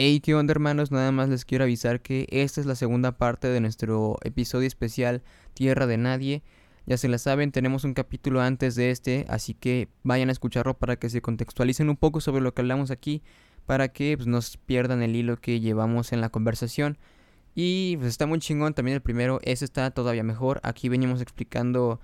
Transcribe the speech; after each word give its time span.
Hey, 0.00 0.20
¿qué 0.20 0.36
onda 0.36 0.52
hermanos? 0.52 0.92
Nada 0.92 1.10
más 1.10 1.28
les 1.28 1.44
quiero 1.44 1.64
avisar 1.64 2.00
que 2.00 2.28
esta 2.30 2.60
es 2.60 2.68
la 2.68 2.76
segunda 2.76 3.18
parte 3.18 3.48
de 3.48 3.60
nuestro 3.60 4.16
episodio 4.22 4.68
especial 4.68 5.24
Tierra 5.54 5.88
de 5.88 5.96
Nadie. 5.96 6.44
Ya 6.86 6.96
se 6.96 7.08
la 7.08 7.18
saben, 7.18 7.50
tenemos 7.50 7.82
un 7.82 7.94
capítulo 7.94 8.40
antes 8.40 8.76
de 8.76 8.92
este, 8.92 9.26
así 9.28 9.54
que 9.54 9.88
vayan 10.04 10.28
a 10.28 10.32
escucharlo 10.32 10.78
para 10.78 11.00
que 11.00 11.10
se 11.10 11.20
contextualicen 11.20 11.90
un 11.90 11.96
poco 11.96 12.20
sobre 12.20 12.42
lo 12.42 12.54
que 12.54 12.62
hablamos 12.62 12.92
aquí, 12.92 13.24
para 13.66 13.88
que 13.88 14.16
pues, 14.16 14.28
nos 14.28 14.56
pierdan 14.56 15.02
el 15.02 15.16
hilo 15.16 15.36
que 15.40 15.58
llevamos 15.58 16.12
en 16.12 16.20
la 16.20 16.28
conversación. 16.28 16.96
Y 17.56 17.96
pues 17.96 18.10
está 18.10 18.24
muy 18.26 18.38
chingón 18.38 18.74
también 18.74 18.94
el 18.94 19.02
primero, 19.02 19.40
ese 19.42 19.64
está 19.64 19.90
todavía 19.90 20.22
mejor. 20.22 20.60
Aquí 20.62 20.88
venimos 20.88 21.20
explicando 21.20 21.98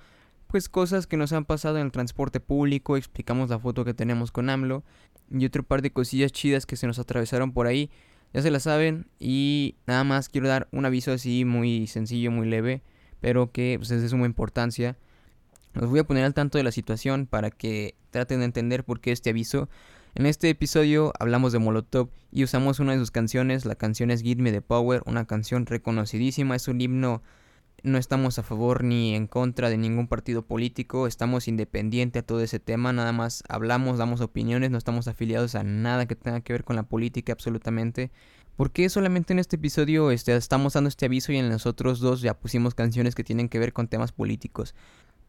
pues 0.55 0.69
cosas 0.69 1.09
que 1.09 1.17
nos 1.17 1.33
han 1.33 1.47
pasado 1.47 1.79
en 1.79 1.87
el 1.87 1.91
transporte 1.91 2.39
público, 2.39 2.97
explicamos 2.97 3.51
la 3.51 3.59
foto 3.59 3.85
que 3.85 3.93
tenemos 3.93 4.31
con 4.31 4.49
AMLO 4.49 4.85
y 5.29 5.45
otro 5.47 5.65
par 5.65 5.83
de 5.83 5.91
cosillas 5.91 6.31
chidas 6.31 6.65
que 6.65 6.77
se 6.77 6.87
nos 6.87 7.01
atravesaron 7.01 7.51
por 7.51 7.67
ahí. 7.67 7.91
Ya 8.33 8.41
se 8.41 8.53
la 8.53 8.61
saben 8.61 9.09
y 9.19 9.75
nada 9.89 10.05
más 10.05 10.29
quiero 10.29 10.47
dar 10.47 10.69
un 10.71 10.87
aviso 10.87 11.11
así 11.11 11.45
muy 11.45 11.89
sencillo, 11.89 12.31
muy 12.31 12.49
leve, 12.49 12.83
pero 13.21 13.51
que 13.51 13.75
pues, 13.81 13.91
es 13.91 14.01
de 14.01 14.09
suma 14.09 14.27
importancia. 14.27 14.97
Los 15.73 15.91
voy 15.91 15.99
a 15.99 16.05
poner 16.05 16.23
al 16.23 16.35
tanto 16.35 16.57
de 16.57 16.63
la 16.63 16.71
situación 16.71 17.27
para 17.27 17.51
que 17.51 17.97
traten 18.13 18.39
de 18.39 18.45
entender 18.45 18.85
por 18.85 19.01
qué 19.01 19.11
este 19.11 19.31
aviso. 19.31 19.69
En 20.15 20.25
este 20.25 20.51
episodio 20.51 21.13
hablamos 21.19 21.53
de 21.53 21.59
Molotov 21.59 22.11
y 22.31 22.45
usamos 22.45 22.79
una 22.79 22.93
de 22.93 22.99
sus 22.99 23.11
canciones, 23.11 23.65
la 23.65 23.75
canción 23.75 24.13
es 24.13 24.23
Give 24.23 24.41
Me 24.41 24.53
the 24.53 24.63
Power, 24.63 25.03
una 25.07 25.25
canción 25.25 25.67
reconocidísima, 25.67 26.55
es 26.55 26.69
un 26.69 26.81
himno, 26.81 27.23
no 27.85 27.99
estamos 27.99 28.39
a 28.39 28.43
favor 28.43 28.83
ni 28.83 29.15
en 29.15 29.27
contra 29.27 29.69
de 29.69 29.77
ningún 29.77 30.09
partido 30.09 30.43
político, 30.43 31.07
estamos 31.07 31.47
independientes 31.49 32.23
a 32.23 32.27
todo 32.27 32.41
ese 32.41 32.59
tema, 32.59 32.93
nada 32.93 33.13
más 33.13 33.45
hablamos, 33.49 33.99
damos 33.99 34.23
opiniones, 34.23 34.71
no 34.71 34.79
estamos 34.79 35.07
afiliados 35.07 35.55
a 35.55 35.63
nada 35.63 36.07
que 36.07 36.17
tenga 36.17 36.41
que 36.41 36.55
ver 36.55 36.65
con 36.65 36.77
la 36.77 36.85
política 36.85 37.33
absolutamente. 37.33 38.11
¿Por 38.57 38.71
qué 38.71 38.89
solamente 38.89 39.33
en 39.35 39.39
este 39.39 39.57
episodio 39.57 40.11
este, 40.11 40.35
estamos 40.35 40.73
dando 40.73 40.89
este 40.89 41.07
aviso 41.07 41.33
y 41.33 41.37
en 41.37 41.51
los 41.51 41.67
otros 41.67 42.01
dos 42.01 42.23
ya 42.23 42.35
pusimos 42.35 42.75
canciones 42.75 43.15
que 43.15 43.25
tienen 43.25 43.49
que 43.49 43.59
ver 43.59 43.73
con 43.73 43.87
temas 43.87 44.13
políticos? 44.13 44.75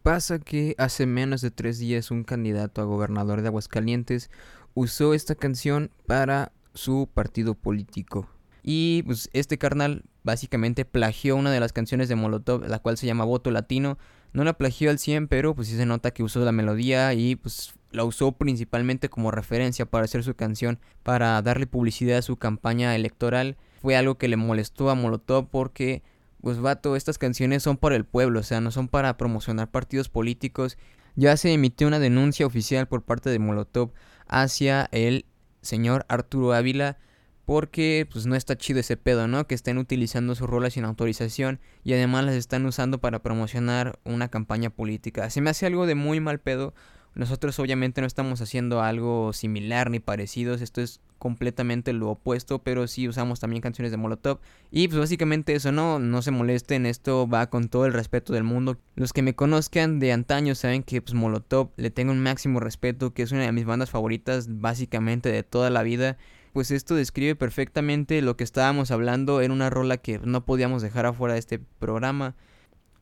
Pasa 0.02 0.40
que 0.40 0.75
hace 0.78 1.06
menos 1.06 1.42
de 1.42 1.52
tres 1.52 1.78
días 1.78 2.09
un 2.09 2.23
candidato 2.23 2.81
a 2.81 2.86
gobernador 2.86 3.42
de 3.42 3.47
Aguascalientes 3.47 4.30
usó 4.75 5.14
esta 5.14 5.36
canción 5.36 5.92
para 6.06 6.53
su 6.73 7.09
partido 7.14 7.56
político. 7.56 8.30
Y 8.64 9.03
pues 9.03 9.30
este 9.34 9.58
carnal 9.58 10.03
básicamente 10.26 10.84
plagió 10.86 11.36
una 11.36 11.52
de 11.52 11.59
las 11.59 11.72
canciones 11.72 12.09
de 12.09 12.16
Molotov, 12.16 12.68
la 12.68 12.80
cual 12.80 12.98
se 12.98 13.06
llama 13.06 13.23
Voto 13.23 13.52
Latino. 13.52 13.98
No 14.34 14.44
la 14.44 14.58
plagió 14.58 14.90
al 14.90 15.00
100, 15.00 15.28
pero 15.28 15.56
pues 15.56 15.70
sí 15.70 15.78
se 15.78 15.86
nota 15.86 16.12
que 16.12 16.23
usó 16.23 16.44
la 16.44 16.52
melodía 16.52 17.14
y 17.14 17.36
pues 17.36 17.76
la 17.92 18.04
usó 18.04 18.34
principalmente 18.34 19.08
como 19.08 19.31
referencia 19.31 19.86
para 19.86 20.06
hacer 20.06 20.23
su 20.23 20.36
canción, 20.36 20.80
para 21.03 21.42
darle 21.42 21.68
publicidad 21.68 22.18
a 22.18 22.23
su 22.23 22.38
campaña 22.38 22.96
electoral. 22.96 23.56
Fue 23.81 23.96
algo 23.96 24.18
que 24.18 24.28
le 24.28 24.36
molestó 24.36 24.90
a 24.90 24.96
Molotov 24.96 25.48
porque 25.50 26.02
pues 26.42 26.59
vato, 26.59 26.96
estas 26.96 27.18
canciones 27.18 27.64
son 27.64 27.78
para 27.78 27.96
el 27.96 28.06
pueblo, 28.06 28.40
o 28.40 28.44
sea, 28.44 28.62
no 28.62 28.72
son 28.72 28.88
para 28.88 29.18
promocionar 29.18 29.70
partidos 29.70 30.09
políticos. 30.09 30.78
Ya 31.16 31.38
se 31.38 31.53
emitió 31.53 31.88
una 31.88 32.00
denuncia 32.00 32.46
oficial 32.46 32.88
por 32.88 33.03
parte 33.03 33.30
de 33.30 33.40
Molotov 33.40 33.94
hacia 34.28 34.90
el 34.92 35.26
señor 35.62 36.06
Arturo 36.09 36.53
Ávila 36.53 36.98
porque 37.45 38.07
pues 38.11 38.25
no 38.25 38.35
está 38.35 38.57
chido 38.57 38.79
ese 38.79 38.97
pedo, 38.97 39.27
¿no? 39.27 39.47
Que 39.47 39.55
estén 39.55 39.77
utilizando 39.77 40.35
sus 40.35 40.49
rolas 40.49 40.73
sin 40.73 40.83
autorización 40.83 41.59
y 41.83 41.93
además 41.93 42.25
las 42.25 42.35
están 42.35 42.65
usando 42.65 42.99
para 42.99 43.21
promocionar 43.21 43.99
una 44.03 44.29
campaña 44.29 44.71
política. 44.71 45.29
Se 45.29 45.41
me 45.41 45.51
hace 45.51 45.66
algo 45.66 45.85
de 45.85 45.95
muy 45.95 46.19
mal 46.19 46.39
pedo. 46.39 46.73
Nosotros 47.13 47.57
obviamente 47.59 48.01
no 48.01 48.07
estamos 48.07 48.41
haciendo 48.41 48.81
algo 48.81 49.31
similar 49.31 49.89
ni 49.89 50.01
parecidos, 50.01 50.61
esto 50.61 50.81
es 50.81 50.99
completamente 51.17 51.93
lo 51.93 52.09
opuesto, 52.09 52.59
pero 52.59 52.88
sí 52.88 53.07
usamos 53.07 53.39
también 53.39 53.61
canciones 53.61 53.91
de 53.91 53.97
Molotov. 53.97 54.39
Y 54.69 54.89
pues 54.89 54.99
básicamente 54.99 55.55
eso, 55.55 55.71
no, 55.71 55.97
no 55.97 56.21
se 56.21 56.31
molesten, 56.31 56.85
esto 56.85 57.25
va 57.25 57.49
con 57.49 57.69
todo 57.69 57.85
el 57.85 57.93
respeto 57.93 58.33
del 58.33 58.43
mundo. 58.43 58.77
Los 58.95 59.13
que 59.13 59.21
me 59.21 59.33
conozcan 59.33 59.99
de 59.99 60.11
antaño 60.11 60.55
saben 60.55 60.84
que 60.84 61.01
pues 61.01 61.13
Molotov 61.13 61.69
le 61.78 61.89
tengo 61.89 62.11
un 62.11 62.22
máximo 62.22 62.59
respeto, 62.59 63.13
que 63.13 63.23
es 63.23 63.31
una 63.31 63.44
de 63.44 63.51
mis 63.53 63.66
bandas 63.66 63.91
favoritas 63.91 64.59
básicamente 64.59 65.31
de 65.31 65.44
toda 65.44 65.69
la 65.69 65.84
vida. 65.84 66.17
Pues 66.55 66.71
esto 66.71 66.95
describe 66.95 67.35
perfectamente 67.35 68.21
lo 68.21 68.38
que 68.38 68.45
estábamos 68.45 68.89
hablando 68.89 69.41
en 69.41 69.51
una 69.51 69.69
rola 69.69 69.97
que 69.97 70.19
no 70.19 70.45
podíamos 70.45 70.81
dejar 70.81 71.05
afuera 71.05 71.33
de 71.33 71.39
este 71.41 71.59
programa. 71.59 72.33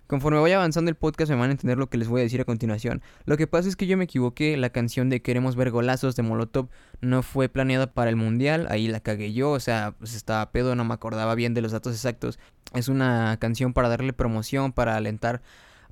Conforme 0.08 0.40
vaya 0.40 0.56
avanzando 0.56 0.90
el 0.90 0.96
podcast 0.96 1.30
me 1.30 1.38
van 1.38 1.50
a 1.50 1.52
entender 1.52 1.78
lo 1.78 1.88
que 1.88 2.00
les 2.00 2.08
voy 2.08 2.22
a 2.22 2.24
decir 2.24 2.42
a 2.42 2.46
continuación. 2.46 3.04
Lo 3.26 3.38
que 3.38 3.46
pasa 3.46 3.70
es 3.70 3.76
que 3.76 3.86
yo 3.86 3.96
me 3.96 4.06
equivoqué, 4.06 4.58
la 4.58 4.72
canción 4.72 5.12
de 5.12 5.22
Queremos 5.22 5.56
ver 5.56 5.70
golazos 5.70 6.16
de 6.16 6.24
Molotov 6.24 6.70
no 7.00 7.22
fue 7.22 7.48
planeada 7.48 7.94
para 7.94 8.10
el 8.10 8.16
mundial, 8.16 8.66
ahí 8.72 8.88
la 8.88 9.02
cagué 9.02 9.34
yo, 9.34 9.52
o 9.52 9.60
sea, 9.60 9.94
pues 10.00 10.16
estaba 10.16 10.52
pedo, 10.52 10.74
no 10.74 10.84
me 10.84 10.96
acordaba 10.96 11.36
bien 11.36 11.54
de 11.54 11.62
los 11.62 11.74
datos 11.74 11.94
exactos. 11.94 12.40
Es 12.74 12.88
una 12.88 13.38
canción 13.40 13.74
para 13.74 13.88
darle 13.88 14.14
promoción, 14.14 14.72
para 14.72 14.96
alentar 14.96 15.44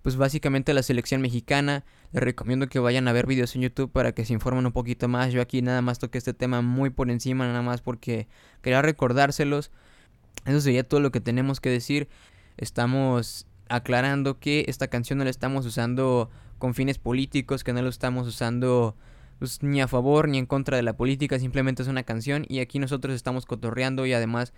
pues 0.02 0.16
básicamente 0.16 0.74
la 0.74 0.82
selección 0.82 1.22
mexicana. 1.22 1.84
Les 2.12 2.24
recomiendo 2.24 2.68
que 2.68 2.80
vayan 2.80 3.08
a 3.08 3.14
ver 3.14 3.26
videos 3.26 3.56
en 3.56 3.62
YouTube 3.62 3.92
para 3.92 4.12
que 4.12 4.26
se 4.26 4.34
informen 4.34 4.66
un 4.66 4.74
poquito 4.74 5.08
más. 5.08 5.32
Yo 5.32 5.42
aquí 5.42 5.62
nada 5.62 5.82
más 5.82 6.00
toqué 6.00 6.18
este 6.18 6.34
tema 6.34 6.62
muy 6.62 6.90
por 6.90 7.10
encima, 7.10 7.48
nada 7.48 7.62
más 7.62 7.82
porque 7.82 8.28
quería 8.62 8.82
recordárselos. 8.82 9.72
Eso 10.46 10.60
sería 10.60 10.88
todo 10.88 11.00
lo 11.00 11.12
que 11.12 11.22
tenemos 11.22 11.60
que 11.62 11.70
decir. 11.70 12.10
Estamos 12.58 13.48
aclarando 13.70 14.40
que 14.40 14.66
esta 14.68 14.88
canción 14.88 15.20
no 15.20 15.24
la 15.24 15.30
estamos 15.30 15.66
usando 15.66 16.30
con 16.58 16.74
fines 16.74 16.98
políticos, 16.98 17.64
que 17.64 17.72
no 17.72 17.82
lo 17.82 17.90
estamos 17.90 18.28
usando 18.28 18.96
pues, 19.40 19.64
ni 19.64 19.82
a 19.82 19.88
favor 19.88 20.28
ni 20.28 20.38
en 20.38 20.46
contra 20.46 20.78
de 20.78 20.84
la 20.84 20.94
política, 20.94 21.40
simplemente 21.40 21.82
es 21.82 21.88
una 21.88 22.04
canción 22.04 22.46
y 22.48 22.60
aquí 22.60 22.78
nosotros 22.78 23.16
estamos 23.16 23.48
cotorreando 23.48 24.06
y 24.06 24.14
además 24.14 24.54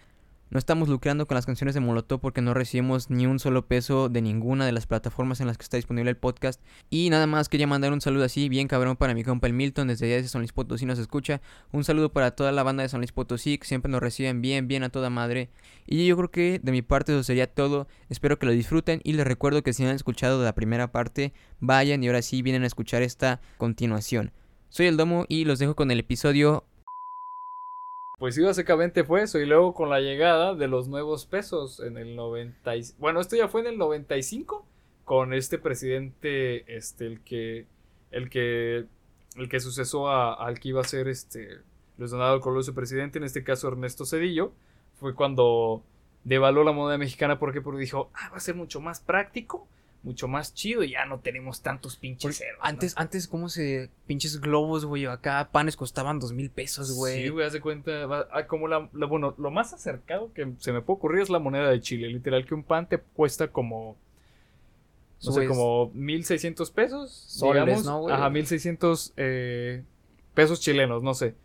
no 0.53 0.59
estamos 0.59 0.87
lucrando 0.87 1.25
con 1.25 1.33
las 1.33 1.47
canciones 1.47 1.73
de 1.73 1.81
Molotov 1.81 2.19
porque 2.19 2.39
no 2.39 2.53
recibimos 2.53 3.09
ni 3.09 3.25
un 3.25 3.39
solo 3.39 3.65
peso 3.65 4.07
de 4.07 4.21
ninguna 4.21 4.67
de 4.67 4.71
las 4.71 4.85
plataformas 4.85 5.41
en 5.41 5.47
las 5.47 5.57
que 5.57 5.63
está 5.63 5.77
disponible 5.77 6.11
el 6.11 6.15
podcast. 6.15 6.61
Y 6.91 7.09
nada 7.09 7.25
más 7.25 7.49
quería 7.49 7.65
mandar 7.65 7.91
un 7.91 8.01
saludo 8.01 8.23
así, 8.23 8.49
bien 8.49 8.67
cabrón, 8.67 8.95
para 8.95 9.15
mi 9.15 9.23
compa 9.23 9.47
el 9.47 9.53
Milton, 9.53 9.87
desde 9.87 10.05
allá 10.05 10.21
de 10.21 10.27
San 10.27 10.41
Luis 10.41 10.53
Potosí 10.53 10.85
nos 10.85 10.99
escucha. 10.99 11.41
Un 11.71 11.83
saludo 11.83 12.13
para 12.13 12.35
toda 12.35 12.51
la 12.51 12.61
banda 12.61 12.83
de 12.83 12.89
San 12.89 12.99
Luis 12.99 13.11
Potosí, 13.11 13.57
que 13.57 13.65
siempre 13.65 13.91
nos 13.91 13.99
reciben 13.99 14.43
bien, 14.43 14.67
bien 14.67 14.83
a 14.83 14.89
toda 14.89 15.09
madre. 15.09 15.49
Y 15.87 16.05
yo 16.05 16.15
creo 16.17 16.29
que 16.29 16.59
de 16.61 16.71
mi 16.71 16.83
parte 16.83 17.13
eso 17.13 17.23
sería 17.23 17.47
todo. 17.47 17.87
Espero 18.09 18.37
que 18.37 18.45
lo 18.45 18.51
disfruten 18.51 19.01
y 19.03 19.13
les 19.13 19.25
recuerdo 19.25 19.63
que 19.63 19.73
si 19.73 19.81
no 19.81 19.89
han 19.89 19.95
escuchado 19.95 20.43
la 20.43 20.53
primera 20.53 20.91
parte, 20.91 21.33
vayan 21.61 22.03
y 22.03 22.07
ahora 22.07 22.21
sí 22.21 22.43
vienen 22.43 22.61
a 22.61 22.67
escuchar 22.67 23.01
esta 23.01 23.41
continuación. 23.57 24.31
Soy 24.69 24.85
el 24.85 24.97
Domo 24.97 25.25
y 25.29 25.45
los 25.45 25.57
dejo 25.57 25.75
con 25.75 25.89
el 25.89 25.99
episodio 25.99 26.65
pues 28.19 28.35
sí, 28.35 28.41
básicamente 28.41 29.03
fue 29.03 29.23
eso. 29.23 29.39
Y 29.39 29.45
luego 29.45 29.73
con 29.73 29.89
la 29.89 29.99
llegada 29.99 30.55
de 30.55 30.67
los 30.67 30.87
nuevos 30.87 31.25
pesos 31.25 31.79
en 31.79 31.97
el 31.97 32.15
90. 32.15 32.71
Bueno, 32.97 33.19
esto 33.19 33.35
ya 33.35 33.47
fue 33.47 33.61
en 33.61 33.67
el 33.67 33.77
95. 33.77 34.65
Con 35.05 35.33
este 35.33 35.57
presidente, 35.57 36.75
este, 36.75 37.05
el 37.07 37.21
que. 37.21 37.67
El 38.11 38.29
que. 38.29 38.85
El 39.35 39.49
que 39.49 39.59
sucesó 39.59 40.09
al 40.09 40.59
que 40.59 40.69
iba 40.69 40.81
a 40.81 40.85
ser 40.85 41.07
este. 41.07 41.59
Luis 41.97 42.11
Donaldo 42.11 42.39
Colosio 42.41 42.73
presidente, 42.73 43.17
en 43.17 43.23
este 43.23 43.43
caso 43.43 43.67
Ernesto 43.67 44.05
Cedillo. 44.05 44.53
Fue 44.99 45.15
cuando 45.15 45.83
devaluó 46.23 46.63
la 46.63 46.71
moneda 46.71 46.97
mexicana. 46.97 47.39
¿Por 47.39 47.51
qué? 47.51 47.61
Porque 47.61 47.81
dijo, 47.81 48.09
ah, 48.13 48.29
va 48.31 48.37
a 48.37 48.39
ser 48.39 48.55
mucho 48.55 48.79
más 48.79 48.99
práctico 48.99 49.67
mucho 50.03 50.27
más 50.27 50.53
chido 50.53 50.83
y 50.83 50.91
ya 50.91 51.05
no 51.05 51.19
tenemos 51.19 51.61
tantos 51.61 51.95
pinches 51.95 52.37
ceros. 52.37 52.59
Antes, 52.61 52.93
antes, 52.97 53.27
¿cómo 53.27 53.49
se. 53.49 53.89
Pinches 54.05 54.39
globos, 54.41 54.85
güey? 54.85 55.05
Acá 55.05 55.49
panes 55.51 55.77
costaban 55.77 56.19
dos 56.19 56.33
mil 56.33 56.49
pesos, 56.49 56.91
güey. 56.91 57.23
Sí, 57.23 57.29
güey, 57.29 57.47
haz 57.47 57.53
de 57.53 57.61
cuenta. 57.61 58.27
ah, 58.31 58.45
como 58.45 58.67
la, 58.67 58.89
Bueno, 58.91 59.33
lo 59.37 59.49
más 59.49 59.73
acercado 59.73 60.31
que 60.33 60.53
se 60.59 60.73
me 60.73 60.81
puede 60.81 60.97
ocurrir 60.97 61.21
es 61.21 61.29
la 61.29 61.39
moneda 61.39 61.69
de 61.69 61.79
Chile. 61.79 62.09
Literal, 62.09 62.45
que 62.45 62.53
un 62.53 62.63
pan 62.63 62.87
te 62.87 62.99
cuesta 62.99 63.47
como. 63.47 63.97
No 65.23 65.31
sé, 65.31 65.47
como 65.47 65.89
1600 65.93 66.71
pesos. 66.71 67.11
Soles, 67.11 67.63
digamos. 67.63 67.85
¿no, 67.85 68.01
güey? 68.01 68.13
Ajá, 68.13 68.29
1600 68.29 69.13
eh, 69.15 69.83
pesos 70.33 70.59
chilenos, 70.59 71.01
no 71.01 71.13
sé. 71.13 71.35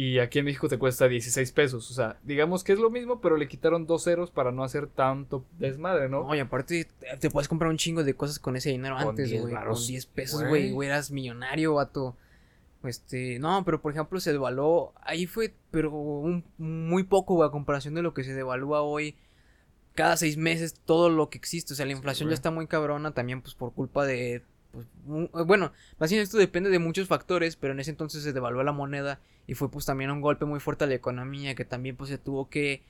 Y 0.00 0.18
aquí 0.18 0.38
en 0.38 0.46
México 0.46 0.66
te 0.66 0.78
cuesta 0.78 1.08
16 1.08 1.52
pesos. 1.52 1.90
O 1.90 1.92
sea, 1.92 2.18
digamos 2.22 2.64
que 2.64 2.72
es 2.72 2.78
lo 2.78 2.88
mismo, 2.88 3.20
pero 3.20 3.36
le 3.36 3.48
quitaron 3.48 3.84
dos 3.84 4.04
ceros 4.04 4.30
para 4.30 4.50
no 4.50 4.64
hacer 4.64 4.86
tanto 4.86 5.44
desmadre, 5.58 6.08
¿no? 6.08 6.20
Oye, 6.20 6.40
aparte 6.40 6.88
te 7.18 7.28
puedes 7.28 7.48
comprar 7.48 7.70
un 7.70 7.76
chingo 7.76 8.02
de 8.02 8.14
cosas 8.14 8.38
con 8.38 8.56
ese 8.56 8.70
dinero 8.70 8.96
antes, 8.96 9.30
güey. 9.30 9.52
Con 9.52 9.86
10 9.86 10.06
pesos, 10.06 10.42
güey. 10.48 10.72
Güey, 10.72 10.88
eras 10.88 11.10
millonario, 11.10 11.74
vato. 11.74 12.16
Este, 12.82 13.38
no, 13.40 13.62
pero 13.62 13.82
por 13.82 13.92
ejemplo 13.92 14.20
se 14.20 14.32
devaluó. 14.32 14.94
Ahí 15.02 15.26
fue, 15.26 15.52
pero 15.70 15.90
un, 15.90 16.46
muy 16.56 17.02
poco, 17.02 17.34
güey, 17.34 17.46
a 17.46 17.52
comparación 17.52 17.92
de 17.92 18.00
lo 18.00 18.14
que 18.14 18.24
se 18.24 18.32
devalúa 18.32 18.80
hoy. 18.80 19.18
Cada 19.94 20.16
seis 20.16 20.38
meses 20.38 20.80
todo 20.86 21.10
lo 21.10 21.28
que 21.28 21.36
existe. 21.36 21.74
O 21.74 21.76
sea, 21.76 21.84
la 21.84 21.92
inflación 21.92 22.30
ya 22.30 22.34
está 22.34 22.50
muy 22.50 22.66
cabrona 22.66 23.10
también, 23.10 23.42
pues 23.42 23.54
por 23.54 23.74
culpa 23.74 24.06
de 24.06 24.44
pues, 24.72 24.86
bueno, 25.46 25.72
más 25.98 26.10
bien 26.10 26.22
esto 26.22 26.38
depende 26.38 26.70
de 26.70 26.78
muchos 26.78 27.08
factores, 27.08 27.56
pero 27.56 27.72
en 27.72 27.80
ese 27.80 27.90
entonces 27.90 28.22
se 28.22 28.32
devaluó 28.32 28.62
la 28.62 28.72
moneda 28.72 29.20
y 29.50 29.54
fue 29.54 29.68
pues 29.68 29.84
también 29.84 30.12
un 30.12 30.20
golpe 30.20 30.44
muy 30.44 30.60
fuerte 30.60 30.84
a 30.84 30.86
la 30.86 30.94
economía 30.94 31.56
que 31.56 31.64
también 31.64 31.96
pues 31.96 32.08
se 32.08 32.18
tuvo 32.18 32.48
que 32.48 32.84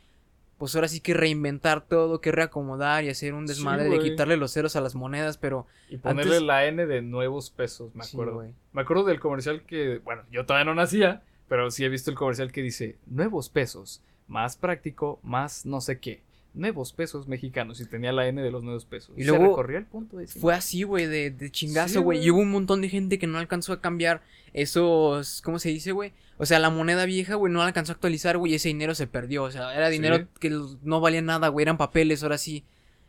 pues 0.59 0.75
ahora 0.75 0.89
sí 0.89 1.01
que 1.01 1.15
reinventar 1.15 1.87
todo, 1.87 2.21
que 2.21 2.33
reacomodar 2.33 3.03
y 3.03 3.09
hacer 3.09 3.33
un 3.33 3.47
desmadre 3.47 3.89
de 3.89 3.99
quitarle 3.99 4.37
los 4.37 4.53
ceros 4.53 4.77
a 4.77 4.83
las 4.83 4.95
monedas, 4.95 5.39
pero 5.39 5.67
y 5.89 5.97
ponerle 5.97 6.43
la 6.43 6.67
N 6.67 6.85
de 6.85 7.01
nuevos 7.01 7.49
pesos, 7.49 7.95
me 7.95 8.05
acuerdo. 8.05 8.45
me 8.75 8.83
acuerdo 8.83 9.05
del 9.05 9.21
comercial 9.21 9.63
que, 9.63 10.03
bueno, 10.05 10.23
yo 10.31 10.45
todavía 10.45 10.67
no 10.67 10.75
nacía, 10.75 11.23
Pero 11.49 11.71
sí 11.71 11.83
he 11.83 11.89
visto 11.89 12.11
el 12.11 12.17
comercial 12.19 12.53
que 12.53 12.61
dice, 12.61 12.99
nuevos 13.07 13.49
pesos, 13.49 14.03
más 14.29 14.59
práctico, 14.59 15.19
más 15.23 15.65
no 15.65 15.81
sé 15.81 15.99
qué. 15.99 16.23
Nuevos 16.53 16.93
pesos 16.93 17.29
mexicanos 17.29 17.81
y 17.81 17.87
tenía 17.87 18.13
la 18.13 18.27
N 18.27 18.43
de 18.43 18.51
los 18.51 18.65
nuevos 18.65 18.85
pesos. 18.85 19.15
Y 19.17 19.23
Se 19.23 19.29
luego 19.29 19.45
recorría 19.47 19.79
el 19.79 19.87
punto 19.87 20.17
de 20.17 20.27
Fue 20.27 20.53
así, 20.55 20.83
güey, 20.83 21.07
de, 21.07 21.31
de 21.31 21.51
chingazo, 21.51 22.03
güey. 22.03 22.25
y 22.25 22.31
hubo 22.31 22.41
un 22.41 22.51
montón 22.51 22.81
de 22.81 22.89
gente 22.89 23.19
que 23.21 23.27
no 23.29 23.39
alcanzó 23.39 23.73
a 23.73 23.81
cambiar 23.81 24.21
esos. 24.53 25.43
¿Cómo 25.43 25.59
se 25.59 25.69
dice, 25.69 25.93
güey? 25.93 26.13
O 26.39 26.47
sea, 26.47 26.59
la 26.59 26.71
moneda 26.71 27.05
vieja, 27.05 27.35
güey, 27.35 27.53
no 27.53 27.61
la 27.61 27.67
alcanzó 27.67 27.93
a 27.93 27.95
actualizar, 27.95 28.37
güey, 28.39 28.53
y 28.53 28.55
ese 28.57 28.69
dinero 28.69 28.95
se 28.95 29.07
perdió. 29.07 29.45
O 29.45 29.51
sea, 29.51 29.75
era 29.77 29.87
Sí. 29.89 29.93
dinero 29.93 30.27
que 30.39 30.51
no 30.83 31.01
valía 31.01 31.23
nada, 31.23 31.49
güey, 31.49 31.63
eran 31.65 31.77
papeles, 31.79 32.23
ahora 32.23 32.39
sí. 32.39 32.65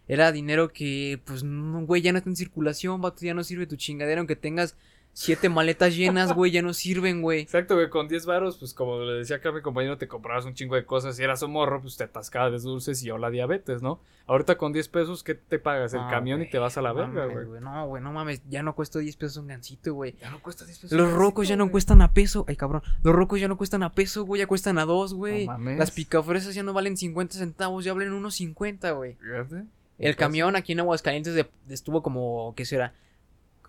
Era 0.07 0.31
dinero 0.31 0.73
que, 0.73 1.19
pues, 1.25 1.43
no, 1.43 1.85
güey, 1.85 2.01
ya 2.01 2.11
no 2.11 2.17
está 2.17 2.29
en 2.29 2.35
circulación, 2.35 3.01
vato, 3.01 3.21
ya 3.25 3.33
no 3.33 3.43
sirve 3.43 3.65
tu 3.67 3.75
chingadera, 3.77 4.19
aunque 4.19 4.35
tengas 4.35 4.75
siete 5.13 5.49
maletas 5.49 5.95
llenas, 5.95 6.33
güey, 6.35 6.51
ya 6.51 6.61
no 6.61 6.73
sirven, 6.73 7.21
güey. 7.21 7.41
Exacto, 7.41 7.75
güey, 7.75 7.89
con 7.89 8.07
10 8.07 8.25
varos, 8.25 8.57
pues 8.57 8.73
como 8.73 8.99
le 8.99 9.13
decía 9.19 9.37
acá 9.37 9.49
a 9.49 9.51
mi 9.51 9.61
compañero, 9.61 9.97
te 9.97 10.07
comprabas 10.07 10.45
un 10.45 10.53
chingo 10.53 10.75
de 10.75 10.85
cosas. 10.85 11.15
Si 11.17 11.23
eras 11.23 11.41
un 11.41 11.51
morro, 11.51 11.81
pues 11.81 11.97
te 11.97 12.03
atascabas 12.05 12.51
de 12.51 12.59
dulces 12.59 13.03
y 13.03 13.11
o 13.11 13.17
la 13.17 13.29
diabetes, 13.29 13.81
¿no? 13.81 13.99
Ahorita 14.27 14.57
con 14.57 14.71
10 14.71 14.87
pesos, 14.87 15.23
¿qué 15.23 15.35
te 15.35 15.59
pagas? 15.59 15.93
El 15.93 16.01
No, 16.01 16.09
camión 16.09 16.41
y 16.41 16.49
te 16.49 16.57
vas 16.59 16.77
a 16.77 16.81
la 16.81 16.93
verga, 16.93 17.25
güey. 17.25 17.59
No, 17.61 17.87
güey, 17.87 18.01
no 18.01 18.13
mames, 18.13 18.41
ya 18.49 18.63
no 18.63 18.73
cuesta 18.75 18.99
10 18.99 19.15
pesos 19.17 19.37
un 19.37 19.47
gancito, 19.47 19.93
güey. 19.93 20.15
Ya 20.21 20.29
no 20.31 20.41
cuesta 20.41 20.63
10 20.65 20.77
pesos. 20.79 20.97
Los 20.97 21.11
rocos 21.11 21.47
ya 21.47 21.57
no 21.57 21.69
cuestan 21.69 22.01
a 22.01 22.13
peso. 22.13 22.45
Ay, 22.47 22.55
cabrón. 22.55 22.81
Los 23.03 23.13
rocos 23.13 23.39
ya 23.41 23.47
no 23.49 23.57
cuestan 23.57 23.83
a 23.83 23.91
peso, 23.91 24.23
güey. 24.23 24.39
Ya 24.39 24.47
cuestan 24.47 24.77
a 24.79 24.85
dos, 24.85 25.13
güey. 25.13 25.45
No 25.45 25.53
mames. 25.53 25.77
Las 25.79 25.91
picafresas 25.91 26.55
ya 26.55 26.63
no 26.63 26.71
valen 26.73 26.95
50 26.95 27.35
centavos, 27.37 27.83
ya 27.83 27.93
valen 27.93 28.13
unos 28.13 28.35
50, 28.35 28.91
güey. 28.91 29.15
Fíjate. 29.15 29.65
El 29.99 30.15
camión 30.15 30.55
aquí 30.55 30.71
en 30.71 30.79
Aguascalientes 30.79 31.35
de- 31.35 31.49
estuvo 31.69 32.01
como, 32.01 32.53
¿qué 32.55 32.65
será? 32.65 32.93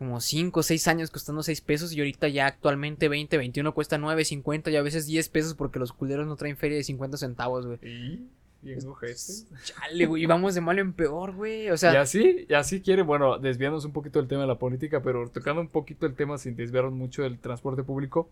Como 0.03 0.21
5 0.21 0.59
o 0.59 0.63
6 0.65 0.89
años 0.89 1.11
costando 1.13 1.45
6 1.45 1.61
pesos 1.61 1.93
y 1.93 2.01
ahorita 2.01 2.27
ya 2.27 2.47
actualmente 2.47 3.09
20, 3.09 3.39
21 3.39 3.73
cuesta 3.73 3.99
9, 3.99 4.25
50 4.25 4.73
y 4.73 4.75
a 4.75 4.83
veces 4.83 5.07
10 5.07 5.29
pesos 5.29 5.55
porque 5.55 5.79
los 5.79 5.93
culeros 5.93 6.27
no 6.27 6.35
traen 6.35 6.57
feria 6.57 6.77
de 6.77 6.83
50 6.83 7.17
centavos, 7.19 7.69
güey. 7.69 7.79
Y 7.85 8.29
bien 8.63 8.85
ojete. 8.85 9.15
Chale, 9.63 10.07
güey. 10.07 10.25
Y 10.25 10.27
vamos 10.27 10.57
de 10.57 10.61
malo 10.61 10.81
en 10.81 10.93
peor, 10.93 11.37
güey. 11.37 11.71
O 11.71 11.77
sea, 11.77 11.93
y 11.93 11.97
así, 11.99 12.47
y 12.49 12.53
así 12.53 12.81
quiere, 12.81 13.03
bueno, 13.03 13.39
desviarnos 13.39 13.85
un 13.85 13.93
poquito 13.93 14.19
del 14.19 14.27
tema 14.27 14.41
de 14.41 14.49
la 14.49 14.59
política, 14.59 15.01
pero 15.05 15.31
tocando 15.31 15.61
un 15.61 15.69
poquito 15.69 16.05
el 16.07 16.17
tema 16.17 16.37
sin 16.37 16.57
desviarnos 16.57 16.95
mucho 16.95 17.23
del 17.23 17.39
transporte 17.39 17.85
público. 17.85 18.29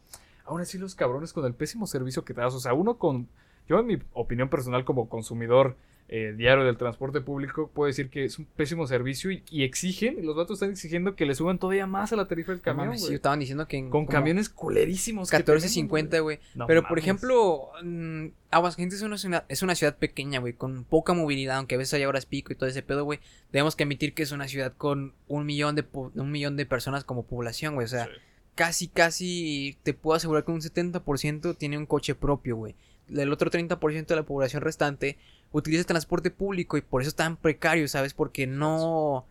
Aún 0.47 0.63
así, 0.63 0.77
los 0.77 0.97
cabrones 0.97 1.33
con 1.33 1.45
el 1.47 1.55
pésimo 1.55 1.87
servicio 1.87 2.25
que 2.25 2.35
te 2.35 2.41
das, 2.41 2.53
o 2.53 2.59
sea, 2.59 2.75
uno 2.75 2.99
con, 2.99 3.29
yo 3.69 3.79
en 3.79 3.87
mi 3.87 3.99
opinión 4.13 4.49
personal 4.49 4.85
como 4.85 5.09
consumidor 5.09 5.77
eh, 6.13 6.35
diario 6.37 6.65
del 6.65 6.77
transporte 6.77 7.21
público, 7.21 7.71
puedo 7.73 7.87
decir 7.87 8.11
que 8.11 8.25
es 8.25 8.37
un 8.41 8.45
pésimo 8.45 8.85
servicio 8.89 9.31
y, 9.31 9.45
y 9.49 9.63
exigen, 9.63 10.27
los 10.27 10.35
vatos 10.35 10.55
están 10.57 10.71
exigiendo 10.73 11.15
que 11.15 11.25
le 11.25 11.37
suban 11.37 11.61
todavía 11.61 11.87
más 11.87 12.13
a 12.13 12.17
la 12.17 12.27
tarifa 12.27 12.51
del 12.51 12.59
no 12.59 12.65
camión, 12.65 12.87
mames, 12.89 13.03
sí, 13.03 13.07
güey. 13.07 13.15
estaban 13.15 13.39
diciendo 13.39 13.69
que 13.69 13.77
en 13.77 13.91
con 13.91 14.07
camiones 14.07 14.49
culerísimos. 14.49 15.31
que 15.31 15.37
14.50, 15.37 16.09
tenemos, 16.09 16.23
güey. 16.23 16.41
No 16.57 16.67
Pero 16.67 16.83
por 16.83 16.99
ejemplo, 16.99 17.69
mm, 17.85 18.27
Aguascalientes 18.51 18.99
es 18.99 19.05
una, 19.05 19.19
ciudad, 19.19 19.45
es 19.49 19.63
una 19.63 19.77
ciudad 19.77 19.97
pequeña, 19.99 20.41
güey, 20.41 20.55
con 20.55 20.83
poca 20.83 21.15
movilidad, 21.15 21.59
aunque 21.59 21.77
a 21.77 21.79
veces 21.79 21.95
hay 21.95 22.05
horas 22.05 22.27
pico 22.27 22.53
y 22.53 22.57
todo 22.57 22.69
ese 22.69 22.83
pedo, 22.83 23.05
güey. 23.05 23.21
Debemos 23.53 23.77
que 23.77 23.85
admitir 23.85 24.13
que 24.13 24.25
es 24.25 24.33
una 24.33 24.49
ciudad 24.49 24.73
con 24.77 25.15
un 25.29 25.47
millón 25.47 25.77
de, 25.77 25.85
un 25.95 26.33
millón 26.33 26.57
de 26.57 26.67
personas 26.67 27.05
como 27.05 27.23
población, 27.23 27.75
güey. 27.75 27.85
O 27.85 27.89
sea, 27.89 28.07
Sí. 28.07 28.11
casi, 28.57 28.89
casi 28.89 29.79
te 29.85 29.95
puedo 29.95 30.17
asegurar 30.17 30.45
que 30.45 30.51
un 30.51 30.61
70% 30.61 31.57
tiene 31.57 31.79
un 31.79 31.87
coche 31.87 32.17
propio, 32.17 32.57
güey. 32.57 32.75
El 33.09 33.33
otro 33.33 33.51
30% 33.51 34.07
de 34.15 34.17
la 34.17 34.27
población 34.27 34.63
restante 34.63 35.17
utiliza 35.53 35.85
transporte 35.85 36.31
público 36.31 36.77
y 36.77 36.83
por 36.83 37.03
eso 37.03 37.09
es 37.09 37.15
tan 37.15 37.37
precario, 37.37 37.89
¿sabes? 37.89 38.15
Porque 38.15 38.47
no... 38.47 39.27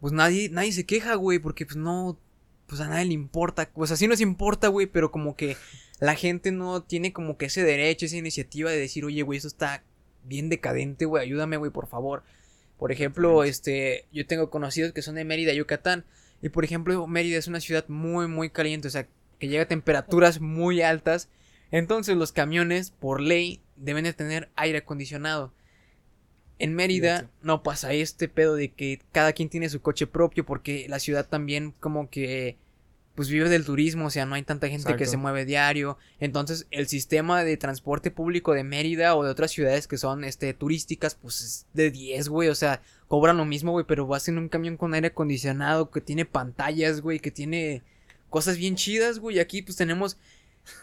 Pues 0.00 0.12
nadie, 0.12 0.48
nadie 0.50 0.72
se 0.72 0.84
queja, 0.84 1.14
güey, 1.14 1.38
porque 1.38 1.66
pues 1.66 1.76
no... 1.76 2.18
Pues 2.66 2.80
a 2.80 2.88
nadie 2.88 3.06
le 3.06 3.12
importa. 3.12 3.68
Pues 3.72 3.90
así 3.90 4.08
nos 4.08 4.20
importa, 4.20 4.68
güey, 4.68 4.86
pero 4.86 5.10
como 5.10 5.36
que 5.36 5.56
la 6.00 6.14
gente 6.14 6.50
no 6.50 6.82
tiene 6.82 7.12
como 7.12 7.36
que 7.36 7.46
ese 7.46 7.62
derecho, 7.62 8.06
esa 8.06 8.16
iniciativa 8.16 8.70
de 8.70 8.78
decir, 8.78 9.04
oye, 9.04 9.22
güey, 9.22 9.36
esto 9.36 9.48
está 9.48 9.82
bien 10.24 10.48
decadente, 10.48 11.04
güey, 11.04 11.22
ayúdame, 11.22 11.56
güey, 11.56 11.70
por 11.70 11.86
favor. 11.86 12.22
Por 12.78 12.90
ejemplo, 12.90 13.44
este, 13.44 14.06
yo 14.12 14.26
tengo 14.26 14.50
conocidos 14.50 14.92
que 14.92 15.02
son 15.02 15.14
de 15.14 15.24
Mérida, 15.24 15.52
Yucatán, 15.52 16.04
y 16.42 16.48
por 16.48 16.64
ejemplo, 16.64 17.06
Mérida 17.06 17.38
es 17.38 17.46
una 17.46 17.60
ciudad 17.60 17.86
muy, 17.88 18.26
muy 18.26 18.50
caliente, 18.50 18.88
o 18.88 18.90
sea, 18.90 19.06
que 19.38 19.48
llega 19.48 19.62
a 19.62 19.68
temperaturas 19.68 20.40
muy 20.40 20.82
altas. 20.82 21.28
Entonces 21.70 22.16
los 22.16 22.32
camiones, 22.32 22.90
por 22.90 23.20
ley, 23.20 23.60
deben 23.76 24.04
de 24.04 24.12
tener 24.12 24.50
aire 24.56 24.78
acondicionado. 24.78 25.52
En 26.58 26.74
Mérida 26.74 27.30
no 27.42 27.62
pasa 27.62 27.92
este 27.92 28.28
pedo 28.28 28.54
de 28.54 28.72
que 28.72 29.00
cada 29.12 29.32
quien 29.32 29.48
tiene 29.48 29.68
su 29.68 29.82
coche 29.82 30.06
propio 30.06 30.46
porque 30.46 30.86
la 30.88 31.00
ciudad 31.00 31.28
también 31.28 31.74
como 31.80 32.08
que 32.08 32.58
pues 33.14 33.28
vive 33.28 33.48
del 33.48 33.64
turismo, 33.64 34.06
o 34.06 34.10
sea, 34.10 34.26
no 34.26 34.34
hay 34.34 34.42
tanta 34.42 34.68
gente 34.68 34.96
que 34.96 35.06
se 35.06 35.16
mueve 35.16 35.44
diario. 35.44 35.98
Entonces, 36.18 36.66
el 36.72 36.88
sistema 36.88 37.44
de 37.44 37.56
transporte 37.56 38.10
público 38.10 38.54
de 38.54 38.64
Mérida 38.64 39.14
o 39.14 39.22
de 39.22 39.30
otras 39.30 39.52
ciudades 39.52 39.86
que 39.86 39.98
son 39.98 40.24
este 40.24 40.52
turísticas, 40.52 41.14
pues 41.14 41.40
es 41.40 41.66
de 41.74 41.92
10, 41.92 42.28
güey, 42.28 42.48
o 42.48 42.56
sea, 42.56 42.82
cobran 43.06 43.36
lo 43.36 43.44
mismo, 43.44 43.70
güey, 43.70 43.84
pero 43.86 44.06
vas 44.06 44.26
en 44.26 44.38
un 44.38 44.48
camión 44.48 44.76
con 44.76 44.94
aire 44.94 45.08
acondicionado 45.08 45.90
que 45.90 46.00
tiene 46.00 46.24
pantallas, 46.24 47.02
güey, 47.02 47.20
que 47.20 47.30
tiene 47.30 47.82
cosas 48.30 48.56
bien 48.56 48.74
chidas, 48.74 49.20
güey. 49.20 49.36
y 49.36 49.40
Aquí 49.40 49.62
pues 49.62 49.76
tenemos 49.76 50.16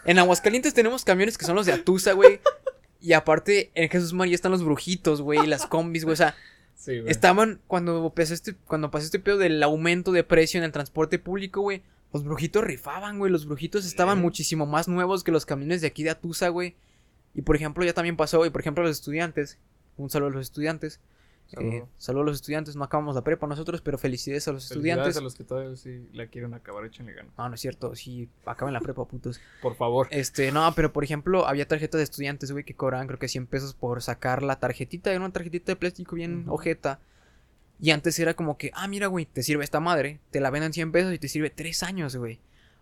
en 0.04 0.18
Aguascalientes 0.18 0.74
tenemos 0.74 1.04
camiones 1.04 1.38
que 1.38 1.44
son 1.44 1.56
los 1.56 1.66
de 1.66 1.72
Atusa, 1.72 2.12
güey. 2.12 2.40
Y 3.02 3.12
aparte 3.14 3.70
en 3.74 3.90
Jesús 3.90 4.12
María 4.12 4.34
están 4.34 4.52
los 4.52 4.62
brujitos, 4.64 5.20
güey, 5.20 5.40
y 5.42 5.46
las 5.46 5.66
combis, 5.66 6.04
güey, 6.04 6.14
o 6.14 6.16
sea, 6.16 6.34
Sí, 6.74 6.98
güey. 6.98 7.10
Estaban, 7.12 7.60
cuando 7.68 8.12
pasó 8.14 8.32
este, 8.34 8.54
cuando 8.66 8.90
pasó 8.90 9.04
este 9.06 9.18
pedo 9.20 9.38
del 9.38 9.62
aumento 9.62 10.10
de 10.10 10.24
precio 10.24 10.58
en 10.58 10.64
el 10.64 10.72
transporte 10.72 11.18
público, 11.18 11.60
güey, 11.60 11.82
los 12.12 12.24
brujitos 12.24 12.64
rifaban, 12.64 13.18
güey, 13.18 13.30
los 13.30 13.46
brujitos 13.46 13.86
estaban 13.86 14.18
Sí. 14.18 14.22
muchísimo 14.22 14.66
más 14.66 14.88
nuevos 14.88 15.22
que 15.22 15.30
los 15.32 15.46
camiones 15.46 15.80
de 15.80 15.86
aquí 15.88 16.02
de 16.02 16.10
Atusa, 16.10 16.48
güey. 16.48 16.74
Y 17.34 17.42
por 17.42 17.56
ejemplo, 17.56 17.84
ya 17.84 17.92
también 17.92 18.16
pasó, 18.16 18.38
güey, 18.38 18.50
por 18.50 18.60
ejemplo, 18.62 18.82
los 18.84 18.96
estudiantes, 18.96 19.58
un 19.96 20.10
saludo 20.10 20.30
a 20.30 20.32
los 20.34 20.42
estudiantes. 20.42 20.98
Saludo. 21.54 21.72
Eh, 21.72 21.84
saludo 21.98 22.22
a 22.22 22.26
los 22.26 22.36
estudiantes, 22.36 22.76
no 22.76 22.84
acabamos 22.84 23.14
la 23.14 23.22
prepa 23.22 23.46
nosotros, 23.46 23.80
pero 23.82 23.98
felicidades 23.98 24.48
a 24.48 24.52
los 24.52 24.68
Felicidades 24.68 25.08
estudiantes. 25.08 25.16
a 25.18 25.20
los 25.20 25.34
que 25.34 25.44
todavía 25.44 25.76
sí 25.76 26.08
la 26.12 26.26
quieren 26.28 26.54
acabar, 26.54 26.84
échenle 26.84 27.12
ganas. 27.12 27.32
No, 27.36 27.48
no 27.48 27.54
es 27.54 27.60
cierto, 27.60 27.94
sí, 27.94 28.28
acaben 28.46 28.72
la 28.72 28.80
prepa, 28.80 29.04
putos. 29.04 29.40
Por 29.62 29.74
favor. 29.76 30.08
Este, 30.10 30.50
no, 30.52 30.72
pero 30.74 30.92
por 30.92 31.04
ejemplo, 31.04 31.46
había 31.46 31.68
tarjetas 31.68 31.98
de 31.98 32.04
estudiantes, 32.04 32.50
güey, 32.52 32.64
que 32.64 32.74
cobraban 32.74 33.06
creo 33.06 33.18
que 33.18 33.28
100 33.28 33.46
pesos 33.46 33.74
por 33.74 34.02
sacar 34.02 34.42
la 34.42 34.56
tarjetita. 34.58 35.10
Era 35.10 35.20
una 35.20 35.32
tarjetita 35.32 35.72
de 35.72 35.76
plástico 35.76 36.16
bien 36.16 36.42
Ujú. 36.44 36.54
ojeta. 36.54 37.00
Y 37.80 37.90
antes 37.90 38.18
era 38.18 38.34
como 38.34 38.56
que, 38.58 38.70
ah, 38.74 38.86
mira, 38.88 39.08
güey, 39.08 39.26
te 39.26 39.42
sirve 39.42 39.64
esta 39.64 39.80
madre. 39.80 40.20
Te 40.30 40.40
la 40.40 40.50
venden 40.50 40.72
100 40.72 40.92
pesos 40.92 41.12
y 41.12 41.18
te 41.18 41.28
sirve 41.28 41.50
3 41.50 41.82
años, 41.82 42.14
güey. 42.16 42.38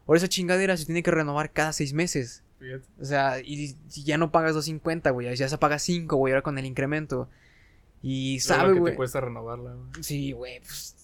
Ahora 0.06 0.18
esa 0.18 0.28
chingadera 0.28 0.76
se 0.76 0.84
tiene 0.86 1.02
que 1.02 1.10
renovar 1.10 1.52
cada 1.52 1.72
6 1.72 1.92
meses. 1.94 2.42
Fíjate. 2.58 2.84
O 3.00 3.04
sea, 3.06 3.40
y 3.40 3.76
si 3.88 4.04
ya 4.04 4.18
no 4.18 4.30
pagas 4.30 4.52
250, 4.54 5.10
güey, 5.10 5.34
ya 5.34 5.48
se 5.48 5.56
paga 5.58 5.78
5, 5.78 6.16
güey, 6.16 6.32
ahora 6.34 6.42
con 6.42 6.58
el 6.58 6.66
incremento. 6.66 7.28
Y 8.02 8.40
sabe, 8.40 8.74
que 8.74 8.80
güey. 8.80 8.92
te 8.92 8.96
cuesta 8.96 9.20
renovarla, 9.20 9.74
güey. 9.74 9.88
Sí, 10.02 10.32
güey, 10.32 10.60
pues. 10.60 10.96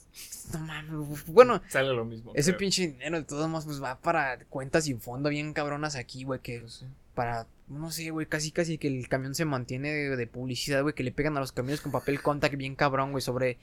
No 0.52 0.60
mames. 0.60 1.26
Bueno, 1.26 1.60
Sale 1.68 1.92
lo 1.92 2.04
mismo. 2.04 2.32
ese 2.34 2.50
creo. 2.52 2.58
pinche 2.58 2.86
dinero 2.88 3.18
de 3.18 3.24
todos 3.24 3.48
modos, 3.48 3.64
pues 3.66 3.82
va 3.82 4.00
para 4.00 4.38
cuentas 4.46 4.84
sin 4.84 5.00
fondo 5.00 5.28
bien 5.28 5.52
cabronas 5.52 5.96
aquí, 5.96 6.24
güey, 6.24 6.40
que 6.40 6.60
Pues 6.60 6.74
sí. 6.74 6.86
para, 7.14 7.46
no 7.68 7.90
sé, 7.90 8.10
güey, 8.10 8.26
casi 8.26 8.52
casi 8.52 8.78
que 8.78 8.88
el 8.88 9.08
camión 9.08 9.34
se 9.34 9.44
mantiene 9.44 9.90
de, 9.92 10.16
de 10.16 10.26
publicidad, 10.26 10.82
güey, 10.82 10.94
que 10.94 11.02
le 11.02 11.12
pegan 11.12 11.36
a 11.36 11.40
los 11.40 11.52
camiones 11.52 11.80
con 11.80 11.92
papel 11.92 12.22
contact 12.22 12.56
bien 12.56 12.76
cabrón, 12.76 13.10
güey, 13.10 13.22
sobre 13.22 13.58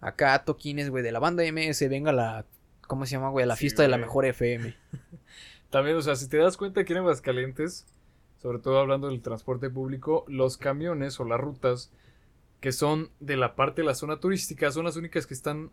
acá 0.00 0.44
toquines, 0.44 0.88
güey, 0.88 1.02
de 1.02 1.12
la 1.12 1.18
banda 1.18 1.42
MS, 1.52 1.86
venga 1.90 2.12
la, 2.12 2.46
¿cómo 2.86 3.04
se 3.06 3.12
llama, 3.12 3.30
güey? 3.30 3.44
La 3.44 3.56
Sí, 3.56 3.60
fiesta 3.62 3.82
de 3.82 3.88
la 3.88 3.98
mejor 3.98 4.24
FM. 4.24 4.74
También, 5.70 5.96
o 5.96 6.02
sea, 6.02 6.14
si 6.16 6.28
te 6.28 6.36
das 6.38 6.56
cuenta 6.56 6.80
aquí 6.80 6.92
en 6.92 6.98
Aguascalientes, 7.00 7.86
sobre 8.40 8.58
todo 8.60 8.78
hablando 8.78 9.08
del 9.08 9.20
transporte 9.20 9.68
público, 9.68 10.24
los 10.28 10.56
camiones 10.56 11.18
o 11.20 11.24
las 11.24 11.38
rutas 11.40 11.90
que 12.60 12.72
son 12.72 13.10
de 13.20 13.36
la 13.36 13.54
parte 13.56 13.82
de 13.82 13.86
la 13.86 13.94
zona 13.94 14.20
turística 14.20 14.70
son 14.70 14.84
las 14.84 14.96
únicas 14.96 15.26
que 15.26 15.34
están 15.34 15.70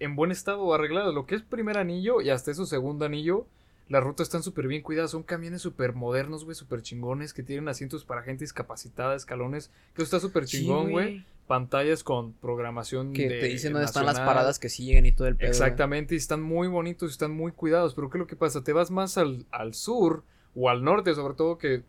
en 0.00 0.16
buen 0.16 0.30
estado 0.30 0.60
o 0.62 0.74
arregladas. 0.74 1.14
Lo 1.14 1.26
que 1.26 1.34
es 1.36 1.42
primer 1.42 1.78
anillo 1.78 2.20
y 2.20 2.30
hasta 2.30 2.50
eso 2.50 2.66
segundo 2.66 3.04
anillo, 3.04 3.46
las 3.88 4.02
rutas 4.04 4.26
están 4.26 4.42
súper 4.42 4.66
bien 4.68 4.82
cuidadas. 4.82 5.10
Son 5.12 5.22
camiones 5.22 5.62
súper 5.62 5.94
modernos, 5.94 6.44
güey, 6.44 6.54
súper 6.54 6.82
chingones, 6.82 7.32
que 7.32 7.42
tienen 7.42 7.68
asientos 7.68 8.04
para 8.04 8.22
gente 8.22 8.44
discapacitada, 8.44 9.14
escalones, 9.16 9.68
que 9.94 10.02
eso 10.02 10.04
está 10.04 10.20
súper 10.20 10.44
chingón, 10.44 10.90
güey. 10.90 11.24
Pantallas 11.46 12.04
con 12.04 12.34
programación 12.34 13.14
Que 13.14 13.26
de- 13.28 13.40
te 13.40 13.46
dicen 13.46 13.72
dónde 13.72 13.86
están 13.86 14.04
las 14.04 14.20
paradas 14.20 14.58
que 14.58 14.68
siguen 14.68 15.06
y 15.06 15.12
todo 15.12 15.28
el 15.28 15.36
pedo. 15.36 15.48
Exactamente, 15.48 16.14
y 16.14 16.18
están 16.18 16.42
muy 16.42 16.68
bonitos, 16.68 17.10
y 17.10 17.12
están 17.12 17.30
muy 17.30 17.52
cuidados, 17.52 17.94
pero 17.94 18.10
¿qué 18.10 18.18
es 18.18 18.20
lo 18.20 18.26
que 18.26 18.36
pasa? 18.36 18.62
Te 18.62 18.74
vas 18.74 18.90
más 18.90 19.16
al, 19.16 19.46
al 19.50 19.72
sur 19.72 20.24
o 20.54 20.68
al 20.68 20.84
norte, 20.84 21.14
sobre 21.14 21.32
todo 21.34 21.56
que, 21.56 21.84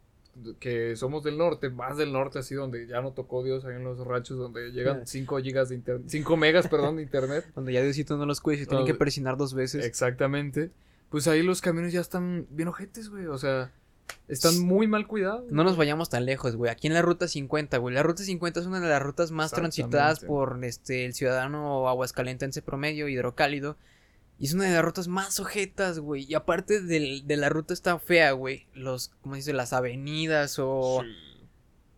que 0.59 0.95
somos 0.95 1.23
del 1.23 1.37
norte, 1.37 1.69
más 1.69 1.97
del 1.97 2.11
norte, 2.11 2.39
así 2.39 2.55
donde 2.55 2.87
ya 2.87 3.01
no 3.01 3.11
tocó 3.11 3.43
Dios 3.43 3.65
ahí 3.65 3.75
en 3.75 3.83
los 3.83 3.99
ranchos, 3.99 4.37
donde 4.37 4.71
llegan 4.71 5.05
5 5.07 5.39
gigas 5.39 5.69
de 5.69 5.75
internet, 5.75 6.05
5 6.07 6.37
megas, 6.37 6.67
perdón, 6.67 6.97
de 6.97 7.03
internet. 7.03 7.45
Donde 7.55 7.73
ya 7.73 7.81
Diosito 7.81 8.17
no 8.17 8.25
los 8.25 8.41
cuida 8.41 8.57
y 8.57 8.59
se 8.61 8.65
tienen 8.65 8.85
que 8.85 8.93
güey. 8.93 8.99
persinar 8.99 9.37
dos 9.37 9.53
veces. 9.53 9.85
Exactamente. 9.85 10.71
Pues 11.09 11.27
ahí 11.27 11.41
los 11.43 11.61
camiones 11.61 11.93
ya 11.93 12.01
están 12.01 12.45
bien 12.49 12.67
ojetes, 12.67 13.09
güey, 13.09 13.25
o 13.25 13.37
sea, 13.37 13.71
están 14.27 14.59
muy 14.59 14.87
mal 14.87 15.07
cuidados. 15.07 15.51
No 15.51 15.63
nos 15.63 15.75
vayamos 15.75 16.09
tan 16.09 16.25
lejos, 16.25 16.55
güey. 16.55 16.71
Aquí 16.71 16.87
en 16.87 16.93
la 16.93 17.01
ruta 17.01 17.27
50, 17.27 17.77
güey. 17.77 17.95
La 17.95 18.03
ruta 18.03 18.23
50 18.23 18.59
es 18.59 18.65
una 18.65 18.79
de 18.79 18.87
las 18.87 19.01
rutas 19.01 19.31
más 19.31 19.51
transitadas 19.51 20.19
por 20.19 20.63
este 20.63 21.05
el 21.05 21.13
ciudadano 21.13 21.87
aguascalentense 21.89 22.61
promedio 22.61 23.07
hidrocálido. 23.07 23.77
Y 24.39 24.45
es 24.45 24.53
una 24.53 24.63
de 24.65 24.71
las 24.73 24.83
rutas 24.85 25.07
más 25.09 25.39
ojetas, 25.41 25.99
güey. 25.99 26.23
Y 26.23 26.33
aparte 26.33 26.79
de 26.81 27.35
la 27.37 27.49
ruta 27.49 27.73
está 27.73 27.99
fea, 27.99 28.31
güey. 28.31 28.67
Los, 28.73 29.09
¿cómo 29.21 29.35
se 29.35 29.39
dice? 29.39 29.53
Las 29.53 29.73
avenidas 29.73 30.57
o 30.59 31.03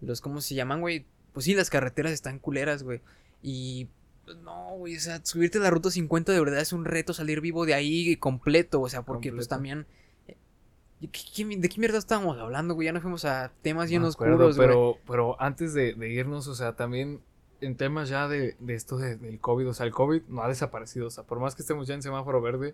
los, 0.01 0.21
¿cómo 0.21 0.41
se 0.41 0.55
llaman, 0.55 0.81
güey? 0.81 1.05
Pues 1.33 1.45
sí, 1.45 1.53
las 1.53 1.69
carreteras 1.69 2.11
están 2.11 2.39
culeras, 2.39 2.81
güey. 2.83 3.01
Y 3.43 3.87
pues, 4.25 4.37
no, 4.37 4.71
güey, 4.77 4.97
o 4.97 4.99
sea, 4.99 5.21
subirte 5.23 5.59
a 5.59 5.61
la 5.61 5.69
ruta 5.69 5.91
50 5.91 6.31
de 6.31 6.39
verdad 6.39 6.59
es 6.61 6.73
un 6.73 6.85
reto 6.85 7.13
salir 7.13 7.41
vivo 7.41 7.65
de 7.65 7.73
ahí 7.75 8.15
completo, 8.17 8.81
o 8.81 8.89
sea, 8.89 9.03
porque 9.03 9.31
pues 9.31 9.47
también... 9.47 9.85
eh, 10.27 10.35
¿qué- 11.01 11.07
qué- 11.35 11.57
¿De 11.57 11.69
qué 11.69 11.79
mierda 11.79 11.97
estábamos 11.99 12.37
hablando, 12.39 12.73
güey? 12.73 12.87
Ya 12.87 12.91
nos 12.93 13.03
fuimos 13.03 13.23
a 13.25 13.51
temas 13.61 13.89
bien 13.89 14.01
No 14.01 14.07
acuerdo, 14.07 14.47
oscuros, 14.47 14.57
güey. 14.57 14.67
pero, 14.67 14.97
pero 15.07 15.41
antes 15.41 15.73
de, 15.75 15.93
de 15.93 16.09
irnos, 16.09 16.47
o 16.47 16.55
sea, 16.55 16.75
también 16.75 17.21
en 17.61 17.75
temas 17.77 18.09
ya 18.09 18.27
de, 18.27 18.55
de 18.59 18.73
esto 18.75 18.97
de- 18.97 19.15
del 19.17 19.39
COVID, 19.39 19.69
o 19.69 19.73
sea, 19.73 19.85
el 19.85 19.91
COVID 19.91 20.23
no 20.27 20.43
ha 20.43 20.47
desaparecido, 20.47 21.07
o 21.07 21.09
sea, 21.11 21.23
por 21.23 21.39
más 21.39 21.55
que 21.55 21.61
estemos 21.61 21.87
ya 21.87 21.93
en 21.93 22.01
semáforo 22.01 22.41
verde, 22.41 22.73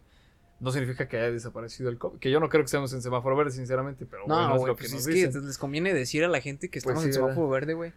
no 0.60 0.72
significa 0.72 1.08
que 1.08 1.17
haya 1.17 1.32
desaparecido 1.32 1.89
el 1.89 1.98
COVID, 1.98 2.17
que 2.20 2.32
yo 2.32 2.39
no 2.39 2.50
creo 2.50 2.63
que 2.63 2.67
estemos 2.67 2.91
en 2.94 3.01
semáforo 3.01 3.36
verde, 3.36 3.51
sinceramente, 3.51 4.06
pero 4.06 4.24
bueno, 4.25 4.50
No, 4.50 4.56
es 4.56 4.62
lo 4.63 4.75
que 4.75 4.84
pues 4.84 4.94
nos 4.94 5.01
es 5.01 5.13
dicen. 5.13 5.32
que 5.34 5.39
les 5.48 5.58
conviene 5.58 5.94
decir 5.94 6.24
a 6.24 6.27
la 6.27 6.41
gente 6.41 6.70
que 6.70 6.79
Pues 6.79 6.84
estamos 6.84 7.03
sí, 7.03 7.08
en 7.10 7.13
semáforo 7.13 7.50
verde, 7.50 7.74
güey. 7.75 7.94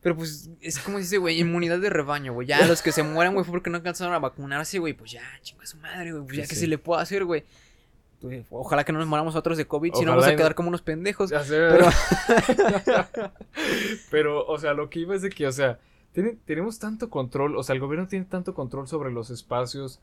Pero 0.00 0.14
pues 0.16 0.48
es 0.60 0.78
como 0.78 0.98
dice, 0.98 1.18
güey, 1.18 1.40
inmunidad 1.40 1.80
de 1.80 1.90
rebaño, 1.90 2.32
güey. 2.32 2.46
Ya 2.46 2.64
los 2.66 2.82
que 2.82 2.92
se 2.92 3.02
mueran, 3.02 3.34
güey, 3.34 3.44
fue 3.44 3.50
porque 3.50 3.68
no 3.68 3.76
alcanzaron 3.78 4.14
a 4.14 4.20
vacunarse, 4.20 4.78
güey. 4.78 4.92
Pues 4.92 5.10
ya, 5.10 5.22
chinga 5.42 5.66
su 5.66 5.76
madre, 5.78 6.12
güey. 6.12 6.24
Pues 6.24 6.36
ya 6.36 6.42
Sí, 6.44 6.48
que 6.50 6.54
sí. 6.54 6.60
se 6.62 6.66
le 6.68 6.78
puede 6.78 7.02
hacer, 7.02 7.24
güey. 7.24 7.44
Pues, 8.20 8.46
ojalá 8.50 8.84
que 8.84 8.92
no 8.92 9.00
nos 9.00 9.08
moramos 9.08 9.34
otros 9.34 9.58
de 9.58 9.66
COVID, 9.66 9.94
si 9.94 10.04
no 10.04 10.12
vamos 10.12 10.26
a 10.26 10.30
no- 10.30 10.36
quedar 10.36 10.54
como 10.54 10.68
unos 10.68 10.82
pendejos. 10.82 11.30
Ya 11.30 11.42
sé, 11.42 11.56
Pero- 11.56 11.88
Pero, 14.10 14.46
o 14.46 14.58
sea, 14.58 14.72
lo 14.74 14.88
que 14.90 15.00
iba 15.00 15.14
es 15.14 15.22
de 15.22 15.30
que, 15.30 15.46
o 15.46 15.52
sea, 15.52 15.78
tenemos 16.44 16.78
tanto 16.78 17.10
control, 17.10 17.56
o 17.56 17.62
sea, 17.62 17.74
el 17.74 17.80
gobierno 17.80 18.08
tiene 18.08 18.24
tanto 18.24 18.54
control 18.54 18.88
sobre 18.88 19.10
los 19.10 19.30
espacios, 19.30 20.00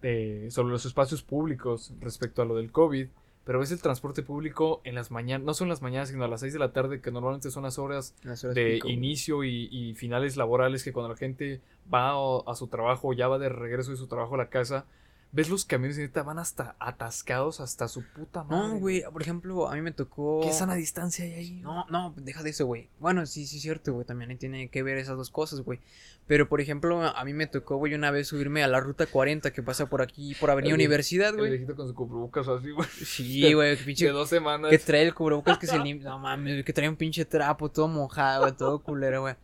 de, 0.00 0.50
sobre 0.50 0.72
los 0.72 0.84
espacios 0.84 1.22
públicos 1.22 1.92
respecto 2.00 2.42
a 2.42 2.44
lo 2.44 2.56
del 2.56 2.70
COVID, 2.70 3.08
pero 3.44 3.58
ves 3.58 3.72
el 3.72 3.82
transporte 3.82 4.22
público 4.22 4.80
en 4.84 4.94
las 4.94 5.10
mañanas, 5.10 5.44
no 5.44 5.54
son 5.54 5.68
las 5.68 5.82
mañanas, 5.82 6.10
sino 6.10 6.24
a 6.24 6.28
las 6.28 6.40
6 6.40 6.52
de 6.52 6.58
la 6.58 6.72
tarde, 6.72 7.00
que 7.00 7.10
normalmente 7.10 7.50
son 7.50 7.64
las 7.64 7.78
horas 7.78 8.14
Las 8.22 8.44
horas 8.44 8.54
de 8.54 8.74
pico, 8.74 8.88
inicio 8.88 9.42
y, 9.42 9.68
y 9.70 9.94
finales 9.94 10.36
laborales, 10.36 10.84
que 10.84 10.92
cuando 10.92 11.10
la 11.10 11.16
gente 11.16 11.60
va 11.92 12.12
a 12.46 12.54
su 12.54 12.68
trabajo 12.68 13.12
ya 13.12 13.26
va 13.26 13.38
de 13.38 13.48
regreso 13.48 13.90
de 13.90 13.96
su 13.96 14.06
trabajo 14.06 14.36
a 14.36 14.38
la 14.38 14.48
casa, 14.48 14.86
ves 15.34 15.48
los 15.48 15.64
camiones 15.64 15.96
y 15.98 16.02
neta 16.02 16.22
van 16.22 16.38
hasta 16.38 16.76
atascados 16.78 17.60
hasta 17.60 17.88
su 17.88 18.04
puta 18.04 18.44
madre. 18.44 18.68
No, 18.68 18.78
güey, 18.78 19.02
por 19.10 19.22
ejemplo, 19.22 19.68
a 19.68 19.74
mí 19.74 19.80
me 19.80 19.90
tocó. 19.92 20.40
¿Qué 20.42 20.52
sana 20.52 20.74
distancia 20.74 21.24
hay 21.24 21.32
ahí? 21.32 21.60
No, 21.62 21.86
no, 21.88 22.12
deja 22.18 22.42
de 22.42 22.50
eso, 22.50 22.66
güey. 22.66 22.88
Bueno, 23.00 23.24
sí, 23.26 23.46
sí 23.46 23.56
es 23.56 23.62
cierto, 23.62 23.92
güey. 23.94 24.04
También 24.06 24.30
ahí 24.30 24.36
tiene 24.36 24.68
que 24.68 24.82
ver 24.82 24.98
esas 24.98 25.16
dos 25.16 25.30
cosas, 25.30 25.60
güey. 25.62 25.80
Pero, 26.26 26.48
por 26.48 26.60
ejemplo, 26.60 27.02
a 27.02 27.24
mí 27.24 27.32
me 27.32 27.46
tocó, 27.46 27.76
güey, 27.76 27.94
una 27.94 28.10
vez 28.10 28.28
subirme 28.28 28.62
a 28.62 28.68
la 28.68 28.78
ruta 28.80 29.06
40 29.06 29.52
que 29.52 29.62
pasa 29.62 29.86
por 29.86 30.02
aquí, 30.02 30.34
por 30.36 30.50
Avenida 30.50 30.70
El 30.70 30.74
Universidad, 30.80 31.30
El 31.30 31.36
güey. 31.36 31.50
viejito 31.50 31.74
con 31.74 31.88
su 31.88 31.94
cubrebocas 31.94 32.46
así, 32.48 32.70
güey. 32.70 32.88
Sí, 32.88 33.40
güey, 33.54 33.72
que 33.74 33.80
De 33.80 33.84
pinche. 33.86 34.08
dos 34.10 34.28
semanas. 34.28 34.70
Que 34.70 34.78
trae 34.78 35.02
el 35.02 35.14
cubrebocas 35.14 35.58
que 35.58 35.66
se 35.66 35.78
limpia. 35.80 36.10
No 36.10 36.18
mames, 36.18 36.64
que 36.64 36.72
trae 36.72 36.88
un 36.88 36.96
pinche 36.96 37.24
trapo 37.24 37.70
todo 37.70 37.88
mojado, 37.88 38.42
güey, 38.42 38.52
todo 38.56 38.78
culero, 38.82 39.22
güey. 39.22 39.34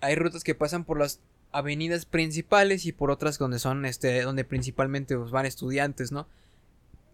Hay 0.00 0.14
rutas 0.16 0.44
que 0.44 0.54
pasan 0.54 0.84
por 0.84 0.98
las 0.98 1.20
avenidas 1.56 2.04
principales 2.06 2.86
y 2.86 2.92
por 2.92 3.10
otras 3.10 3.38
donde 3.38 3.58
son, 3.58 3.84
este, 3.86 4.22
donde 4.22 4.44
principalmente 4.44 5.16
pues, 5.16 5.30
van 5.30 5.46
estudiantes, 5.46 6.12
¿no? 6.12 6.28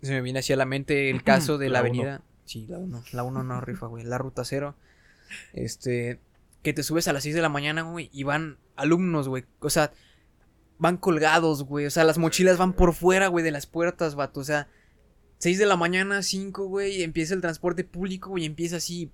Se 0.02 0.12
me 0.12 0.20
viene 0.20 0.40
hacia 0.40 0.56
la 0.56 0.66
mente 0.66 1.10
el 1.10 1.22
caso 1.24 1.58
de 1.58 1.68
la, 1.68 1.82
La 1.82 1.90
uno. 1.90 2.00
avenida. 2.02 2.22
Sí, 2.44 2.66
la 2.68 2.78
1. 2.78 3.04
La 3.12 3.22
1 3.22 3.42
no 3.44 3.60
rifa, 3.60 3.86
güey. 3.86 4.04
La 4.04 4.18
ruta 4.18 4.44
0. 4.44 4.74
Este. 5.52 6.18
Que 6.62 6.72
te 6.72 6.82
subes 6.82 7.08
a 7.08 7.12
las 7.12 7.22
6 7.22 7.34
de 7.34 7.42
la 7.42 7.48
mañana, 7.48 7.82
güey. 7.82 8.10
Y 8.12 8.24
van 8.24 8.58
alumnos, 8.76 9.28
güey. 9.28 9.44
O 9.60 9.70
sea, 9.70 9.92
van 10.78 10.96
colgados, 10.96 11.62
güey. 11.64 11.86
O 11.86 11.90
sea, 11.90 12.04
las 12.04 12.18
mochilas 12.18 12.58
van 12.58 12.72
por 12.72 12.94
fuera, 12.94 13.28
güey, 13.28 13.44
de 13.44 13.52
las 13.52 13.66
puertas, 13.66 14.16
vato. 14.16 14.40
O 14.40 14.44
sea, 14.44 14.68
6 15.38 15.58
de 15.58 15.66
la 15.66 15.76
mañana, 15.76 16.22
5, 16.22 16.66
güey. 16.66 16.96
Y 16.96 17.02
empieza 17.04 17.34
el 17.34 17.40
transporte 17.40 17.84
público, 17.84 18.30
güey. 18.30 18.42
Y 18.42 18.46
empieza 18.46 18.76
así. 18.76 19.10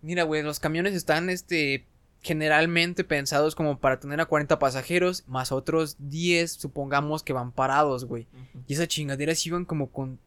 Mira, 0.00 0.22
güey, 0.22 0.42
los 0.42 0.58
camiones 0.58 0.94
están, 0.94 1.28
este. 1.28 1.86
Generalmente 2.20 3.04
pensados 3.04 3.54
como 3.54 3.78
para 3.78 4.00
tener 4.00 4.20
a 4.20 4.26
40 4.26 4.58
pasajeros, 4.58 5.24
más 5.28 5.52
otros 5.52 5.96
10, 6.00 6.50
supongamos 6.50 7.22
que 7.22 7.32
van 7.32 7.52
parados, 7.52 8.04
güey. 8.06 8.26
Ujú. 8.32 8.64
Y 8.66 8.74
esas 8.74 8.88
chingaderas 8.88 9.46
iban 9.46 9.64
como 9.64 9.90
con 9.92 10.18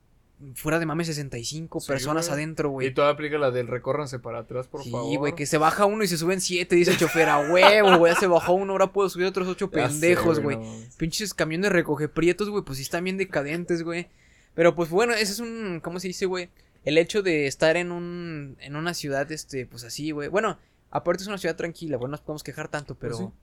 fuera 0.56 0.80
de 0.80 0.88
mames 0.88 1.06
65 1.06 1.82
Sí, 1.82 1.88
personas 1.88 2.28
güey. 2.28 2.34
adentro, 2.40 2.70
Y 2.70 2.72
güey. 2.72 2.94
todavía 2.94 3.14
aplica 3.14 3.38
la 3.38 3.52
del 3.52 3.68
recórranse 3.68 4.18
para 4.20 4.40
atrás, 4.40 4.68
por 4.68 4.84
favor. 4.84 5.12
Sí, 5.12 5.18
güey, 5.18 5.36
que 5.36 5.46
se 5.46 5.58
baja 5.60 5.86
uno 5.86 6.04
y 6.04 6.08
se 6.08 6.18
suben 6.18 6.42
siete, 6.42 6.76
dice 6.76 6.92
el 6.92 6.98
chofer, 6.98 7.30
a 7.30 7.40
huevo, 7.52 7.98
güey, 7.98 8.14
ya 8.14 8.20
se 8.20 8.26
bajó 8.28 8.54
uno, 8.54 8.72
ahora 8.72 8.92
puedo 8.92 9.08
subir 9.10 9.28
otros 9.28 9.48
ocho 9.48 9.70
Ya 9.72 9.88
sé, 9.90 10.00
pendejos, 10.00 10.40
güey. 10.40 10.58
no. 10.58 10.64
Pinches 10.98 11.34
camiones 11.36 11.72
recoge 11.72 12.08
prietos, 12.08 12.50
güey, 12.50 12.64
pues 12.64 12.78
sí 12.78 12.84
están 12.84 13.04
bien 13.04 13.18
decadentes, 13.18 13.84
güey. 13.84 14.08
Pero 14.56 14.74
pues 14.74 14.90
bueno, 14.90 15.14
ese 15.14 15.34
es 15.34 15.40
un, 15.40 15.80
¿cómo 15.84 16.00
se 16.00 16.08
dice, 16.08 16.26
güey? 16.26 16.50
El 16.84 16.98
hecho 16.98 17.22
de 17.22 17.46
estar 17.46 17.78
en 17.78 17.92
un, 17.92 18.58
en 18.62 18.76
una 18.76 18.96
ciudad, 18.96 19.32
este, 19.32 19.68
pues 19.68 19.84
así, 19.84 20.10
güey. 20.10 20.30
Bueno, 20.30 20.58
aparte 20.92 21.24
es 21.24 21.28
una 21.28 21.38
ciudad 21.38 21.56
tranquila, 21.56 21.98
güey, 21.98 22.08
no 22.08 22.12
nos 22.12 22.22
podemos 22.22 22.44
quejar 22.44 22.68
tanto, 22.68 22.96
pero, 22.96 23.18
Pues 23.18 23.30
sí. 23.30 23.34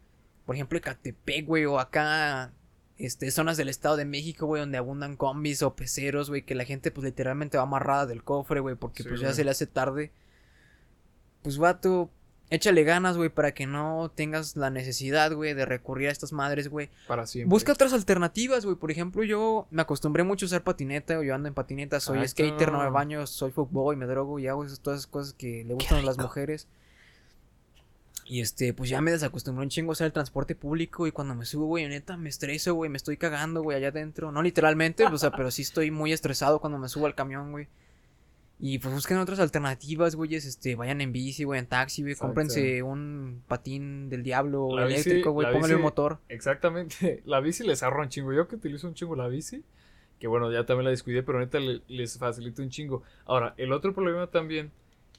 por 0.46 0.54
ejemplo, 0.54 0.78
Ecatepec, 0.78 1.46
güey, 1.46 1.64
o 1.64 1.78
acá, 1.80 2.52
este, 2.98 3.30
zonas 3.30 3.56
del 3.56 3.68
Estado 3.68 3.96
de 3.96 4.04
México, 4.04 4.46
güey, 4.46 4.60
donde 4.60 4.78
abundan 4.78 5.16
combis 5.16 5.62
o 5.62 5.74
peceros, 5.74 6.28
güey, 6.30 6.42
que 6.42 6.54
la 6.54 6.64
gente, 6.64 6.90
pues, 6.90 7.04
literalmente 7.04 7.56
va 7.56 7.64
amarrada 7.64 8.06
del 8.06 8.22
cofre, 8.22 8.60
güey, 8.60 8.76
porque, 8.76 9.02
Sí, 9.02 9.08
pues, 9.08 9.20
ya 9.20 9.32
se 9.32 9.44
le 9.44 9.50
hace 9.50 9.66
tarde. 9.66 10.12
Pues, 11.42 11.58
vato, 11.58 12.10
échale 12.50 12.82
ganas, 12.82 13.16
güey, 13.16 13.28
para 13.28 13.52
que 13.52 13.66
no 13.66 14.10
tengas 14.14 14.56
la 14.56 14.70
necesidad, 14.70 15.32
güey, 15.32 15.54
de 15.54 15.64
recurrir 15.66 16.08
a 16.08 16.12
estas 16.12 16.32
madres, 16.32 16.68
güey. 16.68 16.90
Para 17.06 17.26
siempre. 17.26 17.50
Busca 17.50 17.72
otras 17.72 17.92
alternativas, 17.92 18.64
güey. 18.64 18.76
Por 18.76 18.90
ejemplo, 18.90 19.22
yo 19.22 19.66
me 19.70 19.82
acostumbré 19.82 20.24
mucho 20.24 20.46
a 20.46 20.48
usar 20.48 20.64
patineta. 20.64 21.22
Yo 21.22 21.34
ando 21.34 21.48
en 21.48 21.54
patineta, 21.54 22.00
soy 22.00 22.18
Ahí 22.18 22.28
skater, 22.28 22.72
no 22.72 22.82
me 22.82 22.90
baño, 22.90 23.26
soy 23.26 23.50
fuckboy, 23.52 23.96
me 23.96 24.06
drogo 24.06 24.38
y 24.38 24.46
hago 24.48 24.64
esas, 24.64 24.80
todas 24.80 25.00
esas 25.00 25.10
cosas 25.10 25.34
que 25.34 25.62
le 25.64 25.74
gustan 25.74 25.98
a 25.98 26.02
las 26.02 26.18
mujeres. 26.18 26.66
Y 28.30 28.42
este, 28.42 28.74
pues 28.74 28.90
ya 28.90 29.00
me 29.00 29.10
desacostumbré 29.10 29.62
un 29.62 29.70
chingo 29.70 29.90
a 29.90 29.94
usar 29.94 30.04
el 30.06 30.12
transporte 30.12 30.54
público. 30.54 31.06
Y 31.06 31.12
cuando 31.12 31.34
me 31.34 31.46
subo, 31.46 31.64
güey, 31.64 31.88
neta, 31.88 32.18
me 32.18 32.28
estreso, 32.28 32.74
güey. 32.74 32.90
Me 32.90 32.98
estoy 32.98 33.16
cagando, 33.16 33.62
güey, 33.62 33.78
allá 33.78 33.88
adentro. 33.88 34.30
No 34.32 34.42
literalmente, 34.42 35.04
o 35.06 35.16
sea, 35.16 35.30
pero 35.30 35.50
sí 35.50 35.62
estoy 35.62 35.90
muy 35.90 36.12
estresado 36.12 36.60
cuando 36.60 36.78
me 36.78 36.90
subo 36.90 37.06
al 37.06 37.14
camión, 37.14 37.52
güey. 37.52 37.68
Y 38.60 38.80
pues 38.80 38.92
busquen 38.92 39.16
otras 39.16 39.38
alternativas, 39.40 40.14
güeyes. 40.14 40.44
Este, 40.44 40.74
vayan 40.74 41.00
en 41.00 41.10
bici, 41.10 41.44
güey, 41.44 41.58
en 41.58 41.66
taxi, 41.66 42.02
güey. 42.02 42.16
Cómprense 42.16 42.82
un 42.82 43.42
patín 43.48 44.10
del 44.10 44.22
diablo 44.22 44.76
La 44.76 44.84
eléctrico, 44.84 45.30
güey. 45.30 45.50
Pónganle 45.50 45.76
un 45.76 45.82
motor. 45.82 46.18
Exactamente. 46.28 47.22
La 47.24 47.40
bici 47.40 47.64
les 47.66 47.82
ahorra 47.82 48.02
un 48.02 48.10
chingo. 48.10 48.34
Yo 48.34 48.46
que 48.46 48.56
utilizo 48.56 48.88
un 48.88 48.92
chingo 48.94 49.16
la 49.16 49.28
bici, 49.28 49.62
que 50.18 50.26
bueno, 50.26 50.52
ya 50.52 50.66
también 50.66 50.84
la 50.84 50.90
descuidé, 50.90 51.22
pero 51.22 51.38
neta 51.38 51.60
le- 51.60 51.80
les 51.88 52.18
facilita 52.18 52.60
un 52.60 52.68
chingo. 52.68 53.02
Ahora, 53.24 53.54
el 53.56 53.72
otro 53.72 53.94
problema 53.94 54.26
también 54.26 54.70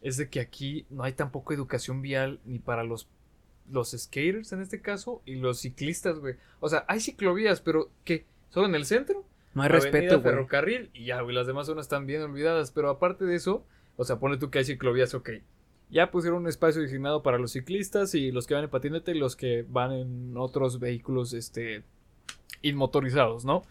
es 0.01 0.17
de 0.17 0.29
que 0.29 0.39
aquí 0.39 0.85
no 0.89 1.03
hay 1.03 1.13
tampoco 1.13 1.53
educación 1.53 2.01
vial 2.01 2.39
ni 2.45 2.59
para 2.59 2.83
los, 2.83 3.07
los 3.71 3.91
skaters 3.91 4.51
en 4.53 4.61
este 4.61 4.81
caso 4.81 5.21
y 5.25 5.35
los 5.35 5.59
ciclistas, 5.59 6.19
güey. 6.19 6.35
O 6.59 6.69
sea, 6.69 6.85
hay 6.87 6.99
ciclovías, 6.99 7.61
pero 7.61 7.89
¿qué? 8.05 8.25
¿Solo 8.49 8.67
en 8.67 8.75
el 8.75 8.85
centro? 8.85 9.25
No 9.53 9.63
hay 9.63 9.69
Avenida, 9.69 9.91
respeto, 9.91 10.21
güey. 10.21 10.33
ferrocarril 10.33 10.89
y 10.93 11.05
ya, 11.05 11.21
güey, 11.21 11.35
las 11.35 11.47
demás 11.47 11.67
zonas 11.67 11.85
están 11.85 12.05
bien 12.05 12.21
olvidadas. 12.21 12.71
Pero 12.71 12.89
aparte 12.89 13.25
de 13.25 13.35
eso, 13.35 13.65
o 13.97 14.05
sea, 14.05 14.19
pone 14.19 14.37
tú 14.37 14.49
que 14.49 14.59
hay 14.59 14.65
ciclovías, 14.65 15.13
ok. 15.13 15.31
Ya 15.89 16.11
pusieron 16.11 16.43
un 16.43 16.47
espacio 16.47 16.81
designado 16.81 17.23
para 17.23 17.39
los 17.39 17.51
ciclistas 17.51 18.13
y 18.13 18.31
los 18.31 18.45
que 18.45 18.53
van 18.53 18.63
en 18.63 18.69
patinete 18.69 19.11
y 19.11 19.19
los 19.19 19.35
que 19.35 19.65
van 19.67 19.91
en 19.91 20.37
otros 20.37 20.79
vehículos, 20.79 21.33
este, 21.33 21.83
inmotorizados, 22.61 23.43
¿no? 23.43 23.63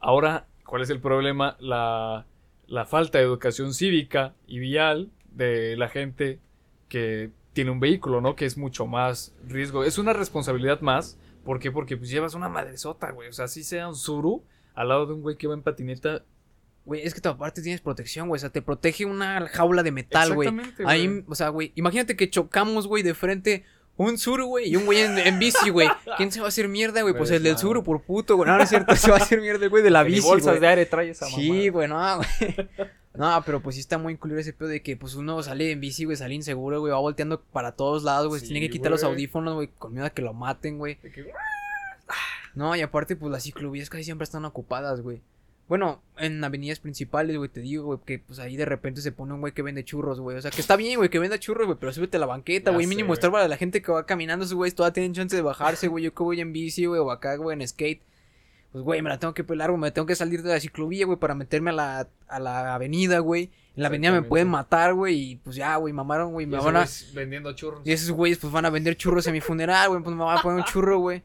Ahora, 0.00 0.46
¿cuál 0.64 0.82
es 0.82 0.90
el 0.90 1.00
problema? 1.00 1.56
La, 1.60 2.26
la 2.66 2.84
falta 2.84 3.18
de 3.18 3.24
educación 3.24 3.74
cívica 3.74 4.34
y 4.46 4.58
vial 4.58 5.10
de 5.36 5.76
la 5.76 5.88
gente 5.88 6.40
que 6.88 7.30
tiene 7.52 7.70
un 7.70 7.80
vehículo, 7.80 8.20
¿no? 8.20 8.34
Que 8.36 8.44
es 8.46 8.56
mucho 8.56 8.86
más 8.86 9.34
riesgo. 9.46 9.84
Es 9.84 9.98
una 9.98 10.12
responsabilidad 10.12 10.80
más. 10.80 11.18
¿Por 11.44 11.58
qué? 11.60 11.70
Porque 11.70 11.96
pues 11.96 12.10
llevas 12.10 12.34
una 12.34 12.48
madresota, 12.48 13.10
güey. 13.12 13.28
O 13.28 13.32
sea, 13.32 13.46
si 13.48 13.62
sea 13.62 13.88
un 13.88 13.94
suru 13.96 14.42
al 14.74 14.88
lado 14.88 15.06
de 15.06 15.14
un 15.14 15.22
güey 15.22 15.36
que 15.36 15.46
va 15.46 15.54
en 15.54 15.62
patineta. 15.62 16.22
Güey, 16.84 17.02
es 17.02 17.14
que 17.14 17.26
aparte 17.28 17.62
tienes 17.62 17.80
protección, 17.80 18.28
güey. 18.28 18.38
O 18.38 18.40
sea, 18.40 18.50
te 18.50 18.62
protege 18.62 19.04
una 19.06 19.46
jaula 19.48 19.82
de 19.82 19.90
metal, 19.92 20.34
güey. 20.34 20.48
Exactamente, 20.48 20.82
güey. 20.82 20.94
Ahí, 20.94 21.24
o 21.26 21.34
sea, 21.34 21.48
güey, 21.48 21.72
imagínate 21.76 22.16
que 22.16 22.28
chocamos, 22.30 22.86
güey, 22.86 23.02
de 23.02 23.14
frente 23.14 23.64
un 23.98 24.18
sur, 24.18 24.44
güey, 24.44 24.68
y 24.68 24.76
un 24.76 24.84
güey 24.84 25.00
en, 25.00 25.16
en 25.18 25.38
bici, 25.38 25.70
güey. 25.70 25.88
¿Quién 26.18 26.30
se 26.30 26.40
va 26.40 26.46
a 26.46 26.48
hacer 26.48 26.68
mierda, 26.68 27.00
güey? 27.00 27.14
Pues 27.14 27.28
Pues 27.28 27.30
el 27.30 27.42
del 27.42 27.52
nada. 27.52 27.62
sur, 27.62 27.82
por 27.82 28.02
puto, 28.02 28.36
güey. 28.36 28.48
No, 28.50 28.56
no 28.58 28.62
es 28.62 28.68
cierto, 28.68 28.94
se 28.96 29.10
va 29.10 29.16
a 29.16 29.20
hacer 29.20 29.40
mierda, 29.40 29.64
el 29.64 29.70
güey, 29.70 29.82
de 29.82 29.90
la 29.90 30.02
bici, 30.02 30.20
bolsas 30.20 30.60
de 30.60 30.66
aire 30.66 30.84
trae 30.86 31.08
esa 31.10 31.26
Sí, 31.26 31.48
mamada. 31.48 31.70
güey, 31.70 31.88
no, 31.88 32.16
güey. 32.18 32.68
No, 33.18 33.42
pero 33.44 33.60
pues 33.60 33.74
sí 33.76 33.80
está 33.80 33.98
muy 33.98 34.12
incluido 34.14 34.38
ese 34.40 34.52
pedo 34.52 34.68
de 34.68 34.82
que 34.82 34.96
pues 34.96 35.14
uno 35.14 35.42
sale 35.42 35.70
en 35.72 35.80
bici, 35.80 36.04
güey, 36.04 36.16
sale 36.16 36.34
inseguro, 36.34 36.80
güey, 36.80 36.92
va 36.92 36.98
volteando 36.98 37.40
para 37.40 37.72
todos 37.72 38.02
lados, 38.02 38.28
güey, 38.28 38.40
Sí, 38.40 38.48
tiene 38.48 38.60
que 38.66 38.70
quitar 38.70 38.90
los 38.90 39.02
güey. 39.02 39.12
audífonos, 39.12 39.54
güey, 39.54 39.68
con 39.78 39.92
miedo 39.92 40.06
a 40.06 40.10
que 40.10 40.22
lo 40.22 40.32
maten, 40.34 40.78
güey. 40.78 40.96
Que- 40.96 41.32
No, 42.54 42.74
y 42.74 42.80
aparte, 42.80 43.16
pues 43.16 43.30
las 43.30 43.42
ciclovías 43.42 43.90
casi 43.90 44.04
siempre 44.04 44.24
están 44.24 44.44
ocupadas, 44.44 45.00
güey. 45.02 45.20
Bueno, 45.68 46.00
en 46.16 46.42
avenidas 46.44 46.78
principales, 46.78 47.36
güey, 47.36 47.48
te 47.50 47.60
digo, 47.60 47.84
güey, 47.84 47.98
que 48.06 48.20
pues 48.20 48.38
ahí 48.38 48.56
de 48.56 48.64
repente 48.64 49.00
se 49.00 49.10
pone 49.10 49.34
un 49.34 49.40
güey 49.40 49.52
que 49.52 49.62
vende 49.62 49.84
churros, 49.84 50.20
güey. 50.20 50.36
O 50.36 50.40
sea, 50.40 50.52
que 50.52 50.60
está 50.60 50.76
bien, 50.76 50.96
güey, 50.96 51.10
que 51.10 51.18
venda 51.18 51.40
churros, 51.40 51.66
güey, 51.66 51.76
pero 51.78 51.92
súbete 51.92 52.18
a 52.18 52.20
la 52.20 52.26
banqueta, 52.26 52.70
güey. 52.70 52.86
Mínimo 52.86 53.08
güey. 53.08 53.14
estorba 53.16 53.42
a 53.42 53.48
la 53.48 53.56
gente 53.56 53.82
que 53.82 53.90
va 53.90 54.06
caminando, 54.06 54.46
güeyes 54.54 54.76
todavía 54.76 54.92
tienen 54.94 55.12
chance 55.12 55.34
de 55.34 55.42
bajarse, 55.42 55.88
güey. 55.88 56.04
Yo 56.04 56.14
que 56.14 56.22
voy 56.22 56.40
en 56.40 56.52
bici, 56.52 56.86
güey, 56.86 57.00
o 57.00 57.10
acá, 57.10 57.34
güey, 57.36 57.60
en 57.60 57.66
skate. 57.66 58.00
Pues, 58.76 58.84
güey, 58.84 59.00
me 59.00 59.08
la 59.08 59.18
tengo 59.18 59.32
que 59.32 59.42
pelar, 59.42 59.70
güey. 59.70 59.80
Me 59.80 59.90
tengo 59.90 60.04
que 60.04 60.14
salir 60.14 60.42
de 60.42 60.50
la 60.50 60.60
ciclovía, 60.60 61.06
güey, 61.06 61.18
para 61.18 61.34
meterme 61.34 61.70
a 61.70 61.72
la, 61.72 62.08
a 62.28 62.38
la 62.38 62.74
avenida, 62.74 63.20
güey. 63.20 63.50
En 63.74 63.82
la 63.82 63.88
avenida 63.88 64.12
me 64.12 64.20
pueden 64.20 64.48
matar, 64.48 64.92
güey. 64.92 65.18
Y 65.18 65.36
pues 65.36 65.56
ya, 65.56 65.76
güey, 65.76 65.94
mamaron, 65.94 66.32
güey. 66.32 66.44
Me 66.44 66.58
van 66.58 66.76
a. 66.76 66.86
vendiendo 67.14 67.50
churros. 67.54 67.80
Y 67.86 67.92
esos 67.92 68.10
güeyes, 68.10 68.36
pues 68.36 68.52
van 68.52 68.66
a 68.66 68.70
vender 68.70 68.94
churros 68.94 69.26
en 69.28 69.32
mi 69.32 69.40
funeral, 69.40 69.88
güey. 69.88 70.02
Pues 70.02 70.14
me 70.14 70.22
van 70.22 70.36
a 70.36 70.42
poner 70.42 70.58
un 70.58 70.64
churro, 70.64 70.98
güey. 70.98 71.22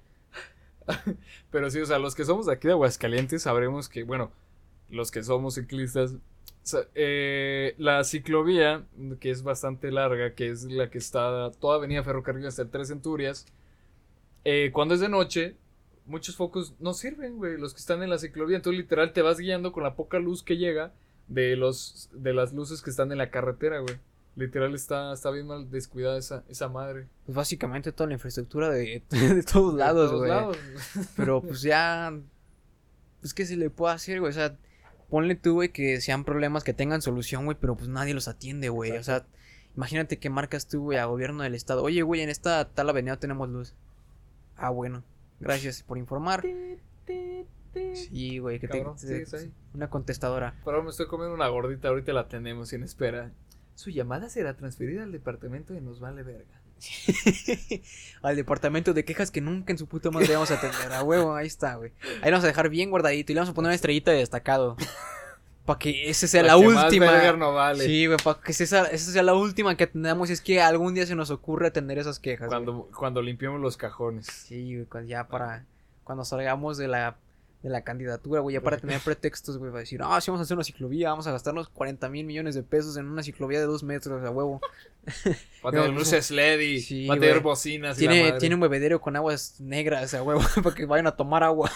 Pero 1.52 1.70
sí, 1.70 1.82
o 1.82 1.86
sea, 1.86 2.00
los 2.00 2.16
que 2.16 2.24
somos 2.24 2.46
de 2.46 2.54
aquí 2.54 2.68
de 2.70 2.72
Aguascalientes 2.72 3.42
sabremos 3.42 3.90
que, 3.90 4.04
bueno, 4.04 4.32
los 4.90 5.12
que 5.12 5.22
somos 5.22 5.56
ciclistas, 5.56 6.16
eh, 6.96 7.76
la 7.78 8.06
ciclovía, 8.06 8.86
que 9.20 9.30
es 9.30 9.44
bastante 9.44 9.92
larga, 9.92 10.36
que 10.36 10.48
es 10.48 10.64
la 10.64 10.90
que 10.90 11.00
está 11.00 11.52
toda 11.60 11.76
Avenida 11.76 12.02
Ferrocarril 12.02 12.48
hasta 12.48 12.62
el 12.62 12.70
Tres 12.70 12.88
Centurias, 12.88 13.46
eh, 14.46 14.70
cuando 14.72 14.94
es 14.94 15.02
de 15.02 15.10
noche, 15.10 15.58
muchos 16.06 16.36
focos 16.36 16.74
no 16.80 16.94
sirven, 16.94 17.38
güey, 17.38 17.58
los 17.58 17.74
que 17.74 17.80
están 17.80 18.04
en 18.04 18.10
la 18.10 18.18
ciclovía. 18.18 18.58
Entonces, 18.58 18.80
literal, 18.82 19.14
te 19.14 19.22
vas 19.22 19.38
guiando 19.38 19.72
con 19.72 19.84
la 19.84 19.96
poca 19.96 20.20
luz 20.20 20.44
que 20.44 20.58
llega 20.58 20.92
de, 21.28 21.56
los, 21.56 22.10
de 22.14 22.34
las 22.34 22.54
luces 22.54 22.82
que 22.82 22.90
están 22.90 23.12
en 23.12 23.18
la 23.18 23.30
carretera, 23.32 23.80
güey. 23.80 23.98
Literal, 24.36 24.74
está, 24.76 25.12
está 25.14 25.30
bien 25.30 25.48
mal 25.48 25.70
descuidada 25.70 26.18
esa, 26.18 26.44
esa 26.48 26.70
madre. 26.70 27.08
Pues 27.26 27.36
básicamente 27.36 27.92
toda 27.92 28.08
la 28.08 28.14
infraestructura 28.14 28.70
de, 28.70 29.04
de 29.10 29.44
todos 29.44 29.74
lados, 29.76 30.04
De 30.04 30.08
todos 30.08 30.20
güey. 30.20 30.30
lados. 30.30 30.58
Pero 31.16 31.42
pues 31.48 31.62
ya. 31.62 32.14
Pues 33.20 33.34
que 33.34 33.46
se 33.46 33.58
le 33.58 33.70
puede 33.70 33.94
hacer, 33.94 34.20
güey. 34.20 34.30
O 34.30 34.34
sea, 34.34 34.58
ponle 35.10 35.36
tú, 35.36 35.56
güey, 35.56 35.70
que 35.70 36.00
sean 36.02 36.24
problemas 36.24 36.64
que 36.64 36.74
tengan 36.74 37.02
solución, 37.02 37.46
güey, 37.46 37.58
pero 37.60 37.76
pues 37.76 37.90
nadie 37.90 38.14
los 38.14 38.28
atiende, 38.30 38.70
güey. 38.70 38.94
O 38.94 39.04
sea, 39.04 39.26
imagínate 39.76 40.18
que 40.18 40.30
marcas 40.30 40.68
tú, 40.68 40.82
güey, 40.84 40.98
a 40.98 41.06
gobierno 41.06 41.44
del 41.44 41.54
estado. 41.54 41.84
Oye, 41.84 42.02
güey, 42.02 42.22
en 42.22 42.30
esta 42.30 42.70
tal 42.70 42.90
avenida 42.90 43.18
tenemos 43.18 43.50
luz. 43.50 43.76
Ah, 44.56 44.70
bueno. 44.70 45.04
Gracias 45.42 45.84
por 45.84 45.98
informar. 45.98 46.44
Sí, 47.94 48.38
güey, 48.40 48.60
que 48.60 48.68
te, 48.68 48.78
Cabrón, 48.80 49.00
sí, 49.00 49.08
te- 49.08 49.38
ahí. 49.38 49.52
una 49.74 49.90
contestadora. 49.90 50.56
Pero 50.66 50.84
me 50.84 50.90
estoy 50.90 51.08
comiendo 51.08 51.34
una 51.34 51.48
gordita, 51.48 51.88
ahorita 51.88 52.12
la 52.14 52.28
tenemos 52.28 52.74
en 52.74 52.84
espera. 52.84 53.32
Su 53.76 53.90
llamada 53.90 54.30
será 54.30 54.56
transferida 54.56 55.04
al 55.04 55.12
departamento 55.12 55.74
de 55.74 55.82
nos 55.82 56.00
vale 56.00 56.24
verga. 56.24 56.62
Al 58.24 58.36
departamento 58.36 58.94
de 58.94 59.06
quejas 59.06 59.30
que 59.30 59.40
nunca 59.40 59.72
en 59.72 59.78
su 59.78 59.88
puta 59.88 60.10
madre 60.10 60.34
vamos 60.34 60.50
a 60.52 60.56
atender. 60.56 60.92
A 60.92 61.04
huevo, 61.04 61.36
ahí 61.36 61.46
está, 61.46 61.76
güey. 61.76 61.92
Ahí 62.24 62.32
lo 62.32 62.38
vamos 62.38 62.44
a 62.44 62.48
dejar 62.48 62.70
bien 62.70 62.90
guardadito 62.90 63.32
y 63.32 63.36
le 63.36 63.40
vamos 63.42 63.52
a 63.52 63.54
poner 63.54 63.68
una 63.70 63.76
estrellita 63.76 64.10
de 64.12 64.18
destacado. 64.18 64.76
Para 65.66 65.78
que 65.80 66.10
esa 66.10 66.28
sea 66.28 66.42
la, 66.44 66.58
más 66.58 66.86
última. 66.86 67.32
no 67.34 67.54
vale. 67.54 67.86
Sí, 67.86 68.08
güey, 68.08 68.18
para 68.24 68.40
que 68.42 68.52
esa, 68.52 68.86
esa 68.88 69.12
sea 69.12 69.24
la 69.24 69.34
última 69.36 69.76
que 69.78 69.84
atendamos. 69.86 70.30
Es 70.30 70.42
que 70.42 70.60
algún 70.62 70.94
día 70.94 71.06
se 71.06 71.16
nos 71.16 71.30
ocurre 71.30 71.68
atender 71.68 71.98
esas 72.00 72.20
quejas. 72.20 72.48
güey. 72.50 72.64
Cuando, 72.64 72.90
cuando 72.98 73.22
limpiemos 73.22 73.62
los 73.62 73.78
cajones. 73.78 74.26
Sí, 74.28 74.74
güey, 74.76 74.86
cuando- 74.88 75.10
ya 75.10 75.28
para. 75.28 75.66
Cuando 76.04 76.26
salgamos 76.26 76.78
de 76.78 76.88
la, 76.88 77.16
de 77.62 77.70
la 77.70 77.84
candidatura, 77.84 78.42
güey, 78.42 78.56
ya 78.56 78.62
para 78.62 78.78
tener 78.78 79.00
pretextos, 79.02 79.60
güey, 79.60 79.70
para 79.72 79.82
decir, 79.82 80.02
ah, 80.04 80.20
sí, 80.20 80.32
vamos 80.32 80.42
a 80.42 80.44
hacer 80.44 80.58
una 80.58 80.64
ciclovía, 80.64 81.10
vamos 81.12 81.28
a 81.28 81.32
gastarnos 81.32 81.70
40 81.70 82.10
mil 82.10 82.26
millones 82.26 82.56
de 82.56 82.64
pesos 82.64 82.98
en 82.98 83.06
una 83.06 83.22
ciclovía 83.22 83.60
de 83.60 83.66
dos 83.68 83.84
metros, 83.84 84.22
a 84.26 84.32
huevo. 84.32 84.60
Va 85.64 85.70
a 85.70 85.72
tener 85.72 85.90
luces 85.94 86.32
LED 86.32 86.60
y 86.60 86.82
sí, 86.82 87.08
va 87.08 87.16
a 87.16 87.20
tener 87.20 87.40
bocinas 87.42 88.00
y 88.02 88.06
la 88.06 88.12
Tiene, 88.12 88.26
madre. 88.26 88.40
tiene 88.40 88.56
un 88.56 88.62
bebedero 88.62 89.00
con 89.00 89.16
aguas 89.16 89.62
negras, 89.62 90.14
a 90.16 90.24
huevo, 90.24 90.42
para 90.64 90.76
que 90.76 90.86
vayan 90.86 91.06
a 91.08 91.16
tomar 91.16 91.44
agua. 91.44 91.72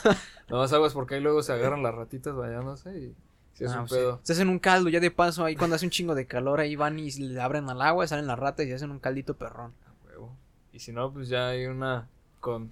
No 0.49 0.57
más 0.57 0.73
aguas 0.73 0.93
porque 0.93 1.15
ahí 1.15 1.21
luego 1.21 1.43
se 1.43 1.53
agarran 1.53 1.83
las 1.83 1.93
ratitas 1.93 2.35
bañándose 2.35 2.89
y 2.97 3.15
es 3.63 3.71
Ah, 3.71 3.81
un 3.81 3.87
sí. 3.87 3.95
pedo. 3.95 4.19
Se 4.23 4.33
hacen 4.33 4.49
un 4.49 4.59
caldo 4.59 4.89
ya 4.89 4.99
de 4.99 5.11
paso 5.11 5.45
ahí 5.45 5.55
cuando 5.55 5.77
hace 5.77 5.85
un 5.85 5.91
chingo 5.91 6.13
de 6.15 6.25
calor, 6.27 6.59
ahí 6.59 6.75
van 6.75 6.99
y 6.99 7.09
le 7.11 7.39
abren 7.41 7.69
al 7.69 7.81
agua, 7.81 8.05
salen 8.07 8.27
las 8.27 8.37
ratas 8.37 8.65
y 8.65 8.71
hacen 8.73 8.91
un 8.91 8.99
caldito 8.99 9.35
perrón. 9.37 9.73
A 9.87 10.05
huevo. 10.07 10.35
Y 10.73 10.79
si 10.79 10.91
no, 10.91 11.13
pues 11.13 11.29
ya 11.29 11.47
hay 11.49 11.65
una 11.67 12.09
con 12.41 12.69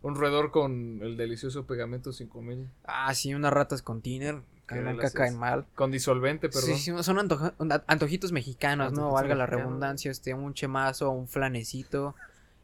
un 0.00 0.14
roedor 0.16 0.50
con 0.50 1.00
el 1.02 1.16
delicioso 1.16 1.64
pegamento 1.66 2.12
5000 2.12 2.68
Ah, 2.84 3.14
sí, 3.14 3.34
unas 3.34 3.52
ratas 3.52 3.82
con 3.82 4.00
tiner, 4.00 4.40
que 4.66 4.76
nunca 4.76 5.10
caen 5.10 5.38
mal. 5.38 5.66
con 5.74 5.90
disolvente, 5.90 6.48
perdón. 6.48 6.76
Sí, 6.76 6.92
sí, 6.96 7.02
son 7.02 7.18
antoja- 7.18 7.54
antojitos 7.86 8.32
mexicanos, 8.32 8.92
¿no? 8.92 9.12
Valga 9.12 9.34
la 9.34 9.46
redundancia, 9.46 10.10
este, 10.10 10.32
un 10.34 10.54
chemazo, 10.54 11.10
un 11.10 11.28
flanecito 11.28 12.14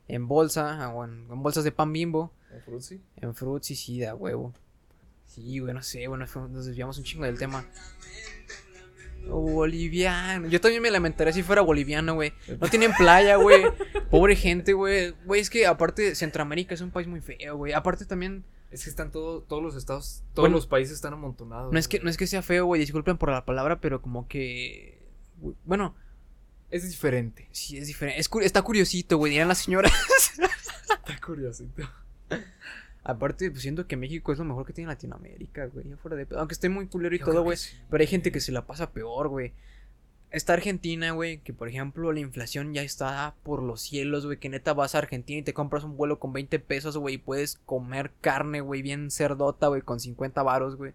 en 0.08 0.26
bolsa, 0.26 0.88
o 0.88 1.04
en, 1.04 1.26
en 1.30 1.42
bolsas 1.42 1.64
de 1.64 1.70
pan 1.72 1.92
bimbo, 1.92 2.32
¿Un 2.50 2.62
frutzi? 2.62 3.00
en 3.18 3.34
fruits 3.34 3.70
y 3.72 3.76
sí, 3.76 4.00
da 4.00 4.14
huevo. 4.14 4.54
Sí, 5.40 5.58
güey, 5.60 5.74
no 5.74 5.82
sé, 5.82 6.06
bueno, 6.08 6.26
nos 6.50 6.66
desviamos 6.66 6.98
un 6.98 7.04
chingo 7.04 7.24
del 7.24 7.38
tema. 7.38 7.64
Oh, 9.30 9.40
boliviano. 9.40 10.48
Yo 10.48 10.60
también 10.60 10.80
me 10.82 10.90
lamentaría 10.90 11.32
si 11.32 11.42
fuera 11.42 11.60
boliviano, 11.62 12.14
güey. 12.14 12.32
No 12.60 12.68
tienen 12.68 12.92
playa, 12.94 13.36
güey. 13.36 13.62
Pobre 14.10 14.36
gente, 14.36 14.72
güey. 14.72 15.14
Güey, 15.26 15.40
es 15.40 15.50
que 15.50 15.66
aparte 15.66 16.14
Centroamérica 16.14 16.74
es 16.74 16.80
un 16.80 16.90
país 16.90 17.06
muy 17.08 17.20
feo, 17.20 17.56
güey. 17.56 17.72
Aparte 17.74 18.06
también 18.06 18.42
Es 18.70 18.84
que 18.84 18.90
están 18.90 19.10
todo- 19.10 19.42
todos 19.42 19.62
los 19.62 19.76
estados, 19.76 20.22
todos 20.32 20.44
Bueno, 20.44 20.56
los 20.56 20.66
países 20.66 20.94
están 20.94 21.12
amontonados. 21.12 21.72
no 21.72 21.78
es 21.78 21.88
que 21.88 22.00
no 22.00 22.08
es 22.08 22.16
que 22.16 22.26
sea 22.26 22.40
feo, 22.42 22.64
güey, 22.66 22.80
disculpen 22.80 23.18
por 23.18 23.30
la 23.30 23.44
palabra, 23.44 23.80
pero 23.80 24.00
como 24.00 24.26
que 24.28 24.98
bueno, 25.64 25.94
Es 26.70 26.88
diferente. 26.88 27.48
Sí, 27.52 27.76
es 27.78 27.86
diferente. 27.86 28.20
Es 28.20 28.28
está 28.42 28.62
curiosito, 28.62 29.18
güey. 29.18 29.32
Dirán 29.32 29.48
las 29.48 29.58
señoras. 29.58 29.92
Está 30.88 31.20
curiosito. 31.24 31.82
Aparte, 33.08 33.50
pues 33.50 33.62
siento 33.62 33.86
que 33.86 33.96
México 33.96 34.32
es 34.32 34.38
lo 34.38 34.44
mejor 34.44 34.66
que 34.66 34.74
tiene 34.74 34.88
Latinoamérica, 34.88 35.64
güey. 35.66 35.88
ya 35.88 35.96
fuera 35.96 36.16
de. 36.16 36.26
Aunque 36.36 36.52
esté 36.52 36.68
muy 36.68 36.88
culero 36.88 37.14
y 37.14 37.18
Yo 37.18 37.24
todo, 37.24 37.42
güey. 37.42 37.56
sí. 37.56 37.74
Pero 37.88 38.02
hay 38.02 38.06
gente 38.06 38.30
que 38.30 38.40
se 38.40 38.52
la 38.52 38.66
pasa 38.66 38.92
peor, 38.92 39.28
güey. 39.28 39.54
Está 40.30 40.52
Argentina, 40.52 41.12
güey. 41.12 41.38
Que 41.38 41.54
por 41.54 41.68
ejemplo, 41.68 42.12
la 42.12 42.20
inflación 42.20 42.74
ya 42.74 42.82
está 42.82 43.34
por 43.44 43.62
los 43.62 43.80
cielos, 43.80 44.26
güey. 44.26 44.38
Que 44.38 44.50
neta 44.50 44.74
vas 44.74 44.94
a 44.94 44.98
Argentina 44.98 45.38
y 45.38 45.42
te 45.42 45.54
compras 45.54 45.84
un 45.84 45.96
vuelo 45.96 46.18
con 46.18 46.34
20 46.34 46.58
pesos, 46.58 46.98
güey. 46.98 47.14
Y 47.14 47.18
puedes 47.18 47.56
comer 47.64 48.12
carne, 48.20 48.60
güey. 48.60 48.82
Bien 48.82 49.10
cerdota, 49.10 49.68
güey. 49.68 49.80
Con 49.80 50.00
50 50.00 50.42
varos, 50.42 50.76
güey. 50.76 50.92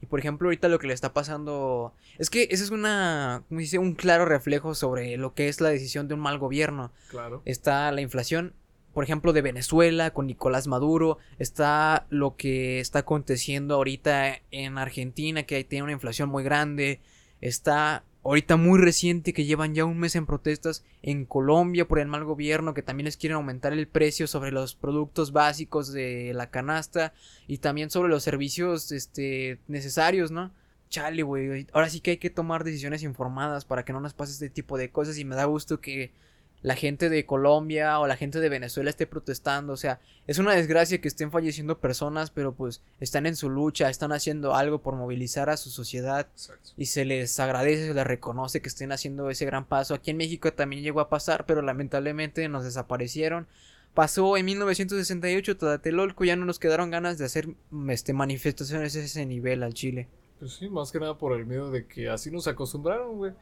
Y 0.00 0.06
por 0.06 0.18
ejemplo, 0.20 0.48
ahorita 0.48 0.68
lo 0.68 0.78
que 0.78 0.86
le 0.86 0.94
está 0.94 1.12
pasando. 1.12 1.92
Es 2.18 2.30
que 2.30 2.48
ese 2.50 2.64
es 2.64 2.70
una. 2.70 3.42
¿Cómo 3.50 3.60
se 3.60 3.64
dice? 3.64 3.78
Un 3.78 3.92
claro 3.94 4.24
reflejo 4.24 4.74
sobre 4.74 5.18
lo 5.18 5.34
que 5.34 5.48
es 5.48 5.60
la 5.60 5.68
decisión 5.68 6.08
de 6.08 6.14
un 6.14 6.20
mal 6.20 6.38
gobierno. 6.38 6.90
Claro. 7.10 7.42
Está 7.44 7.92
la 7.92 8.00
inflación, 8.00 8.54
por 8.94 9.04
ejemplo, 9.04 9.32
de 9.32 9.42
Venezuela 9.42 10.12
con 10.12 10.28
Nicolás 10.28 10.68
Maduro. 10.68 11.18
Está 11.38 12.06
lo 12.10 12.36
que 12.36 12.80
está 12.80 13.00
aconteciendo 13.00 13.74
ahorita 13.74 14.40
en 14.52 14.78
Argentina, 14.78 15.42
que 15.42 15.56
ahí 15.56 15.64
tiene 15.64 15.82
una 15.82 15.92
inflación 15.92 16.28
muy 16.28 16.44
grande. 16.44 17.00
Está 17.40 18.04
ahorita 18.22 18.56
muy 18.56 18.78
reciente, 18.78 19.32
que 19.32 19.44
llevan 19.44 19.74
ya 19.74 19.84
un 19.84 19.98
mes 19.98 20.14
en 20.14 20.26
protestas 20.26 20.84
en 21.02 21.26
Colombia 21.26 21.86
por 21.86 21.98
el 21.98 22.06
mal 22.06 22.24
gobierno, 22.24 22.72
que 22.72 22.82
también 22.82 23.04
les 23.04 23.16
quieren 23.16 23.36
aumentar 23.36 23.72
el 23.72 23.88
precio 23.88 24.26
sobre 24.26 24.52
los 24.52 24.76
productos 24.76 25.32
básicos 25.32 25.92
de 25.92 26.32
la 26.32 26.50
canasta 26.50 27.12
y 27.46 27.58
también 27.58 27.90
sobre 27.90 28.08
los 28.08 28.22
servicios 28.22 28.92
este, 28.92 29.58
necesarios, 29.66 30.30
¿no? 30.30 30.52
Chale, 30.88 31.24
güey. 31.24 31.66
Ahora 31.72 31.90
sí 31.90 32.00
que 32.00 32.12
hay 32.12 32.16
que 32.18 32.30
tomar 32.30 32.62
decisiones 32.62 33.02
informadas 33.02 33.64
para 33.64 33.84
que 33.84 33.92
no 33.92 34.00
nos 34.00 34.14
pase 34.14 34.32
este 34.32 34.50
tipo 34.50 34.78
de 34.78 34.90
cosas. 34.90 35.18
Y 35.18 35.24
me 35.24 35.34
da 35.34 35.46
gusto 35.46 35.80
que 35.80 36.12
la 36.64 36.76
gente 36.76 37.10
de 37.10 37.26
Colombia 37.26 38.00
o 38.00 38.06
la 38.06 38.16
gente 38.16 38.40
de 38.40 38.48
Venezuela 38.48 38.88
esté 38.88 39.06
protestando. 39.06 39.74
O 39.74 39.76
sea, 39.76 40.00
es 40.26 40.38
una 40.38 40.54
desgracia 40.54 40.98
que 40.98 41.08
estén 41.08 41.30
falleciendo 41.30 41.78
personas, 41.78 42.30
pero 42.30 42.54
pues 42.54 42.80
están 43.00 43.26
en 43.26 43.36
su 43.36 43.50
lucha, 43.50 43.90
están 43.90 44.12
haciendo 44.12 44.54
algo 44.54 44.78
por 44.78 44.96
movilizar 44.96 45.50
a 45.50 45.58
su 45.58 45.68
sociedad. 45.68 46.26
Exacto. 46.32 46.70
Y 46.78 46.86
se 46.86 47.04
les 47.04 47.38
agradece, 47.38 47.88
se 47.88 47.94
les 47.94 48.06
reconoce 48.06 48.62
que 48.62 48.70
estén 48.70 48.92
haciendo 48.92 49.28
ese 49.28 49.44
gran 49.44 49.66
paso. 49.66 49.92
Aquí 49.92 50.10
en 50.10 50.16
México 50.16 50.54
también 50.54 50.82
llegó 50.82 51.00
a 51.00 51.10
pasar, 51.10 51.44
pero 51.44 51.60
lamentablemente 51.60 52.48
nos 52.48 52.64
desaparecieron. 52.64 53.46
Pasó 53.92 54.38
en 54.38 54.46
1968 54.46 55.58
Tlatelolco, 55.58 56.24
ya 56.24 56.34
no 56.34 56.46
nos 56.46 56.58
quedaron 56.58 56.90
ganas 56.90 57.18
de 57.18 57.26
hacer 57.26 57.48
este, 57.90 58.14
manifestaciones 58.14 58.96
a 58.96 59.00
ese 59.00 59.26
nivel 59.26 59.62
al 59.62 59.74
Chile. 59.74 60.08
Pues 60.40 60.54
sí, 60.54 60.70
más 60.70 60.90
que 60.90 60.98
nada 60.98 61.18
por 61.18 61.38
el 61.38 61.44
miedo 61.44 61.70
de 61.70 61.86
que 61.86 62.08
así 62.08 62.30
nos 62.30 62.48
acostumbraron, 62.48 63.18
güey. 63.18 63.32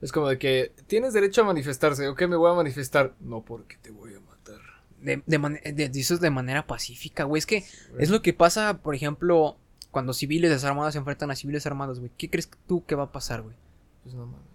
Es 0.00 0.12
como 0.12 0.28
de 0.28 0.38
que 0.38 0.72
tienes 0.86 1.12
derecho 1.12 1.42
a 1.42 1.44
manifestarse. 1.44 2.06
Ok, 2.08 2.22
me 2.22 2.36
voy 2.36 2.50
a 2.50 2.54
manifestar. 2.54 3.14
No 3.20 3.42
porque 3.42 3.76
te 3.78 3.90
voy 3.90 4.14
a 4.14 4.20
matar. 4.20 4.60
De, 5.00 5.22
de, 5.26 5.38
man- 5.38 5.58
de- 5.64 5.88
manera 6.30 6.66
pacífica, 6.66 7.24
güey. 7.24 7.38
Es 7.40 7.46
que 7.46 7.64
güey. 7.90 8.02
es 8.04 8.10
lo 8.10 8.22
que 8.22 8.32
pasa, 8.32 8.78
por 8.78 8.94
ejemplo, 8.94 9.56
cuando 9.90 10.12
civiles 10.12 10.50
desarmados 10.50 10.92
se 10.92 10.98
enfrentan 10.98 11.30
a 11.30 11.36
civiles 11.36 11.66
armados, 11.66 11.98
güey. 11.98 12.12
¿Qué 12.16 12.30
crees 12.30 12.48
tú 12.66 12.84
que 12.84 12.94
va 12.94 13.04
a 13.04 13.12
pasar, 13.12 13.42
güey? 13.42 13.56
Pues 14.04 14.14
no 14.14 14.26
mames. 14.26 14.46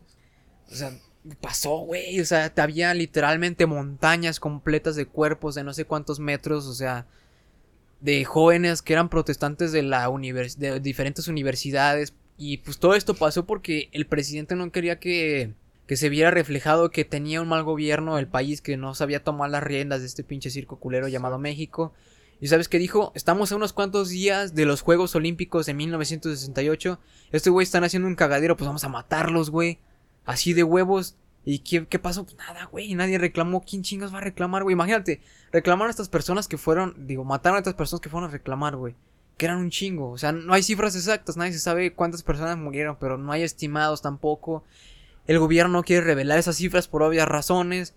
O 0.72 0.76
sea, 0.76 0.92
pasó, 1.42 1.78
güey. 1.80 2.20
O 2.22 2.26
sea, 2.26 2.54
te 2.54 2.62
había 2.62 2.94
literalmente 2.94 3.66
montañas 3.66 4.40
completas 4.40 4.96
de 4.96 5.06
cuerpos 5.08 5.56
de 5.56 5.64
no 5.64 5.74
sé 5.74 5.84
cuántos 5.86 6.20
metros. 6.20 6.68
O 6.68 6.74
sea, 6.74 7.06
de 8.00 8.24
jóvenes 8.26 8.82
que 8.82 8.94
eran 8.94 9.10
protestantes 9.10 9.72
de 9.72 9.82
la 9.84 10.08
univers 10.10 10.58
de 10.60 10.80
diferentes 10.80 11.28
universidades. 11.28 12.14
Y 12.38 12.58
pues 12.58 12.80
todo 12.80 12.96
esto 12.96 13.14
pasó 13.14 13.46
porque 13.46 13.90
el 13.92 14.06
presidente 14.06 14.56
no 14.56 14.72
quería 14.72 15.00
que, 15.00 15.54
que 15.88 15.98
se 15.98 16.10
viera 16.10 16.32
reflejado 16.32 16.92
que 16.92 17.06
tenía 17.06 17.42
un 17.42 17.48
mal 17.48 17.64
gobierno 17.64 18.18
el 18.18 18.28
país 18.28 18.62
que 18.62 18.78
no 18.78 18.96
sabía 18.96 19.24
tomar 19.24 19.50
las 19.50 19.64
riendas 19.64 20.02
de 20.02 20.08
este 20.08 20.24
pinche 20.24 20.50
circo 20.50 20.80
culero 20.80 21.08
llamado 21.08 21.38
México. 21.38 21.94
Y 22.40 22.48
sabes 22.48 22.68
qué 22.68 22.78
dijo, 22.78 23.14
estamos 23.16 23.52
a 23.52 23.56
unos 23.56 23.72
cuantos 23.72 24.10
días 24.10 24.54
de 24.54 24.66
los 24.66 24.82
Juegos 24.82 25.16
Olímpicos 25.16 25.66
de 25.66 25.74
1968. 25.74 27.00
Este 27.32 27.50
güey 27.50 27.64
están 27.64 27.86
haciendo 27.86 28.08
un 28.08 28.16
cagadero, 28.16 28.58
pues 28.58 28.68
vamos 28.68 28.84
a 28.84 28.90
matarlos, 28.90 29.50
güey. 29.50 29.80
Así 30.26 30.52
de 30.54 30.64
huevos. 30.64 31.16
¿Y 31.46 31.60
qué, 31.60 31.88
qué 31.88 32.00
pasó? 32.00 32.26
Pues 32.26 32.36
nada, 32.38 32.66
güey. 32.66 32.94
Nadie 32.96 33.18
reclamó. 33.18 33.64
¿Quién 33.64 33.84
chingas 33.84 34.14
va 34.14 34.18
a 34.18 34.22
reclamar, 34.22 34.64
güey? 34.64 34.74
Imagínate, 34.74 35.22
reclamaron 35.52 35.88
a 35.88 35.92
estas 35.92 36.10
personas 36.10 36.48
que 36.48 36.58
fueron. 36.58 37.08
Digo, 37.08 37.24
mataron 37.24 37.58
a 37.58 37.60
estas 37.60 37.76
personas 37.76 38.02
que 38.02 38.10
fueron 38.10 38.30
a 38.30 38.34
reclamar, 38.34 38.76
güey. 38.76 38.96
Que 39.38 39.46
eran 39.46 39.58
un 39.58 39.70
chingo. 39.70 40.12
O 40.12 40.18
sea, 40.18 40.32
no 40.32 40.54
hay 40.54 40.64
cifras 40.64 40.96
exactas, 40.96 41.38
nadie 41.38 41.54
se 41.54 41.60
sabe 41.60 41.94
cuántas 41.94 42.24
personas 42.24 42.58
murieron, 42.58 42.98
pero 43.00 43.18
no 43.18 43.32
hay 43.32 43.44
estimados 43.44 44.02
tampoco. 44.02 44.64
El 45.28 45.40
gobierno 45.40 45.74
no 45.74 45.84
quiere 45.84 46.06
revelar 46.06 46.40
esas 46.40 46.58
cifras 46.58 46.88
por 46.88 47.04
obvias 47.04 47.28
razones. 47.28 47.94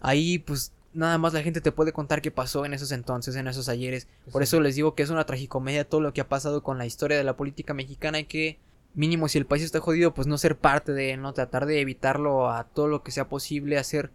Ahí, 0.00 0.38
pues, 0.38 0.72
nada 0.92 1.18
más 1.18 1.32
la 1.32 1.42
gente 1.42 1.60
te 1.60 1.72
puede 1.72 1.92
contar 1.92 2.22
qué 2.22 2.30
pasó 2.30 2.64
en 2.64 2.74
esos 2.74 2.92
entonces, 2.92 3.36
en 3.36 3.48
esos 3.48 3.68
ayeres. 3.68 4.06
Por 4.32 4.42
eso 4.42 4.60
les 4.60 4.74
digo 4.76 4.94
que 4.94 5.02
es 5.02 5.10
una 5.10 5.26
tragicomedia 5.26 5.88
todo 5.88 6.00
lo 6.00 6.12
que 6.12 6.20
ha 6.20 6.28
pasado 6.28 6.62
con 6.62 6.78
la 6.78 6.86
historia 6.86 7.16
de 7.16 7.24
la 7.24 7.36
política 7.36 7.74
mexicana 7.74 8.20
y 8.20 8.24
que 8.24 8.58
mínimo 8.94 9.28
si 9.28 9.38
el 9.38 9.46
país 9.46 9.62
está 9.62 9.80
jodido, 9.80 10.14
pues 10.14 10.26
no 10.26 10.38
ser 10.38 10.56
parte 10.56 10.92
de, 10.92 11.16
no 11.16 11.32
tratar 11.32 11.66
de 11.66 11.80
evitarlo 11.80 12.50
a 12.50 12.64
todo 12.64 12.88
lo 12.88 13.02
que 13.02 13.10
sea 13.10 13.28
posible, 13.28 13.76
hacer 13.76 14.10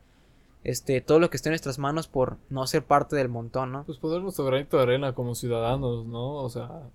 este 0.63 1.01
todo 1.01 1.19
lo 1.19 1.29
que 1.29 1.37
esté 1.37 1.49
en 1.49 1.51
nuestras 1.51 1.79
manos 1.79 2.07
por 2.07 2.37
no 2.49 2.67
ser 2.67 2.83
parte 2.83 3.15
del 3.15 3.29
montón, 3.29 3.71
¿no? 3.71 3.83
Pues 3.85 3.97
poner 3.97 4.21
nuestro 4.21 4.45
granito 4.45 4.77
de 4.77 4.83
arena 4.83 5.13
como 5.13 5.35
ciudadanos, 5.35 6.05
¿no? 6.05 6.35
O 6.35 6.49
sea, 6.49 6.89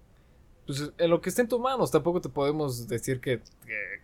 pues 0.67 0.93
en 0.97 1.11
lo 1.11 1.21
que 1.21 1.31
esté 1.31 1.43
en 1.43 1.49
tus 1.49 1.61
manos, 1.61 1.91
tampoco 1.91 2.21
te 2.21 2.29
podemos 2.29 2.89
decir 2.89 3.21
que, 3.21 3.41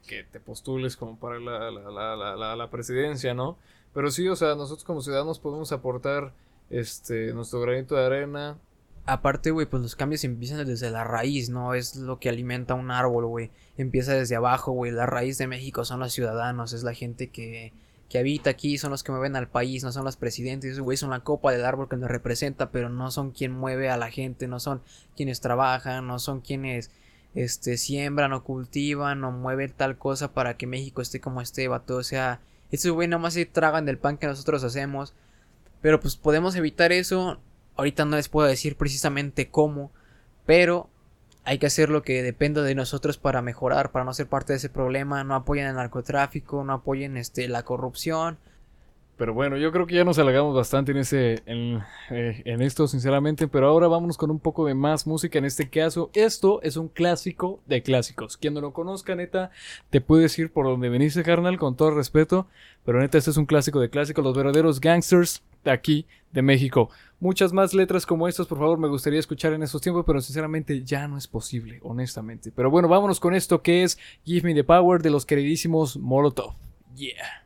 que, 0.07 0.25
te 0.25 0.41
postules 0.41 0.97
como 0.97 1.19
para 1.19 1.39
la, 1.39 1.71
la, 1.71 2.37
la, 2.37 2.57
la, 2.57 2.71
presidencia, 2.71 3.35
¿no? 3.35 3.57
Pero 3.95 4.11
sí, 4.11 4.29
o 4.29 4.37
sea, 4.37 4.55
nosotros 4.55 4.85
como 4.85 5.01
ciudadanos 5.01 5.39
podemos 5.39 5.73
aportar 5.73 6.33
este 6.69 7.33
nuestro 7.33 7.61
granito 7.61 7.97
de 7.97 8.05
arena. 8.05 8.59
Aparte, 9.07 9.51
güey, 9.51 9.67
pues 9.67 9.83
los 9.83 9.97
cambios 9.97 10.23
empiezan 10.25 10.65
desde 10.67 10.91
la 10.91 11.05
raíz, 11.05 11.49
¿no? 11.49 11.75
Es 11.75 11.97
lo 11.97 12.21
que 12.21 12.29
alimenta 12.29 12.75
un 12.75 12.91
árbol, 12.91 13.27
güey. 13.27 13.51
Empieza 13.77 14.13
desde 14.13 14.37
abajo, 14.37 14.73
güey. 14.73 14.93
La 14.93 15.07
raíz 15.07 15.39
de 15.39 15.47
México 15.47 15.85
son 15.85 16.01
los 16.01 16.13
ciudadanos, 16.13 16.75
es 16.75 16.83
la 16.83 16.93
gente 16.93 17.31
que, 17.31 17.73
que 18.11 18.19
habita 18.19 18.51
aquí, 18.51 18.77
son 18.77 18.91
los 18.91 19.05
que 19.05 19.13
mueven 19.13 19.37
al 19.37 19.49
país, 19.49 19.85
no 19.85 19.93
son 19.93 20.05
los 20.05 20.17
presidentes, 20.17 20.81
güey, 20.81 20.97
son 20.97 21.11
la 21.11 21.21
copa 21.21 21.53
del 21.53 21.65
árbol 21.65 21.89
que 21.89 21.97
nos 21.97 22.11
representa, 22.11 22.73
pero 22.73 22.89
no 22.89 23.13
son 23.13 23.31
quien 23.31 23.53
mueve 23.53 23.89
a 23.89 23.97
la 23.97 24.11
gente, 24.11 24.49
no 24.49 24.59
son 24.59 24.83
quienes 25.17 25.41
trabajan, 25.41 26.09
no 26.09 26.19
son 26.19 26.41
quienes 26.41 26.91
este 27.37 27.77
siembran 27.77 28.33
o 28.33 28.43
cultivan 28.43 29.23
o 29.23 29.31
mueven 29.31 29.73
tal 29.73 29.97
cosa 29.97 30.35
para 30.35 30.57
que 30.57 30.67
México 30.67 31.01
esté 31.01 31.21
como 31.21 31.41
esté, 31.41 31.69
vato, 31.69 31.97
o 31.97 32.03
sea, 32.03 32.41
estos 32.73 32.91
güey 32.91 33.07
nada 33.07 33.23
más 33.23 33.35
se 33.35 33.47
tragan 33.47 33.87
del 33.87 33.99
pan 33.99 34.19
que 34.19 34.27
nosotros 34.27 34.65
hacemos, 34.65 35.15
pero 35.81 36.01
pues 36.01 36.17
podemos 36.17 36.57
evitar 36.57 36.91
eso, 36.91 37.41
ahorita 37.77 38.05
no 38.07 38.17
les 38.17 38.29
puedo 38.29 38.49
decir 38.49 38.77
precisamente 38.77 39.51
cómo, 39.51 39.93
pero 40.47 40.90
hay 41.45 41.59
que 41.59 41.67
hacer 41.67 41.89
lo 41.91 42.03
que 42.03 42.23
dependa 42.23 42.63
de 42.63 42.75
nosotros 42.75 43.19
para 43.19 43.43
mejorar, 43.43 43.93
para 43.93 44.05
no 44.05 44.13
ser 44.15 44.27
parte 44.27 44.53
de 44.53 44.59
ese 44.59 44.69
problema, 44.69 45.25
no 45.25 45.35
apoyen 45.35 45.67
el 45.67 45.77
narcotráfico, 45.77 46.65
no 46.65 46.75
apoyen 46.75 47.17
este, 47.17 47.49
la 47.49 47.65
corrupción. 47.65 48.39
Pero 49.21 49.35
bueno, 49.35 49.59
yo 49.59 49.71
creo 49.71 49.87
que 49.87 49.97
ya 49.97 50.05
nos 50.05 50.19
halagamos 50.19 50.55
bastante 50.55 50.93
en 50.93 50.97
ese 50.97 51.43
en, 51.45 51.83
eh, 52.09 52.41
en, 52.47 52.63
esto, 52.63 52.89
sinceramente. 52.89 53.49
Pero 53.49 53.69
ahora 53.69 53.87
vámonos 53.87 54.17
con 54.17 54.31
un 54.31 54.39
poco 54.39 54.65
de 54.65 54.73
más 54.73 55.07
música. 55.07 55.39
En 55.39 55.45
este 55.45 55.69
caso, 55.69 56.09
esto 56.15 56.63
es 56.63 56.79
un 56.79 56.89
clásico 56.89 57.61
de 57.67 57.83
clásicos. 57.83 58.39
Quien 58.39 58.55
no 58.55 58.63
lo 58.63 58.73
conozca, 58.73 59.15
neta, 59.15 59.51
te 59.91 60.01
puedes 60.01 60.39
ir 60.39 60.51
por 60.51 60.65
donde 60.65 60.89
veniste, 60.89 61.23
carnal, 61.23 61.59
con 61.59 61.77
todo 61.77 61.91
respeto. 61.91 62.47
Pero 62.87 62.99
neta, 62.99 63.19
este 63.19 63.29
es 63.29 63.37
un 63.37 63.45
clásico 63.45 63.79
de 63.79 63.91
clásicos. 63.91 64.25
Los 64.25 64.35
verdaderos 64.35 64.81
gangsters 64.81 65.43
de 65.65 65.71
aquí, 65.71 66.07
de 66.33 66.43
México. 66.43 66.91
Muchas 67.19 67.53
más 67.53 67.75
letras 67.75 68.07
como 68.07 68.29
estas, 68.29 68.47
por 68.47 68.59
favor, 68.59 68.79
me 68.79 68.89
gustaría 68.89 69.21
escuchar 69.21 69.53
en 69.53 69.63
estos 69.63 69.83
tiempos, 69.83 70.05
pero 70.07 70.21
sinceramente 70.21 70.83
ya 70.85 71.07
no 71.07 71.19
es 71.19 71.27
posible, 71.27 71.79
honestamente. 71.83 72.51
Pero 72.51 72.71
bueno, 72.71 72.89
vámonos 72.89 73.21
con 73.21 73.35
esto 73.35 73.63
que 73.63 73.83
es 73.83 73.99
Give 74.25 74.49
Me 74.49 74.55
the 74.55 74.65
Power 74.65 75.03
de 75.03 75.11
los 75.11 75.27
queridísimos 75.27 75.99
Molotov. 75.99 76.55
Yeah. 76.97 77.45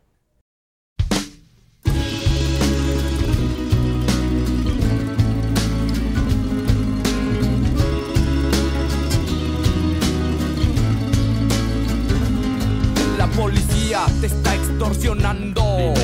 La 13.18 13.26
policía 13.28 14.06
te 14.20 14.26
está 14.26 14.54
extorsionando, 14.54 15.94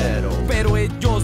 pero 0.47 0.75
ellos 0.75 1.23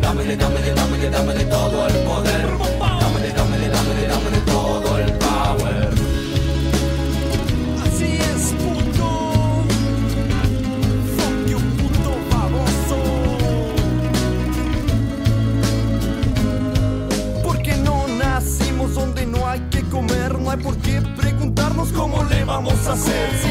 Dame, 0.00 0.36
dame, 0.36 0.74
dame, 0.74 1.10
dame 1.10 1.44
todo 1.44 1.57
vamos 23.06 23.47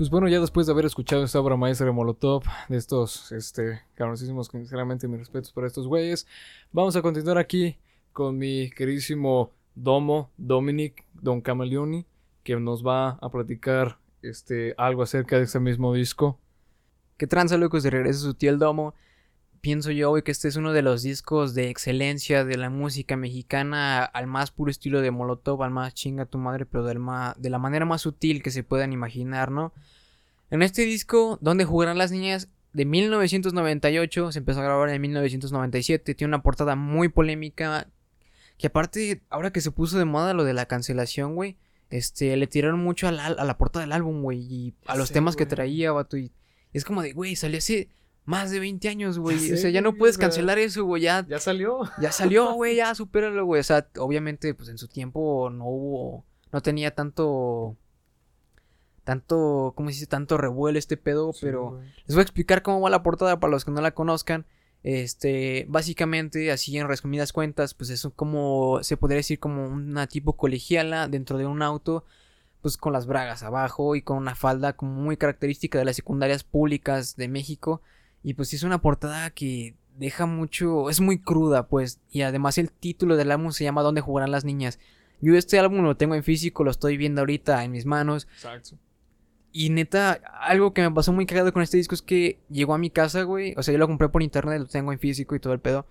Pues 0.00 0.08
bueno, 0.08 0.28
ya 0.28 0.40
después 0.40 0.66
de 0.66 0.72
haber 0.72 0.86
escuchado 0.86 1.24
esta 1.24 1.38
obra 1.38 1.58
maestra 1.58 1.84
de 1.84 1.92
Molotov, 1.92 2.44
de 2.70 2.78
estos, 2.78 3.32
este, 3.32 3.82
cabroncísimos, 3.94 4.46
sinceramente 4.46 5.06
mis 5.06 5.18
respetos 5.18 5.52
para 5.52 5.66
estos 5.66 5.86
güeyes, 5.86 6.26
vamos 6.72 6.96
a 6.96 7.02
continuar 7.02 7.36
aquí 7.36 7.76
con 8.14 8.38
mi 8.38 8.70
queridísimo 8.70 9.52
Domo, 9.74 10.30
Dominic, 10.38 11.04
Don 11.12 11.42
Camaleoni, 11.42 12.06
que 12.44 12.56
nos 12.56 12.82
va 12.82 13.18
a 13.20 13.28
platicar, 13.28 13.98
este, 14.22 14.74
algo 14.78 15.02
acerca 15.02 15.36
de 15.36 15.42
este 15.42 15.60
mismo 15.60 15.92
disco. 15.92 16.38
Que 17.18 17.26
tranza, 17.26 17.58
locos, 17.58 17.82
de 17.82 17.90
regreso 17.90 18.20
su 18.20 18.32
tío 18.32 18.48
el 18.48 18.58
domo. 18.58 18.94
Pienso 19.60 19.90
yo, 19.90 20.08
güey, 20.08 20.22
que 20.22 20.30
este 20.30 20.48
es 20.48 20.56
uno 20.56 20.72
de 20.72 20.80
los 20.80 21.02
discos 21.02 21.54
de 21.54 21.68
excelencia 21.68 22.44
de 22.46 22.56
la 22.56 22.70
música 22.70 23.16
mexicana 23.16 24.02
al 24.04 24.26
más 24.26 24.50
puro 24.50 24.70
estilo 24.70 25.02
de 25.02 25.10
Molotov, 25.10 25.62
al 25.62 25.70
más 25.70 25.92
chinga 25.92 26.24
tu 26.24 26.38
madre, 26.38 26.64
pero 26.64 26.84
del 26.84 26.98
ma- 26.98 27.34
de 27.38 27.50
la 27.50 27.58
manera 27.58 27.84
más 27.84 28.00
sutil 28.00 28.42
que 28.42 28.50
se 28.50 28.62
puedan 28.64 28.92
imaginar, 28.94 29.50
¿no? 29.50 29.74
En 30.50 30.62
este 30.62 30.82
disco, 30.86 31.38
donde 31.42 31.66
jugarán 31.66 31.98
las 31.98 32.10
niñas, 32.10 32.48
de 32.72 32.84
1998, 32.86 34.32
se 34.32 34.38
empezó 34.38 34.60
a 34.60 34.64
grabar 34.64 34.88
en 34.90 35.00
1997, 35.02 36.14
tiene 36.14 36.30
una 36.30 36.42
portada 36.42 36.74
muy 36.76 37.08
polémica, 37.08 37.88
que 38.56 38.68
aparte, 38.68 39.22
ahora 39.28 39.52
que 39.52 39.60
se 39.60 39.70
puso 39.72 39.98
de 39.98 40.04
moda 40.04 40.34
lo 40.34 40.44
de 40.44 40.54
la 40.54 40.66
cancelación, 40.66 41.34
güey, 41.34 41.56
este, 41.90 42.36
le 42.36 42.46
tiraron 42.46 42.78
mucho 42.80 43.08
a 43.08 43.12
la, 43.12 43.26
a 43.26 43.44
la 43.44 43.58
portada 43.58 43.84
del 43.84 43.92
álbum, 43.92 44.22
güey, 44.22 44.38
y 44.40 44.74
a 44.86 44.96
los 44.96 45.08
temas 45.14 45.34
que 45.36 45.44
traía, 45.46 45.92
vato, 45.92 46.16
y 46.16 46.32
es 46.72 46.84
como 46.84 47.02
de, 47.02 47.12
güey, 47.12 47.36
salió 47.36 47.58
hace 47.58 47.88
más 48.24 48.50
de 48.50 48.60
20 48.60 48.88
años, 48.88 49.18
güey. 49.18 49.52
o 49.52 49.56
sea, 49.56 49.70
ya 49.70 49.80
no 49.80 49.94
puedes 49.94 50.16
o 50.16 50.18
sea, 50.18 50.28
cancelar 50.28 50.58
eso, 50.58 50.84
güey. 50.84 51.02
Ya, 51.02 51.26
¿Ya 51.26 51.38
salió? 51.38 51.80
ya 52.00 52.12
salió, 52.12 52.52
güey, 52.54 52.76
ya 52.76 52.94
supéralo, 52.94 53.44
güey. 53.44 53.60
O 53.60 53.64
sea, 53.64 53.88
obviamente, 53.98 54.54
pues 54.54 54.68
en 54.68 54.78
su 54.78 54.88
tiempo 54.88 55.50
no 55.50 55.64
hubo, 55.66 56.24
no 56.52 56.60
tenía 56.60 56.94
tanto, 56.94 57.76
tanto, 59.04 59.72
¿cómo 59.76 59.88
se 59.88 59.94
dice? 59.94 60.06
Tanto 60.06 60.38
revuelo 60.38 60.78
este 60.78 60.96
pedo, 60.96 61.32
pero 61.40 61.80
les 62.06 62.14
voy 62.14 62.20
a 62.20 62.22
explicar 62.22 62.62
cómo 62.62 62.80
va 62.80 62.90
la 62.90 63.02
portada 63.02 63.40
para 63.40 63.50
los 63.50 63.64
que 63.64 63.70
no 63.70 63.80
la 63.80 63.92
conozcan. 63.92 64.46
Este, 64.82 65.66
básicamente, 65.68 66.50
así 66.50 66.76
en 66.78 66.88
resumidas 66.88 67.32
cuentas, 67.32 67.74
pues 67.74 67.90
es 67.90 68.06
como, 68.16 68.82
se 68.82 68.96
podría 68.96 69.16
decir 69.16 69.38
como 69.38 69.66
una 69.66 70.06
tipo 70.06 70.36
colegiala 70.36 71.08
dentro 71.08 71.36
de 71.36 71.46
un 71.46 71.62
auto, 71.62 72.04
pues 72.62 72.76
con 72.76 72.92
las 72.92 73.06
bragas 73.06 73.42
abajo 73.42 73.94
y 73.94 74.02
con 74.02 74.16
una 74.16 74.34
falda 74.34 74.74
como 74.74 74.92
muy 74.92 75.16
característica 75.16 75.78
de 75.78 75.84
las 75.84 75.96
secundarias 75.96 76.44
públicas 76.44 77.16
de 77.16 77.28
México. 77.28 77.82
Y 78.22 78.34
pues 78.34 78.52
es 78.52 78.62
una 78.62 78.80
portada 78.80 79.30
que 79.30 79.74
deja 79.96 80.26
mucho, 80.26 80.90
es 80.90 81.00
muy 81.00 81.18
cruda, 81.18 81.66
pues, 81.68 82.00
y 82.10 82.22
además 82.22 82.58
el 82.58 82.70
título 82.70 83.16
del 83.16 83.30
álbum 83.30 83.52
se 83.52 83.64
llama 83.64 83.82
¿Dónde 83.82 84.00
jugarán 84.00 84.30
las 84.30 84.44
niñas? 84.44 84.78
Yo 85.20 85.36
este 85.36 85.58
álbum 85.58 85.82
lo 85.82 85.96
tengo 85.96 86.14
en 86.14 86.24
físico, 86.24 86.64
lo 86.64 86.70
estoy 86.70 86.96
viendo 86.96 87.20
ahorita 87.20 87.62
en 87.64 87.72
mis 87.72 87.84
manos. 87.84 88.26
Exacto. 88.34 88.78
Y 89.52 89.70
neta, 89.70 90.20
algo 90.40 90.72
que 90.72 90.82
me 90.82 90.90
pasó 90.90 91.12
muy 91.12 91.26
cagado 91.26 91.52
con 91.52 91.62
este 91.62 91.76
disco 91.76 91.94
es 91.94 92.02
que 92.02 92.40
llegó 92.48 92.72
a 92.72 92.78
mi 92.78 92.88
casa, 92.88 93.22
güey. 93.22 93.54
O 93.56 93.62
sea, 93.62 93.72
yo 93.72 93.78
lo 93.78 93.88
compré 93.88 94.08
por 94.08 94.22
internet, 94.22 94.60
lo 94.60 94.66
tengo 94.66 94.92
en 94.92 94.98
físico 94.98 95.34
y 95.34 95.40
todo 95.40 95.52
el 95.52 95.60
pedo. 95.60 95.86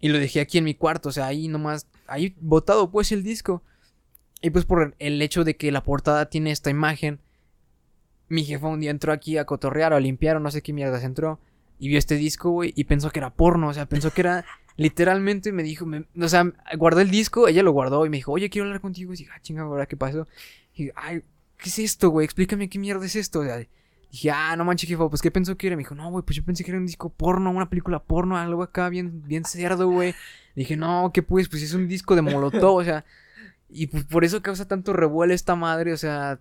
Y 0.00 0.08
lo 0.08 0.18
dejé 0.18 0.40
aquí 0.40 0.58
en 0.58 0.64
mi 0.64 0.74
cuarto, 0.74 1.08
o 1.08 1.12
sea, 1.12 1.26
ahí 1.26 1.48
nomás, 1.48 1.86
ahí 2.06 2.36
botado 2.40 2.90
pues 2.90 3.12
el 3.12 3.22
disco. 3.22 3.62
Y 4.42 4.50
pues 4.50 4.64
por 4.64 4.94
el 4.98 5.22
hecho 5.22 5.44
de 5.44 5.56
que 5.56 5.72
la 5.72 5.82
portada 5.82 6.28
tiene 6.28 6.50
esta 6.50 6.70
imagen, 6.70 7.20
mi 8.28 8.44
jefa 8.44 8.66
un 8.68 8.80
día 8.80 8.90
entró 8.90 9.12
aquí 9.12 9.38
a 9.38 9.44
cotorrear 9.44 9.92
o 9.92 9.96
a 9.96 10.00
limpiar 10.00 10.36
o 10.36 10.40
no 10.40 10.50
sé 10.50 10.62
qué 10.62 10.72
mierdas 10.72 11.04
entró. 11.04 11.38
Y 11.78 11.88
vio 11.88 11.98
este 11.98 12.16
disco, 12.16 12.50
güey, 12.50 12.72
y 12.76 12.84
pensó 12.84 13.10
que 13.10 13.20
era 13.20 13.30
porno, 13.30 13.68
o 13.68 13.74
sea, 13.74 13.86
pensó 13.86 14.10
que 14.12 14.20
era... 14.22 14.44
Literalmente 14.78 15.50
me 15.50 15.64
dijo, 15.64 15.86
me- 15.86 16.04
o 16.20 16.28
sea, 16.28 16.52
guardó 16.76 17.00
el 17.00 17.10
disco, 17.10 17.48
ella 17.48 17.64
lo 17.64 17.72
guardó 17.72 18.06
y 18.06 18.10
me 18.10 18.18
dijo, 18.18 18.30
oye, 18.30 18.48
quiero 18.48 18.66
hablar 18.66 18.80
contigo. 18.80 19.12
Y 19.12 19.16
dije, 19.16 19.30
ah, 19.34 19.40
chinga, 19.40 19.62
¿ahora 19.62 19.86
qué 19.86 19.96
pasó? 19.96 20.28
Y 20.72 20.84
dije, 20.84 20.92
ay, 20.94 21.22
¿qué 21.56 21.68
es 21.68 21.78
esto, 21.80 22.10
güey? 22.10 22.24
Explícame 22.24 22.68
qué 22.68 22.78
mierda 22.78 23.04
es 23.04 23.16
esto. 23.16 23.40
O 23.40 23.44
sea, 23.44 23.56
dije, 24.12 24.30
ah, 24.30 24.54
no 24.54 24.64
manches, 24.64 24.88
jefa, 24.88 25.08
pues 25.08 25.20
¿qué 25.20 25.32
pensó 25.32 25.56
que 25.56 25.66
era? 25.66 25.74
Me 25.74 25.80
dijo, 25.82 25.96
no, 25.96 26.08
güey, 26.12 26.24
pues 26.24 26.36
yo 26.36 26.44
pensé 26.44 26.62
que 26.62 26.70
era 26.70 26.78
un 26.78 26.86
disco 26.86 27.08
porno, 27.10 27.50
una 27.50 27.68
película 27.68 27.98
porno, 28.04 28.36
algo 28.36 28.62
acá 28.62 28.88
bien, 28.88 29.24
bien 29.26 29.44
cerdo, 29.44 29.88
güey. 29.90 30.14
Dije, 30.54 30.76
no, 30.76 31.10
¿qué 31.12 31.24
pues? 31.24 31.48
Pues 31.48 31.64
es 31.64 31.74
un 31.74 31.88
disco 31.88 32.14
de 32.14 32.22
Molotov, 32.22 32.76
o 32.76 32.84
sea. 32.84 33.04
Y 33.68 33.88
pues 33.88 34.04
por 34.04 34.24
eso 34.24 34.42
causa 34.42 34.68
tanto 34.68 34.92
revuelo 34.92 35.34
esta 35.34 35.56
madre, 35.56 35.92
o 35.92 35.96
sea. 35.96 36.38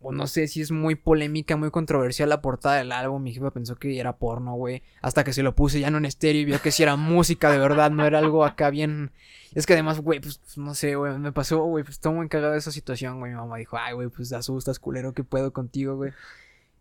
O 0.00 0.12
no 0.12 0.26
sé 0.28 0.46
si 0.46 0.60
es 0.60 0.70
muy 0.70 0.94
polémica, 0.94 1.56
muy 1.56 1.70
controversial 1.72 2.28
la 2.28 2.40
portada 2.40 2.76
del 2.76 2.92
álbum. 2.92 3.22
Mi 3.22 3.32
jefa 3.32 3.50
pensó 3.50 3.76
que 3.76 3.98
era 3.98 4.16
porno, 4.16 4.54
güey. 4.54 4.82
Hasta 5.02 5.24
que 5.24 5.32
se 5.32 5.42
lo 5.42 5.54
puse 5.56 5.80
ya 5.80 5.90
no 5.90 5.98
en 5.98 6.04
estéreo 6.04 6.40
y 6.40 6.44
vio 6.44 6.62
que 6.62 6.70
si 6.70 6.84
era 6.84 6.94
música 6.96 7.50
de 7.50 7.58
verdad, 7.58 7.90
no 7.90 8.06
era 8.06 8.18
algo 8.20 8.44
acá 8.44 8.70
bien. 8.70 9.10
Es 9.54 9.66
que 9.66 9.72
además, 9.72 10.00
güey, 10.00 10.20
pues 10.20 10.40
no 10.56 10.74
sé, 10.74 10.94
güey, 10.94 11.18
me 11.18 11.32
pasó, 11.32 11.64
güey, 11.64 11.82
pues 11.82 11.96
estoy 11.96 12.12
muy 12.14 12.28
cagado 12.28 12.52
de 12.52 12.58
esa 12.58 12.70
situación, 12.70 13.18
güey. 13.18 13.32
Mi 13.32 13.38
mamá 13.38 13.56
dijo, 13.56 13.76
ay, 13.76 13.94
güey, 13.94 14.08
pues 14.08 14.28
te 14.28 14.36
asustas, 14.36 14.78
culero, 14.78 15.14
¿qué 15.14 15.24
puedo 15.24 15.52
contigo, 15.52 15.96
güey? 15.96 16.12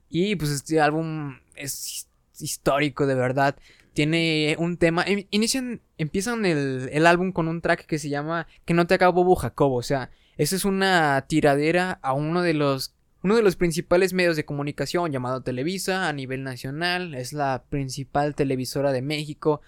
Y 0.09 0.35
pues 0.35 0.51
este 0.51 0.79
álbum 0.79 1.39
es 1.55 2.07
histórico, 2.39 3.07
de 3.07 3.15
verdad. 3.15 3.55
Tiene 3.93 4.55
un 4.59 4.77
tema. 4.77 5.09
in- 5.09 5.27
Inician, 5.31 5.81
empiezan 5.97 6.45
el, 6.45 6.89
el 6.93 7.07
álbum 7.07 7.31
con 7.31 7.47
un 7.47 7.61
track 7.61 7.85
que 7.87 7.97
se 7.97 8.09
llama 8.09 8.45
Que 8.63 8.75
no 8.75 8.85
te 8.85 8.93
acabo 8.93 9.23
Bobo 9.23 9.35
Jacobo. 9.35 9.75
O 9.77 9.81
sea, 9.81 10.11
esa 10.37 10.55
es 10.55 10.65
una 10.65 11.25
tiradera 11.27 11.99
a 12.03 12.13
uno 12.13 12.43
de 12.43 12.53
los. 12.53 12.93
Uno 13.23 13.35
de 13.35 13.41
los 13.41 13.55
principales 13.55 14.13
medios 14.13 14.35
de 14.35 14.45
comunicación 14.45 15.11
llamado 15.11 15.41
Televisa 15.41 16.07
a 16.07 16.13
nivel 16.13 16.43
nacional. 16.43 17.15
Es 17.15 17.33
la 17.33 17.63
principal 17.69 18.35
televisora 18.35 18.91
de 18.91 19.01
México. 19.01 19.61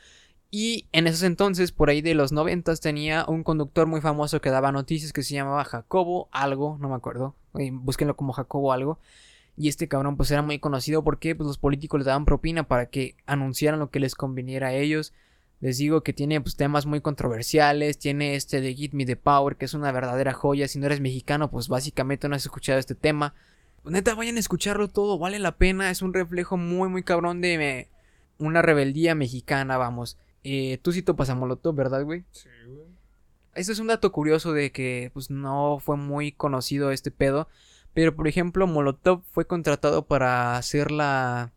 Y 0.52 0.88
en 0.92 1.08
esos 1.08 1.24
entonces, 1.24 1.72
por 1.72 1.90
ahí 1.90 2.02
de 2.02 2.16
los 2.16 2.32
noventas, 2.32 2.80
tenía 2.80 3.26
un 3.28 3.44
conductor 3.44 3.88
muy 3.88 4.02
famoso 4.02 4.42
que 4.42 4.50
daba 4.50 4.72
noticias 4.72 5.14
que 5.14 5.24
se 5.24 5.36
llamaba 5.36 5.64
Jacobo 5.64 6.28
Algo, 6.32 6.78
no 6.80 6.90
me 6.90 6.96
acuerdo. 6.96 7.36
Búsquenlo 7.54 8.16
como 8.16 8.34
Jacobo 8.34 8.72
Algo. 8.74 9.00
Y 9.58 9.68
este 9.68 9.88
cabrón 9.88 10.16
pues 10.16 10.32
era 10.32 10.42
muy 10.42 10.58
conocido 10.60 11.04
porque 11.04 11.36
pues, 11.36 11.46
los 11.46 11.58
políticos 11.58 12.00
le 12.00 12.06
daban 12.06 12.26
propina 12.26 12.64
para 12.64 12.88
que 12.88 13.16
anunciaran 13.26 13.80
lo 13.80 13.90
que 13.90 14.00
les 14.00 14.16
conviniera 14.16 14.68
a 14.68 14.74
ellos. 14.74 15.14
Les 15.62 15.78
digo 15.78 16.02
que 16.02 16.14
tiene 16.14 16.40
pues 16.40 16.56
temas 16.56 16.86
muy 16.86 17.02
controversiales, 17.02 18.00
tiene 18.00 18.36
este 18.36 18.62
de 18.62 18.74
Give 18.74 18.96
Me 18.96 19.06
the 19.06 19.18
Power, 19.18 19.58
que 19.58 19.66
es 19.66 19.74
una 19.74 19.92
verdadera 19.92 20.34
joya. 20.34 20.68
Si 20.68 20.80
no 20.80 20.86
eres 20.86 21.02
mexicano, 21.02 21.52
pues 21.52 21.68
básicamente 21.68 22.30
no 22.30 22.36
has 22.36 22.46
escuchado 22.46 22.80
este 22.80 22.96
tema. 22.96 23.34
Pues, 23.84 23.94
neta, 23.94 24.16
vayan 24.16 24.38
a 24.38 24.40
escucharlo 24.40 24.88
todo, 24.88 25.20
vale 25.20 25.40
la 25.40 25.58
pena, 25.58 25.90
es 25.92 26.02
un 26.02 26.14
reflejo 26.14 26.58
muy 26.58 26.90
muy 26.90 27.04
cabrón 27.04 27.42
de 27.42 27.54
eh, 27.56 27.90
una 28.38 28.62
rebeldía 28.62 29.16
mexicana, 29.16 29.78
vamos. 29.78 30.18
Eh, 30.44 30.80
tú 30.82 30.94
sí 30.94 31.02
topas 31.02 31.30
a 31.30 31.36
Molotov, 31.36 31.76
¿verdad, 31.76 32.04
güey? 32.04 32.24
Sí, 32.32 32.50
güey. 32.66 32.88
Este 33.56 33.74
es 33.74 33.80
un 33.80 33.88
dato 33.88 34.12
curioso 34.12 34.54
de 34.54 34.72
que 34.72 35.12
pues 35.14 35.30
no 35.30 35.80
fue 35.80 35.98
muy 35.98 36.32
conocido 36.32 36.92
este 36.92 37.12
pedo. 37.12 37.50
Pero 37.94 38.16
por 38.16 38.28
ejemplo, 38.28 38.68
Molotov 38.68 39.24
fue 39.32 39.46
contratado 39.46 40.06
para 40.06 40.56
hacer 40.56 40.92
la 40.92 41.52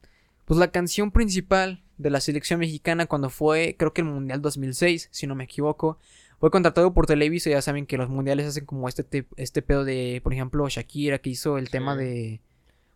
pues 0.44 0.58
la 0.58 0.70
canción 0.70 1.12
principal 1.12 1.82
de 2.02 2.10
la 2.10 2.20
selección 2.20 2.60
mexicana 2.60 3.06
cuando 3.06 3.30
fue, 3.30 3.76
creo 3.78 3.92
que 3.92 4.00
el 4.02 4.08
Mundial 4.08 4.42
2006, 4.42 5.08
si 5.10 5.26
no 5.26 5.34
me 5.34 5.44
equivoco. 5.44 5.98
Fue 6.40 6.50
contratado 6.50 6.92
por 6.92 7.06
Televisa, 7.06 7.50
ya 7.50 7.62
saben 7.62 7.86
que 7.86 7.96
los 7.96 8.08
mundiales 8.08 8.46
hacen 8.46 8.66
como 8.66 8.88
este 8.88 9.04
te- 9.04 9.26
este 9.36 9.62
pedo 9.62 9.84
de, 9.84 10.20
por 10.24 10.32
ejemplo, 10.32 10.68
Shakira 10.68 11.18
que 11.18 11.30
hizo 11.30 11.56
el 11.56 11.70
tema 11.70 11.94
de 11.96 12.40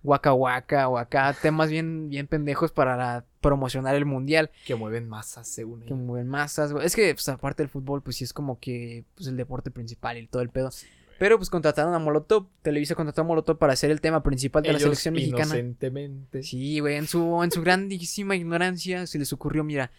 Waka 0.03 0.33
Waka 0.33 0.89
o 0.89 0.99
acá 0.99 1.33
temas 1.41 1.71
bien 1.71 2.09
bien 2.09 2.27
pendejos 2.27 2.73
para 2.73 2.97
la- 2.97 3.25
promocionar 3.41 3.95
el 3.95 4.05
mundial 4.05 4.51
Que 4.67 4.75
mueven 4.75 5.09
masas, 5.09 5.47
según 5.47 5.81
que 5.83 5.95
ella. 5.95 5.97
mueven 5.97 6.27
masas. 6.29 6.73
Es 6.83 6.97
que, 6.97 7.15
pues, 7.15 7.29
aparte 7.29 7.63
del 7.63 7.71
fútbol, 7.71 8.03
pues 8.03 8.17
sí 8.17 8.25
es 8.25 8.33
como 8.33 8.59
que 8.59 9.05
pues, 9.15 9.29
el 9.29 9.37
deporte 9.37 9.71
principal 9.71 10.19
y 10.19 10.27
todo 10.27 10.43
el 10.43 10.49
pedo. 10.51 10.71
Pero 11.19 11.39
pues 11.39 11.51
contrataron 11.51 11.95
a 11.95 11.99
Molotov. 11.99 12.49
Televisa 12.63 12.95
contrató 12.95 13.23
a 13.23 13.25
Molotov 13.25 13.59
para 13.59 13.73
hacer 13.73 13.91
el 13.91 14.01
tema 14.01 14.23
principal 14.23 14.63
de 14.63 14.73
la 14.73 14.79
selección 14.79 15.15
mexicana. 15.15 15.45
inocentemente. 15.45 16.43
Sí, 16.43 16.81
güey, 16.81 16.97
en 16.97 17.07
su, 17.07 17.43
en 17.43 17.51
su 17.51 17.63
grandísima 17.63 18.37
ignorancia 18.37 19.07
se 19.07 19.19
les 19.19 19.33
ocurrió, 19.33 19.65
mira, 19.65 19.91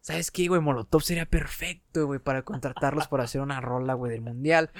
¿sabes 0.00 0.30
qué, 0.30 0.48
güey? 0.48 0.60
Molotov 0.60 1.02
sería 1.02 1.26
perfecto, 1.26 2.06
güey, 2.06 2.18
para 2.18 2.42
contratarlos 2.42 3.08
para 3.08 3.24
hacer 3.24 3.40
una 3.40 3.60
rola, 3.60 3.94
güey, 3.94 4.12
del 4.12 4.20
mundial. 4.20 4.70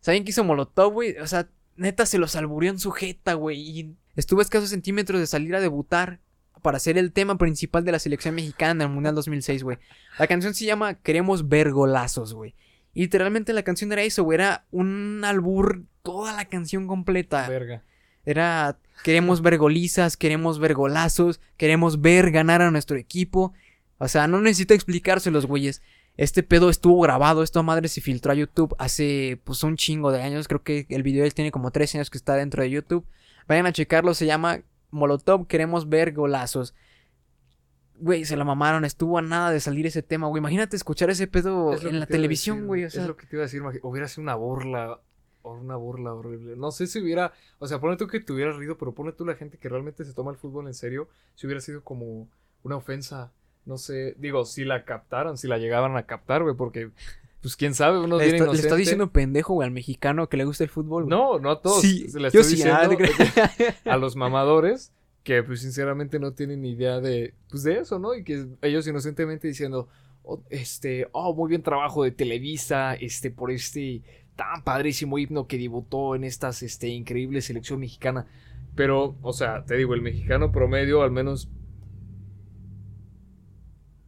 ¿Saben 0.00 0.24
qué 0.24 0.30
hizo 0.30 0.44
Molotov, 0.44 0.92
güey? 0.92 1.18
O 1.18 1.26
sea, 1.26 1.48
neta 1.76 2.06
se 2.06 2.18
los 2.18 2.36
alburió 2.36 2.70
en 2.70 2.78
su 2.78 2.90
jeta, 2.90 3.34
güey. 3.34 3.58
Y 3.58 3.96
estuvo 4.16 4.40
a 4.40 4.42
escasos 4.42 4.70
centímetros 4.70 5.20
de 5.20 5.26
salir 5.26 5.54
a 5.56 5.60
debutar 5.60 6.20
para 6.62 6.76
hacer 6.76 6.98
el 6.98 7.12
tema 7.12 7.38
principal 7.38 7.84
de 7.84 7.92
la 7.92 7.98
selección 7.98 8.34
mexicana 8.34 8.84
en 8.84 8.90
el 8.90 8.94
Mundial 8.94 9.14
2006, 9.14 9.62
güey. 9.62 9.78
La 10.18 10.26
canción 10.26 10.54
se 10.54 10.64
llama 10.64 10.94
Queremos 10.94 11.48
ver 11.48 11.70
golazos, 11.70 12.34
güey. 12.34 12.54
Y 12.96 13.02
literalmente 13.02 13.52
la 13.52 13.62
canción 13.62 13.92
era 13.92 14.02
eso, 14.04 14.24
güey. 14.24 14.36
Era 14.36 14.64
un 14.70 15.22
albur, 15.22 15.84
toda 16.02 16.32
la 16.32 16.46
canción 16.46 16.86
completa. 16.86 17.46
Verga. 17.46 17.82
Era, 18.24 18.78
queremos 19.04 19.42
ver 19.42 19.58
golizas, 19.58 20.16
queremos 20.16 20.58
ver 20.58 20.72
golazos, 20.72 21.38
queremos 21.58 22.00
ver 22.00 22.30
ganar 22.30 22.62
a 22.62 22.70
nuestro 22.70 22.96
equipo. 22.96 23.52
O 23.98 24.08
sea, 24.08 24.26
no 24.28 24.40
necesito 24.40 24.72
explicárselos, 24.72 25.44
güeyes. 25.44 25.82
Este 26.16 26.42
pedo 26.42 26.70
estuvo 26.70 27.02
grabado, 27.02 27.42
esta 27.42 27.62
madre 27.62 27.88
se 27.88 28.00
filtró 28.00 28.32
a 28.32 28.34
YouTube 28.34 28.74
hace 28.78 29.42
pues 29.44 29.62
un 29.62 29.76
chingo 29.76 30.10
de 30.10 30.22
años. 30.22 30.48
Creo 30.48 30.62
que 30.62 30.86
el 30.88 31.02
video 31.02 31.20
de 31.20 31.28
él 31.28 31.34
tiene 31.34 31.52
como 31.52 31.72
13 31.72 31.98
años 31.98 32.08
que 32.08 32.16
está 32.16 32.34
dentro 32.34 32.62
de 32.62 32.70
YouTube. 32.70 33.04
Vayan 33.46 33.66
a 33.66 33.74
checarlo, 33.74 34.14
se 34.14 34.24
llama 34.24 34.62
Molotov, 34.90 35.46
queremos 35.46 35.90
ver 35.90 36.14
golazos. 36.14 36.74
Güey, 37.98 38.24
se 38.24 38.36
la 38.36 38.44
mamaron, 38.44 38.84
estuvo 38.84 39.18
a 39.18 39.22
nada 39.22 39.50
de 39.50 39.60
salir 39.60 39.86
ese 39.86 40.02
tema, 40.02 40.26
güey. 40.28 40.40
Imagínate 40.40 40.76
escuchar 40.76 41.10
ese 41.10 41.26
pedo 41.26 41.72
Es 41.72 41.84
en 41.84 42.00
la 42.00 42.06
te 42.06 42.12
televisión, 42.12 42.66
güey. 42.66 42.84
O 42.84 42.86
es 42.88 42.92
sea, 42.92 43.06
lo 43.06 43.16
que 43.16 43.26
te 43.26 43.36
iba 43.36 43.42
a 43.42 43.46
decir, 43.46 43.62
hubiera 43.82 44.08
sido 44.08 44.22
una 44.22 44.34
burla 44.34 45.00
una 45.42 45.76
burla 45.76 46.12
horrible. 46.12 46.56
No 46.56 46.70
sé 46.72 46.86
si 46.86 47.00
hubiera, 47.00 47.32
o 47.58 47.66
sea, 47.66 47.78
pone 47.80 47.96
tú 47.96 48.06
que 48.08 48.20
te 48.20 48.32
hubieras 48.32 48.56
rido, 48.56 48.76
pero 48.78 48.92
pone 48.92 49.12
tú 49.12 49.24
la 49.24 49.34
gente 49.36 49.58
que 49.58 49.68
realmente 49.68 50.04
se 50.04 50.12
toma 50.12 50.30
el 50.32 50.36
fútbol 50.36 50.66
en 50.66 50.74
serio, 50.74 51.08
si 51.36 51.46
hubiera 51.46 51.60
sido 51.60 51.82
como 51.82 52.26
una 52.64 52.76
ofensa, 52.76 53.30
no 53.64 53.78
sé, 53.78 54.14
digo, 54.18 54.44
si 54.44 54.64
la 54.64 54.84
captaran, 54.84 55.36
si 55.38 55.46
la 55.46 55.58
llegaban 55.58 55.96
a 55.96 56.02
captar, 56.02 56.42
güey, 56.42 56.56
porque, 56.56 56.90
pues 57.42 57.54
quién 57.56 57.74
sabe, 57.74 58.00
uno 58.00 58.18
Le, 58.18 58.26
está- 58.36 58.52
le 58.52 58.58
está 58.58 58.74
diciendo 58.74 59.10
pendejo, 59.12 59.54
güey, 59.54 59.66
al 59.66 59.72
mexicano 59.72 60.28
que 60.28 60.36
le 60.36 60.44
gusta 60.44 60.64
el 60.64 60.70
fútbol. 60.70 61.04
güey. 61.04 61.10
No, 61.16 61.38
no 61.38 61.50
a 61.52 61.62
todos. 61.62 61.80
Sí, 61.80 62.08
se 62.08 62.18
le 62.18 62.30
yo 62.30 62.40
estoy 62.40 62.56
sí, 62.56 62.62
ah, 62.68 62.88
diciendo 62.88 63.14
creas. 63.56 63.76
a 63.86 63.96
los 63.98 64.16
mamadores 64.16 64.92
que 65.26 65.42
pues 65.42 65.60
sinceramente 65.62 66.20
no 66.20 66.32
tienen 66.34 66.62
ni 66.62 66.70
idea 66.70 67.00
de 67.00 67.34
pues 67.50 67.64
de 67.64 67.80
eso, 67.80 67.98
¿no? 67.98 68.14
Y 68.14 68.22
que 68.22 68.46
ellos 68.62 68.86
inocentemente 68.86 69.48
diciendo, 69.48 69.88
"Oh, 70.22 70.40
este, 70.50 71.08
oh, 71.12 71.34
muy 71.34 71.48
bien 71.50 71.62
trabajo 71.64 72.04
de 72.04 72.12
Televisa, 72.12 72.94
este 72.94 73.32
por 73.32 73.50
este 73.50 74.02
tan 74.36 74.62
padrísimo 74.62 75.18
himno 75.18 75.48
que 75.48 75.58
debutó 75.58 76.14
en 76.14 76.22
estas 76.22 76.62
este 76.62 76.88
increíble 76.88 77.40
selección 77.42 77.80
mexicana. 77.80 78.26
Pero, 78.76 79.16
o 79.22 79.32
sea, 79.32 79.64
te 79.64 79.76
digo, 79.76 79.94
el 79.94 80.02
mexicano 80.02 80.52
promedio 80.52 81.02
al 81.02 81.10
menos 81.10 81.48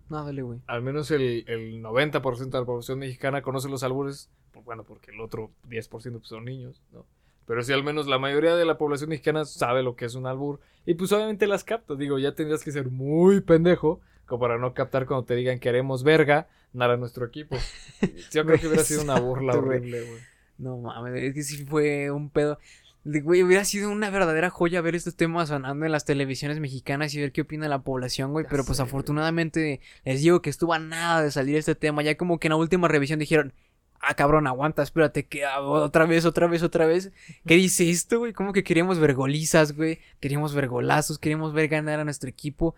No, 0.09 0.25
dale, 0.25 0.43
güey. 0.43 0.61
al 0.67 0.83
menos 0.83 1.11
el, 1.11 1.45
el 1.49 1.83
90% 1.83 2.57
de 2.57 2.61
la 2.61 2.67
población 2.67 2.99
mexicana 3.01 3.43
conoce 3.43 3.69
los 3.69 3.83
albures, 3.83 4.31
pues, 4.53 4.65
bueno, 4.65 4.85
porque 4.85 5.11
el 5.11 5.21
otro 5.21 5.51
10% 5.69 6.21
pues, 6.21 6.29
son 6.29 6.45
niños, 6.45 6.81
¿no? 6.93 7.05
Pero 7.49 7.63
sí, 7.63 7.73
al 7.73 7.83
menos 7.83 8.07
la 8.07 8.19
mayoría 8.19 8.55
de 8.55 8.67
la 8.67 8.77
población 8.77 9.09
mexicana 9.09 9.47
sabe 9.47 9.83
lo 9.83 9.97
que 9.97 10.05
es 10.05 10.15
un 10.15 10.27
albur. 10.27 10.61
Y 10.85 10.95
pues 10.95 11.11
obviamente 11.13 11.47
las 11.47 11.65
capta. 11.65 11.95
Digo, 11.95 12.19
ya 12.19 12.35
tendrías 12.35 12.63
que 12.63 12.71
ser 12.71 12.91
muy 12.91 13.41
pendejo 13.41 14.01
como 14.27 14.41
para 14.41 14.59
no 14.59 14.75
captar 14.75 15.07
cuando 15.07 15.25
te 15.25 15.35
digan 15.35 15.59
queremos 15.59 16.05
verga, 16.05 16.49
nada 16.75 16.99
nuestro 16.99 17.25
equipo. 17.25 17.57
Yo 18.31 18.45
creo 18.45 18.61
que 18.61 18.67
hubiera 18.67 18.85
sido 18.85 19.03
una 19.03 19.19
burla 19.19 19.55
horrible, 19.55 20.03
güey. 20.03 20.21
No 20.59 20.77
mames, 20.77 21.23
es 21.23 21.35
que 21.35 21.43
sí 21.43 21.65
fue 21.65 22.11
un 22.11 22.29
pedo. 22.31 22.59
De, 23.05 23.23
Güey, 23.23 23.43
hubiera 23.43 23.65
sido 23.65 23.91
una 23.91 24.11
verdadera 24.11 24.51
joya 24.51 24.83
ver 24.83 24.95
estos 24.95 25.17
temas 25.17 25.49
sonando 25.49 25.87
en 25.87 25.93
las 25.93 26.05
televisiones 26.05 26.61
mexicanas 26.61 27.15
y 27.15 27.21
ver 27.21 27.33
qué 27.33 27.41
opina 27.41 27.67
la 27.69 27.81
población, 27.81 28.33
güey. 28.33 28.45
Ya 28.45 28.51
Pero 28.51 28.65
pues 28.65 28.79
güey. 28.79 28.87
afortunadamente 28.87 29.81
les 30.05 30.21
digo 30.21 30.43
que 30.43 30.51
estuvo 30.51 30.75
a 30.75 30.79
nada 30.79 31.23
de 31.23 31.31
salir 31.31 31.57
este 31.57 31.75
tema. 31.75 32.03
Ya 32.03 32.17
como 32.19 32.39
que 32.39 32.49
en 32.49 32.51
la 32.51 32.57
última 32.57 32.89
revisión 32.89 33.19
dijeron, 33.19 33.55
ah, 34.01 34.15
cabrón, 34.15 34.47
aguanta, 34.47 34.83
espérate, 34.83 35.27
que 35.27 35.45
ah, 35.45 35.61
otra 35.61 36.07
vez, 36.07 36.25
otra 36.25 36.47
vez, 36.47 36.63
otra 36.63 36.87
vez. 36.87 37.11
¿Qué 37.47 37.55
dice 37.55 37.89
esto, 37.91 38.19
güey? 38.21 38.33
¿Cómo 38.33 38.53
que 38.53 38.65
queríamos 38.65 38.99
ver 38.99 39.15
golizas, 39.15 39.77
güey? 39.77 39.99
Queríamos 40.21 40.55
ver 40.55 40.69
golazos, 40.69 41.19
queríamos 41.19 41.53
ver 41.53 41.69
ganar 41.69 42.01
a 42.01 42.05
nuestro 42.05 42.29
equipo. 42.29 42.75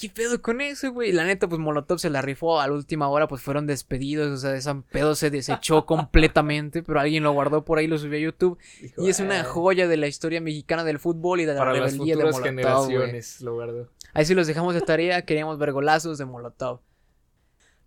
¿Qué 0.00 0.08
pedo 0.08 0.40
con 0.40 0.60
eso, 0.60 0.92
güey? 0.92 1.10
La 1.10 1.24
neta, 1.24 1.48
pues 1.48 1.58
Molotov 1.60 1.98
se 1.98 2.08
la 2.08 2.22
rifó. 2.22 2.60
A 2.60 2.68
la 2.68 2.72
última 2.72 3.08
hora, 3.08 3.26
pues 3.26 3.42
fueron 3.42 3.66
despedidos. 3.66 4.30
O 4.30 4.36
sea, 4.36 4.54
ese 4.54 4.72
pedo 4.92 5.16
se 5.16 5.28
desechó 5.28 5.86
completamente. 5.86 6.84
Pero 6.84 7.00
alguien 7.00 7.24
lo 7.24 7.32
guardó 7.32 7.64
por 7.64 7.78
ahí, 7.78 7.88
lo 7.88 7.98
subió 7.98 8.16
a 8.16 8.22
YouTube. 8.22 8.58
Y 8.96 9.08
es 9.08 9.18
una 9.18 9.40
"Ah, 9.40 9.44
joya 9.44 9.88
de 9.88 9.96
la 9.96 10.06
historia 10.06 10.40
mexicana 10.40 10.84
del 10.84 11.00
fútbol 11.00 11.40
y 11.40 11.46
de 11.46 11.54
la 11.54 11.58
para 11.58 11.72
las 11.72 11.80
rebeldía 11.94 12.14
de 12.16 12.22
Molotov. 12.22 12.44
generaciones, 12.44 13.40
lo. 13.40 13.88
Ahí 14.14 14.24
sí 14.24 14.36
los 14.36 14.46
dejamos 14.46 14.74
de 14.74 14.82
tarea. 14.82 15.22
Queríamos 15.24 15.58
ver 15.58 15.72
golazos 15.72 16.16
de 16.16 16.26
Molotov. 16.26 16.78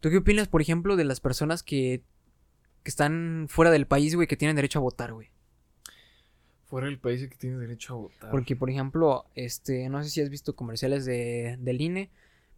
¿Tú 0.01 0.09
qué 0.09 0.17
opinas, 0.17 0.49
por 0.49 0.61
ejemplo, 0.61 0.97
de 0.97 1.05
las 1.05 1.21
personas 1.21 1.63
que, 1.63 2.01
que 2.83 2.89
están 2.89 3.47
fuera 3.49 3.71
del 3.71 3.87
país, 3.87 4.15
güey, 4.15 4.27
que 4.27 4.37
tienen 4.37 4.55
derecho 4.55 4.79
a 4.79 4.81
votar, 4.81 5.13
güey? 5.13 5.29
Fuera 6.65 6.87
del 6.87 6.99
país 6.99 7.21
y 7.21 7.29
que 7.29 7.35
tienes 7.35 7.59
derecho 7.59 7.93
a 7.93 7.97
votar. 7.97 8.31
Porque, 8.31 8.55
por 8.55 8.69
ejemplo, 8.69 9.25
este, 9.35 9.89
no 9.89 10.03
sé 10.03 10.09
si 10.09 10.21
has 10.21 10.29
visto 10.29 10.55
comerciales 10.55 11.05
de, 11.05 11.57
del 11.59 11.81
INE, 11.81 12.09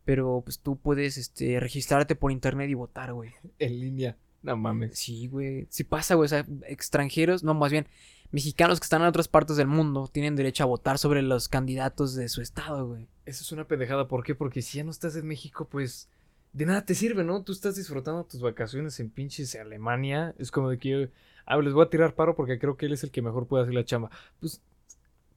pero 0.06 0.42
pues 0.46 0.60
tú 0.60 0.78
puedes 0.78 1.18
este, 1.18 1.60
registrarte 1.60 2.16
por 2.16 2.32
internet 2.32 2.70
y 2.70 2.76
votar, 2.76 3.14
güey. 3.14 3.32
En 3.60 3.80
línea. 3.80 4.18
No 4.44 4.58
mames. 4.58 5.00
Sí, 5.00 5.28
güey. 5.28 5.68
Sí 5.70 5.84
pasa, 5.84 6.16
güey. 6.16 6.26
O 6.26 6.30
sea, 6.30 6.46
extranjeros, 6.68 7.44
no, 7.44 7.54
más 7.54 7.72
bien, 7.72 7.88
mexicanos 8.32 8.80
que 8.80 8.84
están 8.84 9.02
en 9.02 9.08
otras 9.08 9.30
partes 9.30 9.56
del 9.56 9.68
mundo 9.68 10.10
tienen 10.12 10.36
derecho 10.36 10.64
a 10.64 10.68
votar 10.68 10.98
sobre 10.98 11.22
los 11.22 11.48
candidatos 11.48 12.14
de 12.14 12.28
su 12.28 12.42
estado, 12.42 12.88
güey. 12.88 13.08
Eso 13.26 13.42
es 13.42 13.52
una 13.52 13.68
pendejada. 13.68 14.08
¿Por 14.08 14.24
qué? 14.24 14.36
Porque 14.36 14.62
si 14.62 14.78
ya 14.78 14.84
no 14.84 14.92
estás 14.92 15.16
en 15.16 15.26
México, 15.26 15.68
pues 15.70 16.10
de 16.54 16.66
nada 16.68 16.86
te 16.86 16.96
sirve, 16.96 17.24
¿no? 17.24 17.44
Tú 17.44 17.52
estás 17.52 17.76
disfrutando 17.76 18.24
tus 18.26 18.42
vacaciones 18.42 19.00
en 19.00 19.10
pinches 19.10 19.56
Alemania. 19.56 20.36
Es 20.38 20.52
como 20.52 20.70
de 20.70 20.78
que, 20.78 21.12
ah, 21.46 21.58
les 21.58 21.74
voy 21.74 21.84
a 21.84 21.90
tirar 21.90 22.14
paro 22.14 22.36
porque 22.36 22.60
creo 22.60 22.78
que 22.78 22.86
él 22.86 22.94
es 22.94 23.04
el 23.04 23.12
que 23.12 23.24
mejor 23.24 23.48
puede 23.48 23.64
hacer 23.64 23.74
la 23.74 23.84
chamba. 23.84 24.12
Pues, 24.40 24.62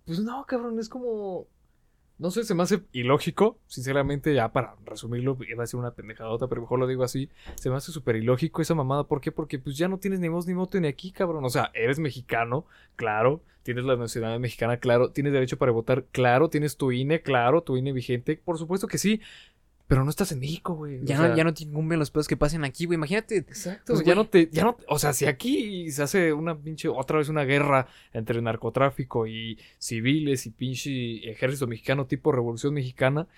pues 0.05 0.21
no, 0.21 0.45
cabrón, 0.47 0.79
es 0.79 0.89
como... 0.89 1.49
No 2.19 2.31
sé, 2.31 2.45
se 2.45 2.55
me 2.55 2.63
hace 2.63 2.83
ilógico, 2.93 3.59
sinceramente, 3.67 4.33
ya 4.33 4.51
para 4.51 4.75
resumirlo, 4.87 5.37
iba 5.47 5.63
a 5.63 5.67
ser 5.67 5.79
una 5.79 5.91
pendejadota, 5.91 6.49
pero 6.49 6.63
mejor 6.63 6.79
lo 6.79 6.87
digo 6.87 7.05
así. 7.05 7.29
Se 7.57 7.69
me 7.69 7.77
hace 7.77 7.93
súper 7.93 8.17
ilógico 8.17 8.63
esa 8.63 8.75
mamada. 8.75 9.05
¿Por 9.05 9.21
qué? 9.21 9.33
Porque 9.33 9.59
pues 9.59 9.77
ya 9.77 9.87
no 9.87 9.99
tienes 9.99 10.21
ni 10.21 10.29
voz 10.29 10.47
ni 10.47 10.55
voto 10.55 10.81
ni 10.81 10.89
aquí, 10.89 11.13
cabrón. 11.13 11.45
O 11.45 11.51
sea, 11.51 11.71
eres 11.75 11.99
mexicano, 11.99 12.65
claro. 12.95 13.43
Tienes 13.65 13.85
la 13.85 13.97
nacionalidad 13.97 14.41
mexicana, 14.41 14.79
claro. 14.79 15.11
Tienes 15.11 15.35
derecho 15.35 15.59
para 15.59 15.73
votar, 15.73 16.07
claro. 16.11 16.49
Tienes 16.49 16.79
tu 16.79 16.91
INE, 16.91 17.21
claro. 17.21 17.63
Tu 17.63 17.77
INE 17.77 17.93
vigente, 17.93 18.41
por 18.43 18.57
supuesto 18.57 18.87
que 18.87 18.97
sí. 18.97 19.21
Pero 19.89 20.03
no 20.03 20.11
estás 20.11 20.33
en 20.33 20.41
México, 20.41 20.75
güey. 20.75 20.99
o 20.99 21.05
Ya, 21.05 21.17
sea, 21.19 21.29
no, 21.29 21.37
ya 21.37 21.45
no 21.45 21.55
te 21.55 21.63
incumben 21.63 21.99
los 21.99 22.11
pedos 22.11 22.27
que 22.27 22.37
pasen 22.37 22.65
aquí, 22.65 22.87
güey. 22.87 22.97
Imagínate. 22.97 23.37
Exacto. 23.39 23.95
Pues, 23.95 24.05
ya 24.05 24.15
no 24.17 24.29
te, 24.29 24.49
ya 24.51 24.65
no, 24.65 24.77
o 24.89 24.99
sea, 24.99 25.13
si 25.13 25.27
aquí 25.27 25.91
se 25.93 26.03
hace 26.03 26.33
una 26.33 26.57
pinche, 26.59 26.89
otra 26.89 27.19
vez 27.19 27.29
una 27.29 27.45
guerra 27.45 27.87
entre 28.13 28.43
narcotráfico 28.43 29.27
y 29.29 29.59
civiles 29.79 30.47
y 30.47 30.51
pinche 30.51 31.31
ejército 31.31 31.67
mexicano 31.69 32.07
tipo 32.07 32.33
revolución 32.33 32.75
mexicana, 32.75 33.29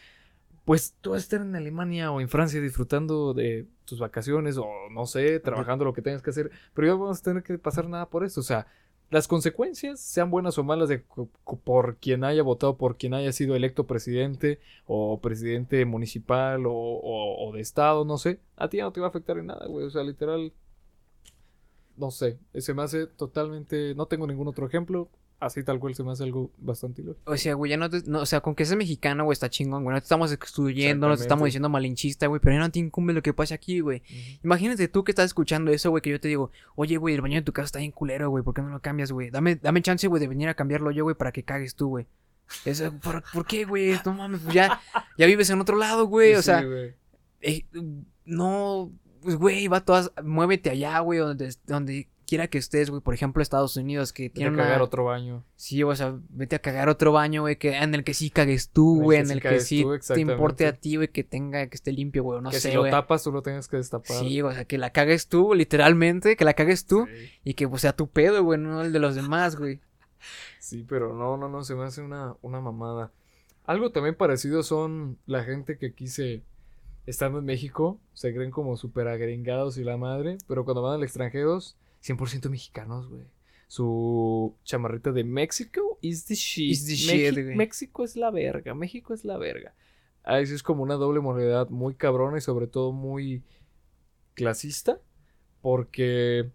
pues 0.65 0.95
tú 1.01 1.11
vas 1.11 1.21
a 1.21 1.25
estar 1.25 1.41
en 1.41 1.55
Alemania 1.57 2.13
o 2.13 2.21
en 2.21 2.29
Francia 2.29 2.61
disfrutando 2.61 3.35
de 3.35 3.67
tus 3.85 3.99
vacaciones 3.99 4.57
o 4.59 4.67
no 4.91 5.07
sé, 5.07 5.41
trabajando 5.41 5.85
lo 5.85 5.93
que 5.95 6.03
tengas 6.03 6.21
que 6.23 6.31
hacer, 6.31 6.51
pero 6.75 6.87
ya 6.89 6.95
vamos 6.95 7.21
a 7.21 7.23
tener 7.23 7.43
que 7.43 7.59
pasar 7.59 7.89
nada 7.89 8.09
por 8.11 8.23
eso, 8.25 8.41
o 8.41 8.43
sea, 8.43 8.67
las 9.11 9.27
consecuencias, 9.29 10.01
sean 10.01 10.31
buenas 10.31 10.59
o 10.59 10.65
malas, 10.65 10.89
de 10.89 11.03
por 11.65 11.97
quien 11.97 12.25
haya 12.25 12.43
votado, 12.43 12.77
por 12.77 12.97
quien 12.99 13.15
haya 13.15 13.33
sido 13.33 13.57
electo 13.57 13.87
presidente 13.87 14.61
o 14.87 15.19
presidente 15.21 15.85
municipal 15.87 16.67
o, 16.67 16.73
o- 16.73 17.49
o 17.49 17.53
de 17.53 17.61
estado, 17.61 18.05
no 18.05 18.19
sé, 18.19 18.41
a 18.57 18.69
ti 18.69 18.79
ya 18.79 18.85
no 18.85 18.93
te 18.93 19.01
va 19.01 19.07
a 19.07 19.11
afectar 19.11 19.39
en 19.39 19.47
nada, 19.47 19.67
güey. 19.67 19.87
O 19.87 19.91
sea, 19.91 20.03
literal, 20.03 20.53
no 21.97 22.11
sé, 22.11 22.39
se 22.55 22.75
me 22.75 22.83
hace 22.83 23.07
totalmente, 23.07 23.95
no 23.95 24.07
tengo 24.07 24.27
ningún 24.27 24.49
otro 24.49 24.67
ejemplo, 24.67 25.09
así 25.41 25.63
tal 25.63 25.79
cual 25.79 25.95
se 25.95 26.03
me 26.03 26.13
hace 26.13 26.25
algo 26.25 26.51
bastante 26.59 27.03
ilógico. 27.03 27.31
O 27.31 27.37
sea, 27.37 27.55
güey, 27.55 27.71
ya 27.71 27.77
no, 27.77 27.89
te- 27.89 28.03
no- 28.07 28.21
O 28.21 28.27
sea, 28.27 28.41
con 28.41 28.55
que 28.55 28.65
seas 28.65 28.77
mexicano, 28.77 29.25
güey, 29.25 29.33
está 29.35 29.49
chingón, 29.49 29.85
güey. 29.85 29.95
No 29.95 30.01
te 30.01 30.05
estamos 30.05 30.33
excluyendo, 30.33 31.09
no 31.09 31.17
te 31.17 31.23
estamos 31.23 31.45
diciendo 31.47 31.69
malinchista, 31.69 32.27
güey. 32.27 32.41
Pero 32.41 32.55
ya 32.57 32.61
no 32.61 32.71
te 32.71 32.79
incumbe 32.81 33.13
lo 33.13 33.23
que 33.23 33.33
pasa 33.33 33.55
aquí, 33.55 33.81
güey. 33.81 34.03
Imagínate 34.43 34.89
tú 34.89 35.05
que 35.05 35.13
estás 35.13 35.27
escuchando 35.27 35.71
eso, 35.71 35.91
güey, 35.91 36.03
que 36.03 36.11
yo 36.11 36.21
te 36.21 36.29
digo, 36.29 36.51
oye, 36.75 36.97
güey, 36.97 37.15
el 37.15 37.21
baño 37.21 37.37
de 37.37 37.43
tu 37.43 37.53
casa 37.53 37.67
está 37.67 37.79
bien 37.79 37.93
culero, 37.93 38.31
güey, 38.31 38.43
¿por 38.43 38.55
qué 38.55 38.63
no 38.63 38.71
lo 38.71 38.81
cambias, 38.81 39.13
güey? 39.13 39.31
Dame, 39.31 39.57
dame 39.57 39.81
chance, 39.83 40.07
güey, 40.09 40.21
de 40.21 40.29
venir 40.29 40.49
a 40.49 40.55
cambiarlo 40.55 40.91
yo, 40.91 41.05
güey, 41.05 41.15
para 41.17 41.33
que 41.33 41.43
cagues 41.45 41.75
tú, 41.75 41.89
güey. 41.89 42.07
Eso, 42.65 42.93
¿por, 43.03 43.23
por 43.33 43.47
qué, 43.47 43.65
güey? 43.65 43.95
No 44.07 44.15
mames, 44.15 44.41
pues 44.41 44.55
ya, 44.55 44.81
ya 45.19 45.27
vives 45.27 45.51
en 45.51 45.61
otro 45.61 45.77
lado, 45.77 46.07
güey, 46.07 46.35
o 46.35 46.39
Sí, 46.39 46.45
sea, 46.45 46.65
eh, 47.43 47.65
no, 48.25 48.91
pues, 49.23 49.37
güey, 49.37 49.69
va 49.69 49.85
todas, 49.85 50.11
muévete 50.25 50.71
allá, 50.71 50.99
güey, 51.01 51.19
donde, 51.19 51.55
donde 51.67 52.09
quiera 52.29 52.47
que 52.47 52.59
estés, 52.59 52.91
güey, 52.91 53.01
por 53.01 53.15
ejemplo, 53.15 53.43
Estados 53.43 53.79
Unidos, 53.79 54.13
que 54.13 54.25
Vete 54.25 54.35
tiene 54.35 54.51
a 54.51 54.53
una... 54.53 54.63
cagar 54.65 54.83
otro 54.83 55.05
baño. 55.05 55.45
Sí, 55.57 55.83
o 55.83 55.97
sea, 55.97 56.15
vete 56.29 56.57
a 56.57 56.59
cagar 56.59 56.91
otro 56.91 57.11
baño, 57.11 57.41
güey, 57.41 57.57
que 57.57 57.75
en 57.75 57.95
el 57.95 58.05
que 58.05 58.13
sí 58.13 58.29
cagues 58.29 58.69
tú, 58.69 59.01
güey, 59.01 59.21
en 59.21 59.31
el 59.31 59.41
que 59.41 59.61
sí 59.61 59.83
tú, 59.83 59.99
te 59.99 60.21
importe 60.21 60.67
a 60.67 60.75
ti, 60.75 60.97
güey, 60.97 61.09
que 61.09 61.25
tenga, 61.25 61.67
que 61.69 61.75
esté 61.75 61.91
limpio, 61.91 62.23
güey, 62.23 62.43
no 62.43 62.51
que 62.51 62.61
sé, 62.61 62.69
si 62.69 62.77
lo 62.77 62.89
tapas 62.91 63.25
tú 63.25 63.33
lo 63.33 63.41
tengas 63.41 63.67
que 63.67 63.79
destapar. 63.79 64.19
Sí, 64.19 64.43
o 64.43 64.53
sea, 64.53 64.67
que 64.67 64.77
la 64.77 64.91
cagues 64.91 65.29
tú, 65.29 65.55
literalmente, 65.55 66.37
que 66.37 66.45
la 66.45 66.53
cagues 66.53 66.85
tú 66.85 67.07
Sí. 67.07 67.31
y 67.45 67.55
que 67.55 67.67
pues, 67.67 67.81
sea 67.81 67.95
tu 67.97 68.09
pedo, 68.09 68.45
güey, 68.45 68.61
no 68.61 68.83
el 68.83 68.93
de 68.93 68.99
los 68.99 69.15
demás, 69.15 69.57
güey. 69.57 69.81
Sí, 70.59 70.85
pero 70.87 71.15
no, 71.15 71.39
no, 71.39 71.49
no, 71.49 71.65
se 71.65 71.75
me 71.75 71.85
hace 71.85 72.03
una, 72.03 72.35
una 72.43 72.61
mamada. 72.61 73.11
Algo 73.65 73.91
también 73.91 74.17
parecido 74.17 74.63
son 74.63 75.17
la 75.25 75.45
gente 75.45 75.79
que 75.79 75.87
aquí 75.87 76.09
se, 76.09 76.43
estando 77.07 77.39
en 77.39 77.47
México, 77.47 77.99
se 78.13 78.35
creen 78.35 78.51
como 78.51 78.77
súper 78.77 79.09
agringados 79.09 79.79
y 79.79 79.85
la 79.85 79.97
madre, 79.97 80.37
pero 80.47 80.67
cuando 80.67 80.83
van 80.83 80.97
al 80.97 81.05
extranjero, 81.05 81.59
100% 82.05 82.49
mexicanos, 82.51 83.09
güey. 83.09 83.25
Su 83.67 84.55
chamarrita 84.65 85.13
de 85.13 85.25
México 85.25 85.99
is 86.01 86.25
the 86.27 86.35
shit. 86.35 86.71
Is 86.73 86.87
the 86.87 86.93
Meji- 86.93 87.27
shit, 87.31 87.45
güey. 87.45 87.57
México 87.57 88.05
es 88.05 88.17
la 88.17 88.31
verga, 88.31 88.75
México 88.75 89.13
es 89.15 89.25
la 89.25 89.37
verga. 89.37 89.75
Ahí 90.25 90.47
sí 90.47 90.55
es 90.55 90.63
como 90.63 90.83
una 90.83 90.95
doble 90.95 91.21
moralidad 91.21 91.69
muy 91.69 91.95
cabrona 91.95 92.39
y 92.39 92.41
sobre 92.41 92.67
todo 92.67 92.93
muy 92.93 93.43
clasista, 94.35 95.01
porque 95.61 96.51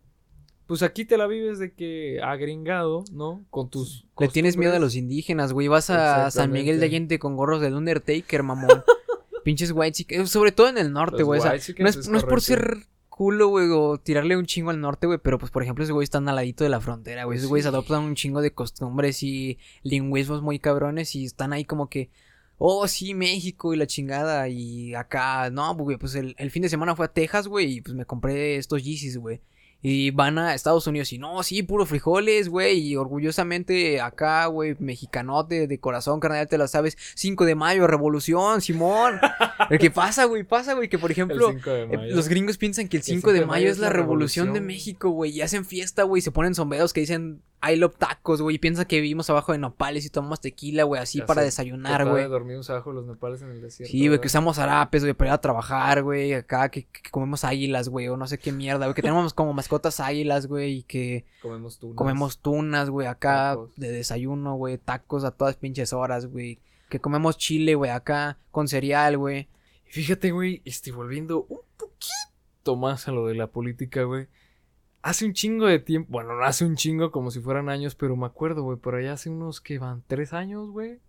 pues 0.68 0.82
aquí 0.82 1.06
te 1.06 1.18
la 1.18 1.28
vives 1.28 1.60
de 1.60 1.74
que 1.74 2.20
agringado, 2.22 3.04
¿no? 3.12 3.46
Con 3.50 3.70
tus 3.70 4.08
Le 4.20 4.28
tienes 4.30 4.58
miedo 4.58 4.76
a 4.76 4.80
los 4.80 4.96
indígenas, 4.96 5.54
güey. 5.54 5.68
Vas 5.68 5.90
a 5.90 6.32
San 6.32 6.52
Miguel 6.52 6.80
de. 6.80 6.86
Allende 6.86 7.20
con 7.20 7.36
gorros 7.36 7.62
del 7.62 7.74
Undertaker, 7.76 8.44
mamón. 8.44 8.84
Pinches 9.44 9.72
white 9.72 9.92
chick- 10.06 10.26
Sobre 10.26 10.52
todo 10.54 10.70
en 10.70 10.78
el 10.78 10.94
norte, 10.94 11.18
Los 11.20 11.26
güey. 11.26 11.40
o 11.40 11.44
sea, 11.44 11.52
no, 11.52 11.88
es, 11.90 11.98
es 11.98 12.08
no 12.08 12.18
es 12.18 12.24
por 12.24 12.42
ser 12.42 12.78
culo, 13.16 13.48
güey, 13.50 13.68
o 13.72 13.98
tirarle 13.98 14.36
un 14.38 14.46
chingo 14.46 14.72
al 14.72 14.80
norte, 14.82 15.08
güey. 15.08 15.20
Pero 15.22 15.38
pues, 15.38 15.52
por 15.52 15.62
ejemplo, 15.64 15.84
ese 15.84 15.94
güey 15.94 16.04
están 16.04 16.28
al 16.30 16.36
ladito 16.36 16.64
de 16.64 16.70
la 16.70 16.82
frontera, 16.82 17.26
güey. 17.26 17.38
Esos 17.38 17.50
güeyes 17.50 17.66
Sí. 17.66 17.70
adoptan 17.70 18.02
un 18.04 18.16
chingo 18.16 18.42
de 18.42 18.54
costumbres 18.54 19.22
y 19.24 19.58
lingüismos 19.84 20.42
muy 20.42 20.60
cabrones 20.60 21.16
y 21.16 21.26
están 21.26 21.54
ahí 21.54 21.66
como 21.66 21.90
que. 21.90 22.10
Oh, 22.58 22.88
sí, 22.88 23.14
México 23.14 23.74
y 23.74 23.78
la 23.78 23.88
chingada. 23.88 24.48
Y 24.48 24.94
acá, 24.96 25.50
no, 25.50 25.76
güey, 25.76 25.98
pues 25.98 26.16
el, 26.16 26.36
el 26.38 26.50
fin 26.52 26.62
de 26.64 26.70
semana 26.70 26.96
fue 26.96 27.06
a 27.08 27.14
Texas, 27.14 27.48
güey, 27.48 27.78
y 27.78 27.82
pues 27.82 27.96
me 27.96 28.06
compré 28.06 28.56
estos 28.58 28.84
Yeezys, 28.84 29.18
güey. 29.18 29.42
Y 29.86 30.12
van 30.12 30.38
a 30.38 30.56
Estados 30.56 30.88
Unidos 30.88 31.12
y 31.12 31.18
no, 31.18 31.44
sí, 31.44 31.62
puro 31.62 31.86
frijoles, 31.86 32.48
güey. 32.48 32.80
Y 32.80 32.96
orgullosamente 32.96 34.00
acá, 34.00 34.46
güey, 34.46 34.78
mexicanote 34.80 35.68
de 35.68 35.80
corazón, 35.80 36.22
carnal, 36.22 36.48
te 36.48 36.58
lo 36.58 36.68
sabes. 36.70 36.98
5 37.16 37.44
de 37.44 37.56
mayo, 37.56 37.86
revolución, 37.86 38.62
Simón. 38.62 39.20
El 39.70 39.80
que 39.80 39.92
pasa, 39.92 40.24
güey, 40.24 40.44
pasa, 40.44 40.74
güey, 40.74 40.88
que 40.88 40.98
por 40.98 41.12
ejemplo, 41.12 41.50
El 41.50 41.56
5 41.58 41.70
de 41.70 41.84
eh, 41.84 42.12
los 42.12 42.30
gringos 42.30 42.58
piensan 42.58 42.88
que 42.88 42.98
el 42.98 43.04
5 43.04 43.34
de 43.34 43.46
mayo 43.46 43.70
es 43.70 43.78
la 43.78 43.90
revolución 43.90 44.54
de 44.54 44.62
México, 44.62 45.10
güey. 45.10 45.32
Y 45.32 45.42
hacen 45.42 45.66
fiesta, 45.66 46.04
güey. 46.04 46.22
Se 46.22 46.32
ponen 46.32 46.56
sombreros 46.56 46.94
que 46.94 47.02
dicen 47.02 47.42
I 47.66 47.78
love 47.78 47.96
tacos, 47.98 48.42
güey. 48.42 48.58
Y 48.58 48.60
piensan 48.60 48.86
que 48.86 48.98
vivimos 48.98 49.30
abajo 49.30 49.54
de 49.54 49.58
nopales 49.58 50.06
y 50.06 50.10
tomamos 50.10 50.42
tequila, 50.42 50.84
güey, 50.84 51.02
así 51.02 51.20
Ya 51.20 51.26
para 51.26 51.42
sé, 51.42 51.46
desayunar, 51.46 52.06
güey. 52.08 52.28
dormimos 52.28 52.70
abajo 52.70 52.90
de 52.90 52.96
los 52.98 53.06
nopales 53.06 53.42
en 53.42 53.52
el 53.52 53.62
desierto. 53.62 53.92
Sí, 53.92 54.08
güey, 54.08 54.20
que 54.20 54.28
usamos 54.28 54.60
harapes, 54.60 55.04
güey, 55.04 55.14
para 55.14 55.30
ir 55.30 55.34
a 55.34 55.38
trabajar, 55.42 56.04
güey. 56.04 56.34
Acá 56.34 56.70
que, 56.70 56.84
que 56.84 57.10
comemos 57.10 57.46
águilas, 57.46 57.88
güey, 57.88 58.10
o 58.10 58.18
no 58.18 58.28
sé 58.28 58.38
qué 58.38 58.52
mierda, 58.52 58.86
güey. 58.86 58.94
Que 58.94 59.02
tenemos 59.02 59.34
como 59.34 59.54
mascotas 59.74 60.00
águilas, 60.00 60.48
güey, 60.48 60.78
y 60.80 60.84
que 60.84 61.26
Comemos 61.42 61.80
tunas. 61.80 61.96
comemos 61.96 62.38
tunas, 62.40 62.90
güey, 62.90 63.08
acá 63.08 63.52
Tacos. 63.52 63.76
de 63.76 63.92
desayuno, 63.92 64.56
güey. 64.56 64.78
Tacos 64.78 65.24
a 65.24 65.32
todas 65.32 65.56
pinches 65.56 65.94
horas, 65.94 66.28
güey. 66.28 66.60
Que 66.90 67.00
comemos 67.00 67.38
chile, 67.38 67.76
güey, 67.76 67.92
acá 67.92 68.38
con 68.52 68.68
cereal, 68.68 69.18
güey. 69.18 69.48
Fíjate, 69.86 70.32
güey, 70.32 70.62
este, 70.66 70.92
volviendo 70.92 71.46
un 71.50 71.60
poquito 71.78 72.76
más 72.76 73.08
a 73.08 73.12
lo 73.12 73.28
de 73.28 73.36
la 73.36 73.48
política, 73.48 74.04
güey. 74.04 74.28
Hace 75.02 75.26
un 75.26 75.34
chingo 75.34 75.66
de 75.66 75.80
tiempo, 75.80 76.12
bueno, 76.14 76.36
no 76.36 76.46
hace 76.46 76.64
un 76.66 76.76
chingo 76.78 77.12
como 77.12 77.30
si 77.30 77.40
fueran 77.42 77.68
años, 77.70 77.94
pero 77.96 78.16
me 78.16 78.26
acuerdo, 78.26 78.64
güey, 78.64 78.78
por 78.78 78.96
allá 78.96 79.14
hace 79.14 79.30
unos 79.30 79.60
que 79.60 79.78
van 79.80 80.04
tres 80.08 80.32
años, 80.34 80.70
güey. 80.70 81.00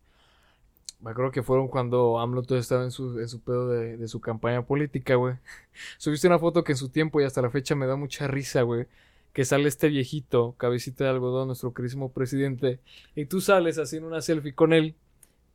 Me 1.05 1.11
acuerdo 1.11 1.30
que 1.32 1.42
fueron 1.42 1.68
cuando 1.68 2.18
AMLO 2.18 2.42
todo 2.44 2.57
estaba 2.57 2.82
en 2.82 2.90
su, 2.90 3.20
en 3.20 3.28
su 3.28 3.42
pedo 3.42 3.68
de, 3.68 3.98
de 3.98 4.09
su 4.09 4.22
campaña 4.22 4.62
política, 4.62 5.16
güey. 5.16 5.34
Subiste 5.98 6.26
una 6.26 6.38
foto 6.38 6.64
que 6.64 6.72
en 6.72 6.78
su 6.78 6.88
tiempo 6.88 7.20
y 7.20 7.24
hasta 7.24 7.42
la 7.42 7.50
fecha 7.50 7.74
me 7.74 7.86
da 7.86 7.96
mucha 7.96 8.26
risa, 8.26 8.62
güey. 8.62 8.86
Que 9.34 9.44
sale 9.44 9.68
este 9.68 9.88
viejito, 9.88 10.55
cabecita 10.57 11.05
de 11.05 11.11
algodón, 11.11 11.48
nuestro 11.48 11.74
querísimo 11.74 12.11
presidente. 12.11 12.80
Y 13.14 13.26
tú 13.26 13.42
sales 13.42 13.78
haciendo 13.78 14.09
una 14.09 14.22
selfie 14.22 14.55
con 14.55 14.72
él, 14.72 14.94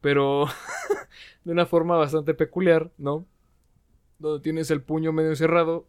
pero 0.02 0.46
de 1.46 1.52
una 1.52 1.66
forma 1.66 1.98
bastante 1.98 2.36
peculiar, 2.36 2.92
¿no? 3.00 3.26
Donde 4.20 4.44
tienes 4.44 4.70
el 4.70 4.84
puño 4.84 5.14
medio 5.14 5.36
cerrado, 5.36 5.88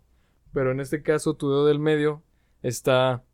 pero 0.55 0.71
en 0.73 0.81
este 0.81 1.03
caso 1.03 1.35
tu 1.35 1.51
dedo 1.51 1.67
del 1.67 1.81
medio 1.81 2.23
está 2.63 3.25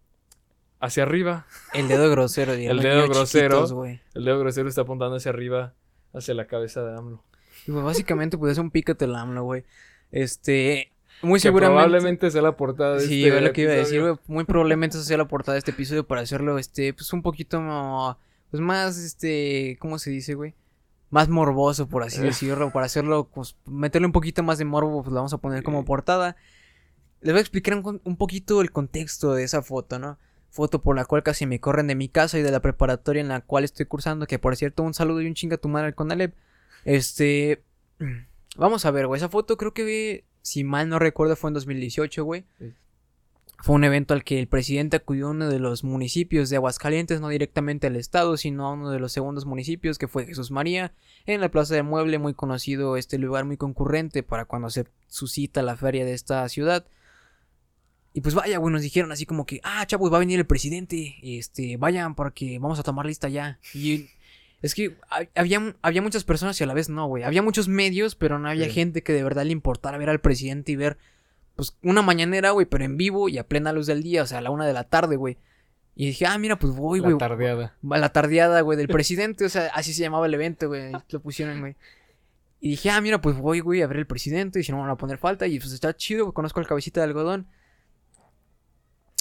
hacia 0.81 1.05
arriba. 1.05 1.47
El 1.73 1.87
dedo 1.87 2.11
grosero, 2.11 2.53
dirían 2.55 2.79
El 2.79 2.83
dedo 2.83 3.09
grosero. 3.09 3.67
chiquitos. 3.67 4.01
El 4.15 4.25
dedo 4.25 4.41
grosero 4.41 4.69
está 4.69 4.81
apuntando 4.81 5.17
hacia 5.17 5.31
arriba, 5.31 5.75
hacia 6.13 6.35
la 6.35 6.47
cabeza 6.47 6.83
de 6.85 6.97
AMLO. 6.97 7.23
Y 7.67 7.73
pues 7.73 7.85
básicamente, 7.85 8.39
pues 8.39 8.53
es 8.53 8.59
un 8.59 8.71
pícate 8.71 9.05
el 9.07 9.15
AMLO, 9.15 9.45
güey. 9.45 9.65
Este, 10.13 10.93
muy 11.23 11.39
Que 11.39 11.45
seguramente. 11.45 11.83
probablemente 11.83 12.31
sea 12.31 12.43
la 12.43 12.57
portada 12.57 12.95
de 12.97 13.01
Sí, 13.07 13.25
este 13.25 13.39
es 13.39 13.43
lo 13.45 13.53
que 13.53 13.63
iba 13.63 13.73
a 13.73 13.77
decir, 13.77 14.01
güey. 14.03 14.15
Muy 14.27 14.45
probablemente 14.45 14.99
sea 15.03 15.17
la 15.19 15.27
portada 15.29 15.55
de 15.55 15.59
este 15.61 15.71
episodio 15.73 16.07
para 16.07 16.21
hacerlo, 16.21 16.59
este, 16.59 16.93
pues 16.95 17.13
un 17.13 17.23
poquito 17.23 17.61
pues 18.51 18.61
más, 18.61 18.97
este, 18.99 19.77
¿cómo 19.81 19.99
se 19.99 20.11
dice, 20.11 20.35
güey? 20.35 20.55
Más 21.11 21.29
morboso, 21.29 21.89
por 21.89 22.03
así 22.05 22.21
Eh. 22.21 22.25
decirlo. 22.25 22.71
Para 22.71 22.87
hacerlo, 22.87 23.29
pues, 23.35 23.57
meterle 23.67 24.07
un 24.07 24.13
poquito 24.13 24.43
más 24.43 24.59
de 24.59 24.65
morbo, 24.65 25.03
pues 25.03 25.09
lo 25.13 25.17
vamos 25.17 25.33
a 25.33 25.39
poner 25.39 25.63
como 25.63 25.81
Sí. 25.81 25.87
portada. 25.87 26.37
Les 27.23 27.33
voy 27.33 27.39
a 27.39 27.41
explicar 27.41 27.83
un 28.05 28.17
poquito 28.17 28.61
el 28.61 28.71
contexto 28.71 29.35
de 29.35 29.43
esa 29.43 29.63
foto, 29.63 29.99
¿no? 29.99 30.19
Foto 30.57 30.81
por 30.81 30.97
la 30.97 31.05
cual 31.05 31.23
casi 31.23 31.45
me 31.45 31.61
corren 31.61 31.87
de 31.87 31.95
mi 31.95 32.09
casa 32.09 32.39
y 32.39 32.43
de 32.43 32.51
la 32.51 32.61
preparatoria 32.61 33.21
en 33.21 33.29
la 33.29 33.43
cual 33.43 33.63
estoy 33.63 33.85
cursando. 33.85 34.27
Que 34.27 34.39
por 34.39 34.57
cierto, 34.57 34.83
un 34.83 34.95
saludo 34.95 35.21
y 35.21 35.27
un 35.27 35.35
chinga 35.35 35.57
a 35.57 35.59
tu 35.59 35.69
madre 35.69 35.89
al 35.89 35.95
Conalep. 35.95 36.35
Este. 36.87 37.63
Vamos 38.57 38.87
a 38.87 38.91
ver, 38.91 39.07
güey. 39.07 39.19
Esa 39.19 39.29
foto 39.29 39.59
creo 39.59 39.75
que, 39.75 40.25
si 40.41 40.65
mal 40.65 40.89
no 40.89 40.99
recuerdo, 40.99 41.37
fue 41.37 41.51
en 41.51 41.55
2018, 41.55 42.25
güey. 42.25 42.47
Sí. 42.59 42.73
Fue 43.59 43.75
un 43.75 43.85
evento 43.85 44.15
al 44.15 44.25
que 44.25 44.39
el 44.39 44.49
presidente 44.49 44.97
acudió 44.97 45.27
a 45.27 45.31
uno 45.31 45.51
de 45.51 45.59
los 45.59 45.85
municipios 45.85 46.49
de 46.49 46.57
Aguascalientes, 46.57 47.21
no 47.21 47.29
directamente 47.29 47.87
al 47.87 47.97
estado, 47.97 48.39
sino 48.39 48.67
a 48.67 48.73
uno 48.73 48.91
de 48.91 48.99
los 48.99 49.13
segundos 49.13 49.45
municipios, 49.45 49.99
que 49.99 50.09
fue 50.09 50.25
Jesús 50.25 50.51
María, 50.51 50.95
en 51.27 51.43
la 51.43 51.51
Plaza 51.51 51.75
del 51.75 51.85
Mueble, 51.85 52.19
muy 52.19 52.33
conocido, 52.33 52.97
este 52.97 53.19
lugar 53.19 53.45
muy 53.45 53.59
concurrente 53.59 54.23
para 54.23 54.47
cuando 54.47 54.71
se 54.71 54.87
suscita 55.09 55.63
la 55.63 55.77
feria 55.77 56.07
de 56.07 56.15
esta 56.15 56.49
ciudad. 56.49 56.87
Y 58.17 58.23
pues 58.23 58.35
vaya, 58.35 58.57
güey, 58.57 58.73
nos 58.73 58.81
dijeron 58.81 59.13
así 59.13 59.27
como 59.27 59.45
que, 59.45 59.61
ah, 59.63 59.85
chavos, 59.87 60.11
va 60.11 60.17
a 60.17 60.21
venir 60.21 60.39
el 60.39 60.47
presidente, 60.47 61.17
este, 61.23 61.77
vayan 61.77 62.15
porque 62.15 62.59
vamos 62.59 62.79
a 62.79 62.83
tomar 62.83 63.05
lista 63.05 63.29
ya. 63.29 63.59
Y 63.75 64.07
es 64.63 64.75
que 64.75 64.97
ha- 65.11 65.29
había, 65.39 65.77
había 65.83 66.01
muchas 66.01 66.25
personas 66.25 66.59
y 66.59 66.65
a 66.65 66.67
la 66.67 66.73
vez 66.73 66.89
no, 66.89 67.07
güey. 67.09 67.25
Había 67.25 67.43
muchos 67.43 67.69
medios, 67.69 68.15
pero 68.15 68.39
no 68.39 68.49
había 68.49 68.65
Sí. 68.65 68.71
gente 68.71 69.03
que 69.03 69.13
de 69.13 69.23
verdad 69.23 69.45
le 69.45 69.53
importara 69.53 69.99
ver 69.99 70.09
al 70.09 70.23
presidente 70.23 70.73
y 70.73 70.77
ver, 70.77 70.97
pues, 71.57 71.77
una 71.83 72.01
mañanera, 72.01 72.53
güey, 72.53 72.65
pero 72.65 72.85
en 72.85 72.97
vivo 72.97 73.29
y 73.29 73.37
a 73.37 73.47
plena 73.47 73.71
luz 73.73 73.87
del 73.87 74.03
día, 74.03 74.23
o 74.23 74.27
sea, 74.27 74.39
a 74.39 74.41
la 74.41 74.49
una 74.51 74.65
de 74.67 74.73
la 74.73 74.85
tarde, 74.85 75.17
güey. 75.17 75.37
Y 75.95 76.07
dije, 76.07 76.25
ah, 76.27 76.39
mira, 76.39 76.59
pues 76.59 76.75
voy, 76.75 77.01
La 77.01 77.09
güey. 77.09 77.19
tardeada. 77.19 77.75
A 77.91 77.99
la 77.99 78.09
tardeada, 78.15 78.63
güey, 78.63 78.79
del 78.79 78.89
presidente, 79.05 79.45
o 79.45 79.49
sea, 79.51 79.67
así 79.75 79.93
se 79.93 80.01
llamaba 80.01 80.25
el 80.25 80.33
evento, 80.33 80.69
güey. 80.69 80.91
Lo 81.11 81.21
pusieron, 81.21 81.61
güey. 81.61 81.77
Y 82.63 82.71
dije, 82.71 82.89
ah, 82.89 83.01
mira, 83.03 83.21
pues 83.21 83.37
voy, 83.37 83.61
güey, 83.61 83.83
a 83.83 83.87
ver 83.87 83.99
el 83.99 84.07
presidente. 84.07 84.61
Y 84.61 84.63
si 84.65 84.73
no 84.73 84.79
me 84.79 84.85
van 84.85 84.93
a 84.93 84.97
poner 84.97 85.19
falta. 85.19 85.47
Y 85.47 85.59
pues 85.61 85.73
está 85.73 85.95
chido, 85.95 86.25
güey, 86.25 86.33
conozco 86.35 86.61
al 86.61 86.67
cabecita 86.67 87.01
de 87.01 87.05
algodón. 87.09 87.47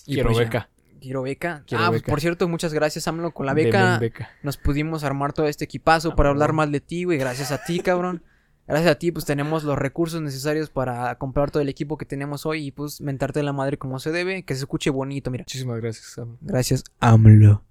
Quiero 0.05 0.29
pues 0.29 0.37
ya. 0.37 0.43
beca. 0.45 0.69
Quiero 1.01 1.21
beca. 1.21 1.63
Quiero 1.67 1.83
ah, 1.83 1.89
beca. 1.89 2.09
por 2.09 2.21
cierto, 2.21 2.47
muchas 2.47 2.73
gracias, 2.73 3.07
AMLO. 3.07 3.31
Con 3.31 3.45
la 3.45 3.53
beca, 3.53 3.99
beca. 3.99 4.29
nos 4.43 4.57
pudimos 4.57 5.03
armar 5.03 5.33
todo 5.33 5.47
este 5.47 5.65
equipazo 5.65 6.11
Ah, 6.11 6.15
para 6.15 6.29
hablar 6.29 6.53
más 6.53 6.71
de 6.71 6.79
ti, 6.79 7.03
güey. 7.03 7.17
Gracias 7.17 7.51
a 7.51 7.63
ti, 7.63 7.79
cabrón. 7.79 8.23
Gracias 8.67 8.91
a 8.91 8.95
ti, 8.95 9.11
pues 9.11 9.25
tenemos 9.25 9.63
los 9.63 9.77
recursos 9.77 10.19
necesarios 10.21 10.71
para 10.71 11.15
comprar 11.19 11.51
todo 11.51 11.61
el 11.61 11.69
equipo 11.69 11.97
que 11.97 12.05
tenemos 12.05 12.47
hoy 12.47 12.67
y 12.67 12.71
pues 12.71 12.99
mentarte 12.99 13.43
la 13.43 13.53
madre 13.53 13.77
como 13.77 13.99
se 13.99 14.11
debe, 14.11 14.41
que 14.41 14.55
se 14.55 14.61
escuche 14.61 14.89
bonito, 14.89 15.29
mira. 15.29 15.43
Muchísimas 15.43 15.79
gracias, 15.79 16.07
Sam. 16.07 16.37
Gracias, 16.41 16.83
AMLO. 16.99 17.63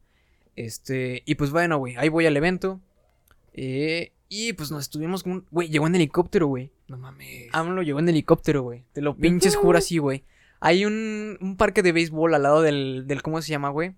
Este, 0.54 1.24
y 1.26 1.34
pues 1.34 1.50
bueno, 1.50 1.78
güey, 1.78 1.96
ahí 1.96 2.08
voy 2.08 2.26
al 2.26 2.36
evento. 2.36 2.80
Eh, 3.52 4.12
y 4.28 4.52
pues 4.52 4.70
nos 4.70 4.82
estuvimos 4.82 5.24
con 5.24 5.32
un... 5.32 5.46
Güey, 5.50 5.68
llegó 5.68 5.88
en 5.88 5.96
helicóptero, 5.96 6.46
güey. 6.46 6.70
No 6.86 6.96
mames. 6.96 7.48
AMLO 7.52 7.82
llegó 7.82 7.98
en 7.98 8.08
helicóptero, 8.08 8.62
güey. 8.62 8.84
Te 8.92 9.00
lo 9.00 9.16
pinches 9.16 9.56
juro 9.56 9.78
así, 9.78 9.98
güey. 9.98 10.22
Hay 10.64 10.86
un, 10.86 11.36
un 11.42 11.56
parque 11.58 11.82
de 11.82 11.92
béisbol 11.92 12.34
al 12.34 12.42
lado 12.42 12.62
del, 12.62 13.04
del 13.06 13.20
¿cómo 13.20 13.42
se 13.42 13.50
llama, 13.50 13.68
güey? 13.68 13.94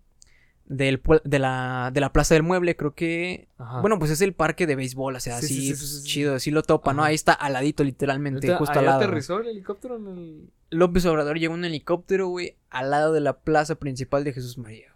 Del, 0.64 1.00
de, 1.22 1.38
la, 1.38 1.90
de 1.94 2.00
la 2.00 2.12
Plaza 2.12 2.34
del 2.34 2.42
Mueble, 2.42 2.74
creo 2.74 2.92
que... 2.92 3.46
Ajá. 3.56 3.80
Bueno, 3.82 4.00
pues 4.00 4.10
es 4.10 4.20
el 4.20 4.34
parque 4.34 4.66
de 4.66 4.74
béisbol, 4.74 5.14
o 5.14 5.20
sea, 5.20 5.40
Sí, 5.40 5.72
así, 5.72 5.86
sí, 5.86 6.02
chido, 6.02 6.34
así 6.34 6.50
lo 6.50 6.64
topa, 6.64 6.92
¿no? 6.92 7.04
Ahí 7.04 7.14
está 7.14 7.34
al 7.34 7.52
ladito, 7.52 7.84
literalmente, 7.84 8.48
¿Neta, 8.48 8.58
justo 8.58 8.76
al 8.80 8.86
lado. 8.86 8.98
aterrizó 8.98 9.38
el 9.40 9.46
helicóptero 9.46 9.96
en 9.96 10.08
el... 10.08 10.50
López 10.70 11.06
Obrador 11.06 11.38
llegó 11.38 11.54
en 11.54 11.60
un 11.60 11.64
helicóptero, 11.66 12.26
güey, 12.26 12.56
al 12.68 12.90
lado 12.90 13.12
de 13.12 13.20
la 13.20 13.38
plaza 13.38 13.76
principal 13.76 14.24
de 14.24 14.32
Jesús 14.32 14.58
María. 14.58 14.92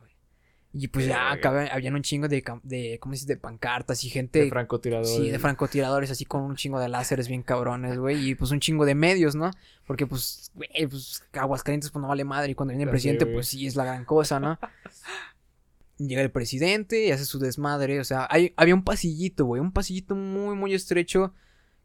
Y 0.72 0.86
pues 0.88 1.06
ya 1.06 1.32
acá 1.32 1.68
habían 1.72 1.94
un 1.94 2.02
chingo 2.02 2.28
de, 2.28 2.44
de 2.62 2.98
¿cómo 3.00 3.14
se 3.14 3.22
dice? 3.22 3.34
De 3.34 3.40
pancartas 3.40 4.04
y 4.04 4.08
gente... 4.08 4.44
de 4.44 4.50
francotirador? 4.50 5.06
Sí, 5.06 5.28
de 5.28 5.38
francotiradores, 5.40 6.10
así 6.12 6.24
con 6.24 6.42
un 6.42 6.54
chingo 6.54 6.78
de 6.78 6.88
láseres 6.88 7.26
bien 7.26 7.42
cabrones, 7.42 7.98
güey. 7.98 8.30
Y 8.30 8.34
pues 8.36 8.52
un 8.52 8.60
chingo 8.60 8.84
de 8.84 8.94
medios, 8.94 9.34
¿no? 9.34 9.50
Porque 9.84 10.06
pues, 10.06 10.52
güey, 10.54 10.68
pues 10.86 11.24
Aguascalientes 11.32 11.90
pues 11.90 12.00
no 12.00 12.08
vale 12.08 12.24
madre. 12.24 12.52
Y 12.52 12.54
cuando 12.54 12.70
viene 12.70 12.84
el 12.84 12.90
presidente, 12.90 13.26
pues 13.26 13.48
sí 13.48 13.66
es 13.66 13.74
la 13.74 13.84
gran 13.84 14.04
cosa, 14.04 14.38
¿no? 14.38 14.58
Llega 15.98 16.22
el 16.22 16.30
presidente 16.30 17.04
y 17.04 17.10
hace 17.10 17.24
su 17.24 17.40
desmadre. 17.40 17.98
O 17.98 18.04
sea, 18.04 18.28
hay, 18.30 18.54
había 18.56 18.74
un 18.76 18.84
pasillito, 18.84 19.46
güey. 19.46 19.60
Un 19.60 19.72
pasillito 19.72 20.14
muy, 20.14 20.54
muy 20.54 20.72
estrecho. 20.72 21.34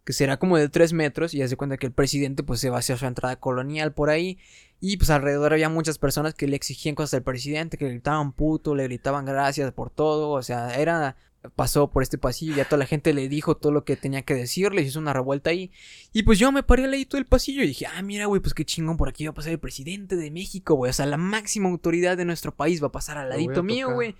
Que 0.06 0.14
será 0.14 0.38
como 0.38 0.58
de 0.58 0.70
tres 0.70 0.93
metros. 0.93 1.34
Y 1.34 1.41
hace 1.41 1.58
cuenta 1.58 1.78
que 1.78 1.88
el 1.88 1.93
presidente 1.93 2.43
pues 2.43 2.62
se 2.62 2.70
va 2.70 2.78
hacia 2.78 2.95
su 2.95 3.06
entrada 3.06 3.36
colonial 3.38 3.93
por 3.93 4.10
ahí. 4.10 4.38
Y 4.80 4.97
pues 4.97 5.10
alrededor 5.10 5.51
había 5.51 5.68
muchas 5.68 5.97
personas 5.97 6.34
que 6.34 6.47
le 6.47 6.56
exigían 6.56 6.95
cosas 6.95 7.16
al 7.16 7.24
presidente. 7.24 7.78
Que 7.78 7.86
le 7.86 7.91
gritaban 7.91 8.32
puto, 8.32 8.76
le 8.76 8.84
gritaban 8.84 9.26
gracias 9.26 9.74
por 9.74 9.89
todo. 9.89 10.30
O 10.30 10.41
sea, 10.41 10.76
era 10.80 11.18
pasó 11.49 11.89
por 11.89 12.03
este 12.03 12.18
pasillo 12.18 12.53
y 12.53 12.58
ya 12.58 12.66
toda 12.66 12.78
la 12.80 12.86
gente 12.86 13.14
le 13.14 13.28
dijo 13.30 13.56
todo 13.58 13.72
lo 13.72 13.84
que 13.84 13.95
tenía 13.95 14.24
que 14.24 14.34
decirle, 14.34 14.82
hizo 14.82 14.99
una 14.99 15.14
revuelta 15.14 15.49
ahí. 15.49 15.72
Y 16.14 16.24
pues 16.24 16.39
yo 16.39 16.51
me 16.51 16.64
paré 16.64 16.86
al 16.86 16.91
ladito 16.91 17.18
del 17.18 17.26
pasillo 17.26 17.64
y 17.64 17.68
dije, 17.68 17.86
ah, 17.86 18.01
mira, 18.01 18.26
güey, 18.26 18.41
pues 18.41 18.53
qué 18.53 18.66
chingón, 18.66 18.97
por 18.97 19.10
aquí 19.10 19.26
va 19.26 19.32
a 19.32 19.34
pasar 19.34 19.51
el 19.51 19.60
presidente 19.60 20.16
de 20.16 20.32
México, 20.32 20.76
güey. 20.76 20.89
O 20.89 20.93
sea, 20.93 21.06
la 21.06 21.18
máxima 21.18 21.70
autoridad 21.70 22.18
de 22.18 22.26
nuestro 22.26 22.56
país 22.56 22.82
va 22.82 22.88
a 22.88 22.91
pasar 22.91 23.18
al 23.18 23.30
ladito 23.30 23.64
mío, 23.64 23.91
güey. 23.93 24.16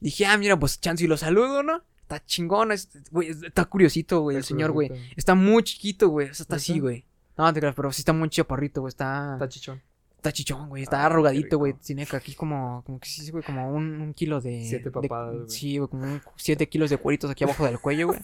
Dije, 0.00 0.26
ah, 0.26 0.36
mira, 0.38 0.58
pues 0.58 0.80
chance 0.80 1.04
y 1.04 1.06
lo 1.06 1.16
saludo, 1.16 1.62
¿no? 1.62 1.82
Está 2.10 2.24
chingón, 2.26 2.72
es- 2.72 2.88
güey, 3.12 3.28
está 3.30 3.64
curiosito, 3.66 4.20
güey, 4.22 4.36
el 4.36 4.42
señor, 4.44 4.72
güey. 4.72 4.90
Está 5.16 5.36
muy 5.36 5.62
chiquito, 5.62 6.08
güey. 6.08 6.28
O 6.30 6.34
sea, 6.34 6.42
está 6.42 6.56
así, 6.56 6.80
güey. 6.80 7.04
No, 7.38 7.52
te 7.52 7.60
creas, 7.60 7.74
pero 7.76 7.92
sí 7.92 8.00
está 8.00 8.12
muy 8.12 8.28
chaparrito, 8.28 8.80
güey. 8.80 8.88
Está, 8.88 9.34
Está 9.34 9.48
chichón. 9.48 9.80
está 10.16 10.32
chichón, 10.32 10.68
güey. 10.68 10.82
Está 10.82 11.02
Ah, 11.02 11.06
arrugadito, 11.06 11.56
güey. 11.58 11.74
Tiene 11.74 12.04
que 12.06 12.16
aquí 12.16 12.34
como, 12.34 12.82
como 12.84 12.98
que 12.98 13.08
sí, 13.08 13.30
güey, 13.30 13.44
como 13.44 13.72
un, 13.72 14.00
un 14.00 14.12
kilo 14.12 14.40
de. 14.40 14.64
Siete 14.68 14.90
papadas, 14.90 15.36
güey. 15.36 15.48
Sí, 15.50 15.78
güey, 15.78 15.88
como 15.88 16.02
un, 16.04 16.20
siete 16.36 16.68
kilos 16.68 16.90
de 16.90 16.96
cueritos 16.98 17.30
aquí 17.30 17.44
abajo 17.44 17.64
del 17.64 17.78
cuello, 17.78 18.08
güey. 18.08 18.18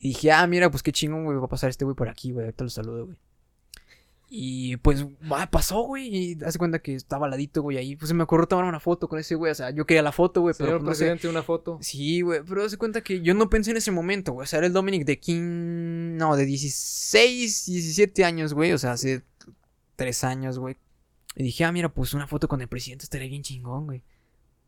Y 0.00 0.08
dije, 0.08 0.30
ah, 0.30 0.46
mira, 0.46 0.70
pues 0.70 0.82
qué 0.82 0.92
chingón, 0.92 1.24
güey. 1.24 1.38
Va 1.38 1.46
a 1.46 1.48
pasar 1.48 1.70
este 1.70 1.86
güey 1.86 1.96
por 1.96 2.08
aquí, 2.10 2.32
güey. 2.32 2.44
Ahorita 2.44 2.64
lo 2.64 2.70
saludo, 2.70 3.06
güey. 3.06 3.16
Y 4.30 4.76
pues, 4.78 5.06
va, 5.06 5.50
pasó, 5.50 5.82
güey. 5.82 6.14
Y 6.14 6.38
hace 6.44 6.58
cuenta 6.58 6.80
que 6.80 6.94
estaba 6.94 7.26
al 7.26 7.30
ladito, 7.30 7.62
güey, 7.62 7.78
ahí. 7.78 7.96
Pues 7.96 8.08
se 8.08 8.14
me 8.14 8.24
ocurrió 8.24 8.46
tomar 8.46 8.66
una 8.66 8.80
foto 8.80 9.08
con 9.08 9.18
ese 9.18 9.34
güey. 9.34 9.52
O 9.52 9.54
sea, 9.54 9.70
yo 9.70 9.86
quería 9.86 10.02
la 10.02 10.12
foto, 10.12 10.42
güey, 10.42 10.54
pero 10.56 10.68
Señor 10.68 10.80
pues, 10.80 10.88
no 10.88 10.94
sé. 10.94 10.98
presidente, 11.04 11.28
una 11.28 11.42
foto. 11.42 11.78
Sí, 11.80 12.20
güey, 12.20 12.42
pero 12.46 12.64
hace 12.64 12.76
cuenta 12.76 13.00
que 13.00 13.22
yo 13.22 13.32
no 13.34 13.48
pensé 13.48 13.70
en 13.70 13.78
ese 13.78 13.90
momento, 13.90 14.32
güey. 14.32 14.44
O 14.44 14.46
sea, 14.46 14.58
era 14.58 14.66
el 14.66 14.72
Dominic 14.74 15.04
de 15.06 15.18
15. 15.18 16.18
No, 16.18 16.36
de 16.36 16.44
16, 16.44 17.66
17 17.66 18.24
años, 18.24 18.52
güey. 18.52 18.72
O 18.72 18.78
sea, 18.78 18.92
hace 18.92 19.22
3 19.96 20.24
años, 20.24 20.58
güey. 20.58 20.76
Y 21.34 21.44
dije, 21.44 21.64
ah, 21.64 21.72
mira, 21.72 21.88
pues 21.88 22.12
una 22.12 22.26
foto 22.26 22.48
con 22.48 22.60
el 22.60 22.68
presidente 22.68 23.04
estaría 23.04 23.28
bien 23.28 23.42
chingón, 23.42 23.86
güey. 23.86 24.02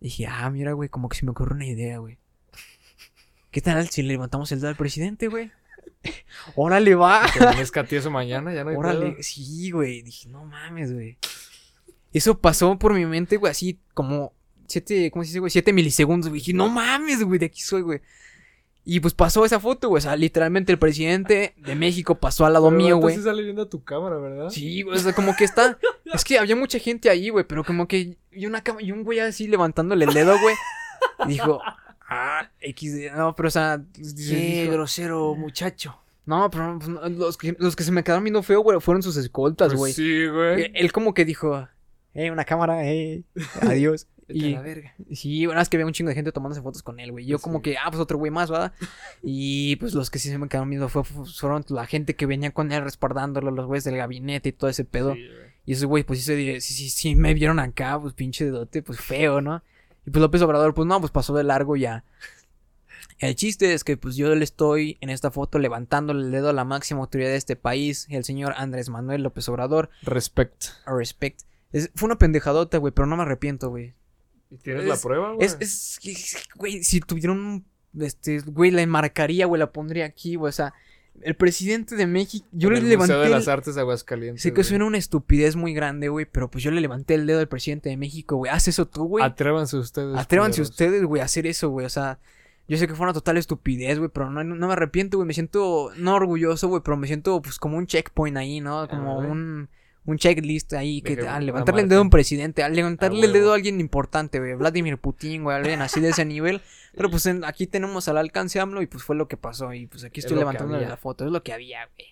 Dije, 0.00 0.26
ah, 0.26 0.48
mira, 0.48 0.72
güey, 0.72 0.88
como 0.88 1.10
que 1.10 1.18
se 1.18 1.26
me 1.26 1.32
ocurre 1.32 1.54
una 1.54 1.66
idea, 1.66 1.98
güey. 1.98 2.18
¿Qué 3.50 3.60
tal 3.60 3.88
si 3.90 4.02
le 4.02 4.08
levantamos 4.08 4.50
el 4.52 4.60
dedo 4.60 4.70
al 4.70 4.76
presidente, 4.76 5.28
güey? 5.28 5.50
Órale, 6.54 6.94
va. 6.94 7.30
Que 7.32 7.40
amanezca 7.40 7.84
tieso 7.84 8.10
mañana, 8.10 8.52
ya 8.52 8.64
no 8.64 8.70
hay 8.70 8.76
Órale, 8.76 9.12
pedo. 9.12 9.22
sí, 9.22 9.70
güey. 9.70 10.02
Dije, 10.02 10.28
no 10.28 10.44
mames, 10.44 10.92
güey. 10.92 11.18
Eso 12.12 12.38
pasó 12.38 12.78
por 12.78 12.94
mi 12.94 13.06
mente, 13.06 13.36
güey, 13.36 13.50
así 13.50 13.78
como 13.94 14.32
siete, 14.66 15.10
¿cómo 15.10 15.24
se 15.24 15.28
dice, 15.28 15.38
güey? 15.40 15.50
Siete 15.50 15.72
milisegundos, 15.72 16.28
güey. 16.28 16.40
Dije, 16.40 16.52
no 16.52 16.68
mames, 16.68 17.22
güey, 17.22 17.38
de 17.38 17.46
aquí 17.46 17.60
soy, 17.60 17.82
güey. 17.82 18.00
Y 18.84 19.00
pues 19.00 19.14
pasó 19.14 19.44
esa 19.44 19.60
foto, 19.60 19.88
güey. 19.88 19.98
O 19.98 20.00
sea, 20.00 20.16
literalmente 20.16 20.72
el 20.72 20.78
presidente 20.78 21.54
de 21.58 21.74
México 21.74 22.16
pasó 22.16 22.46
al 22.46 22.54
lado 22.54 22.68
Pero 22.70 22.76
mío, 22.78 22.96
güey. 22.96 23.16
sale 23.18 23.42
viendo 23.42 23.62
a 23.62 23.68
tu 23.68 23.84
cámara, 23.84 24.16
¿verdad? 24.16 24.48
Sí, 24.50 24.82
güey, 24.82 24.96
o 24.96 25.00
sea, 25.00 25.12
como 25.12 25.36
que 25.36 25.44
está. 25.44 25.78
Es 26.12 26.24
que 26.24 26.40
había 26.40 26.56
mucha 26.56 26.80
gente 26.80 27.08
ahí, 27.08 27.28
güey, 27.28 27.44
pero 27.46 27.62
como 27.62 27.86
que. 27.86 28.16
Y, 28.32 28.46
una 28.46 28.62
cama, 28.62 28.82
y 28.82 28.90
un 28.90 29.04
güey 29.04 29.20
así 29.20 29.46
levantándole 29.46 30.06
el 30.06 30.14
dedo, 30.14 30.36
güey. 30.40 30.56
Dijo, 31.28 31.60
ah, 32.10 32.50
XD. 32.60 33.12
No, 33.16 33.34
pero 33.34 33.48
o 33.48 33.50
sea. 33.50 33.80
Qué 33.94 34.02
dijo- 34.02 34.72
grosero 34.72 35.34
muchacho. 35.34 35.98
no, 36.26 36.50
pero 36.50 36.76
pues, 36.78 36.88
no, 36.88 37.08
los, 37.08 37.38
que, 37.38 37.56
los 37.58 37.74
que 37.76 37.82
se 37.84 37.92
me 37.92 38.04
quedaron 38.04 38.24
viendo 38.24 38.42
feo, 38.42 38.60
güey, 38.60 38.78
fueron 38.80 39.02
sus 39.02 39.16
escoltas, 39.16 39.68
Pues 39.68 39.78
güey. 39.78 39.92
sí, 39.94 40.26
güey. 40.26 40.62
Eh, 40.64 40.72
Él 40.74 40.92
como 40.92 41.14
que 41.14 41.24
dijo, 41.24 41.66
eh, 42.14 42.30
una 42.30 42.44
cámara, 42.44 42.84
eh, 42.86 43.22
adiós. 43.62 44.06
Y 44.32 44.50
la 44.52 44.60
verga. 44.62 44.94
sí, 45.12 45.44
bueno, 45.46 45.60
es 45.60 45.68
que 45.68 45.76
había 45.76 45.86
un 45.86 45.92
chingo 45.92 46.08
de 46.10 46.14
gente 46.14 46.30
tomándose 46.30 46.62
fotos 46.62 46.84
con 46.84 47.00
él, 47.00 47.10
güey. 47.10 47.26
Yo 47.26 47.38
Pues 47.38 47.42
como 47.42 47.58
sí. 47.58 47.62
que, 47.64 47.78
ah, 47.78 47.86
pues 47.90 47.98
otro 48.00 48.16
güey 48.16 48.30
más, 48.30 48.48
¿verdad? 48.48 48.72
Y 49.24 49.74
pues 49.76 49.92
los 49.92 50.08
que 50.08 50.20
sí 50.20 50.28
se 50.28 50.38
me 50.38 50.46
quedaron 50.48 50.70
viendo 50.70 50.88
fue, 50.88 51.02
fue- 51.02 51.26
fueron 51.26 51.64
la 51.70 51.84
gente 51.86 52.14
que 52.14 52.26
venía 52.26 52.52
con 52.52 52.70
él 52.70 52.84
respaldándolo, 52.84 53.50
los 53.50 53.66
güeyes 53.66 53.82
del 53.82 53.96
gabinete 53.96 54.50
y 54.50 54.52
todo 54.52 54.70
ese 54.70 54.84
pedo. 54.84 55.14
Sí, 55.14 55.26
güey. 55.26 55.50
Y 55.66 55.72
esos 55.72 55.86
güey, 55.86 56.04
pues 56.04 56.20
sí, 56.20 56.24
se, 56.26 56.60
sí, 56.60 56.74
sí, 56.74 56.90
sí 56.90 57.16
me 57.16 57.34
vieron 57.34 57.58
acá, 57.58 57.98
pues 58.00 58.14
pinche 58.14 58.44
dedote, 58.44 58.82
pues 58.84 59.00
feo, 59.00 59.40
¿no? 59.40 59.64
Y 60.10 60.12
pues 60.12 60.20
López 60.20 60.42
Obrador, 60.42 60.74
pues 60.74 60.88
no, 60.88 60.98
pues 60.98 61.12
pasó 61.12 61.34
de 61.36 61.44
largo 61.44 61.76
ya. 61.76 62.04
El 63.20 63.36
chiste 63.36 63.74
es 63.74 63.84
que 63.84 63.96
pues 63.96 64.16
yo 64.16 64.34
le 64.34 64.42
estoy 64.42 64.98
en 65.00 65.08
esta 65.10 65.30
foto 65.30 65.60
levantándole 65.60 66.24
el 66.24 66.32
dedo 66.32 66.48
a 66.48 66.52
la 66.52 66.64
máxima 66.64 67.00
autoridad 67.00 67.28
de 67.30 67.36
este 67.36 67.54
país, 67.54 68.06
el 68.10 68.24
señor 68.24 68.54
Andrés 68.56 68.88
Manuel 68.88 69.22
López 69.22 69.48
Obrador, 69.48 69.90
Respect. 70.02 70.64
a 70.86 70.94
respect. 70.94 71.42
Es- 71.72 71.90
fue 71.94 72.06
una 72.06 72.18
pendejadota, 72.18 72.78
güey, 72.78 72.92
pero 72.92 73.06
no 73.06 73.16
me 73.16 73.22
arrepiento, 73.22 73.68
güey. 73.68 73.94
¿Y 74.50 74.56
tienes 74.56 74.84
la 74.86 74.96
prueba, 74.96 75.32
güey? 75.32 75.46
Es, 75.46 75.56
es, 75.60 76.00
güey, 76.56 76.82
si 76.82 76.98
tuvieron 77.00 77.38
un, 77.38 78.02
este, 78.02 78.40
güey, 78.40 78.72
la 78.72 78.82
enmarcaría, 78.82 79.46
güey, 79.46 79.60
la 79.60 79.70
pondría 79.70 80.06
aquí, 80.06 80.34
güey, 80.34 80.48
o 80.48 80.52
sea, 80.52 80.74
el 81.22 81.34
presidente 81.34 81.96
de 81.96 82.06
México, 82.06 82.46
yo 82.52 82.68
En 82.68 82.74
le 82.74 82.80
el 82.80 82.88
levanté 82.88 83.14
Museo 83.14 83.24
de 83.24 83.28
las 83.28 83.48
Artes 83.48 83.74
de 83.74 83.80
Aguascalientes. 83.82 84.42
Sé 84.42 84.52
que 84.52 84.64
suena 84.64 84.84
una 84.84 84.98
estupidez 84.98 85.56
muy 85.56 85.74
grande, 85.74 86.08
güey, 86.08 86.26
pero 86.26 86.50
pues 86.50 86.64
yo 86.64 86.70
le 86.70 86.80
levanté 86.80 87.14
el 87.14 87.26
dedo 87.26 87.40
al 87.40 87.48
presidente 87.48 87.88
de 87.88 87.96
México, 87.96 88.36
güey. 88.36 88.50
Haz 88.50 88.68
eso 88.68 88.86
tú, 88.86 89.04
güey. 89.04 89.24
Atrévanse 89.24 89.76
ustedes. 89.76 90.16
Atrévanse 90.16 90.56
culeros. 90.56 90.70
ustedes, 90.70 91.04
güey, 91.04 91.20
a 91.20 91.26
hacer 91.26 91.46
eso, 91.46 91.68
güey. 91.68 91.86
O 91.86 91.90
sea, 91.90 92.18
yo 92.68 92.78
sé 92.78 92.86
que 92.86 92.94
fue 92.94 93.04
una 93.04 93.12
total 93.12 93.36
estupidez, 93.36 93.98
güey, 93.98 94.10
pero 94.12 94.30
no, 94.30 94.42
no 94.44 94.66
me 94.66 94.72
arrepiento, 94.72 95.18
güey. 95.18 95.26
Me 95.26 95.34
siento, 95.34 95.90
no 95.96 96.14
orgulloso, 96.14 96.68
güey, 96.68 96.82
pero 96.82 96.96
me 96.96 97.06
siento 97.06 97.42
pues 97.42 97.58
como 97.58 97.76
un 97.76 97.86
checkpoint 97.86 98.36
ahí, 98.36 98.60
¿no? 98.60 98.88
Como 98.88 99.18
un, 99.18 99.68
un 100.10 100.18
checklist 100.18 100.72
ahí. 100.74 101.02
Que, 101.02 101.14
una 101.14 101.40
levantarle 101.40 101.82
el 101.82 101.88
dedo 101.88 102.00
a 102.00 102.02
un 102.02 102.10
presidente, 102.10 102.62
al 102.62 102.74
levantarle 102.74 103.26
el 103.26 103.32
dedo 103.32 103.52
a 103.52 103.54
alguien 103.54 103.80
importante, 103.80 104.38
güey. 104.38 104.54
Vladimir 104.54 104.98
Putin, 104.98 105.44
güey, 105.44 105.56
alguien 105.56 105.80
así 105.82 106.00
de 106.00 106.10
ese 106.10 106.24
nivel. 106.24 106.60
Pero 106.94 107.10
pues 107.10 107.26
en- 107.26 107.44
aquí 107.44 107.66
tenemos 107.66 108.08
al 108.08 108.18
alcance 108.18 108.58
AMLO 108.60 108.82
y 108.82 108.86
pues 108.86 109.02
fue 109.04 109.16
lo 109.16 109.28
que 109.28 109.36
pasó. 109.36 109.72
Y 109.72 109.86
pues 109.86 110.04
aquí 110.04 110.20
Es 110.20 110.24
estoy 110.24 110.36
que 110.36 110.40
levantándole 110.40 110.86
la 110.86 110.96
foto, 110.96 111.24
es 111.24 111.30
lo 111.30 111.42
que 111.42 111.52
había, 111.52 111.86
güey. 111.86 112.08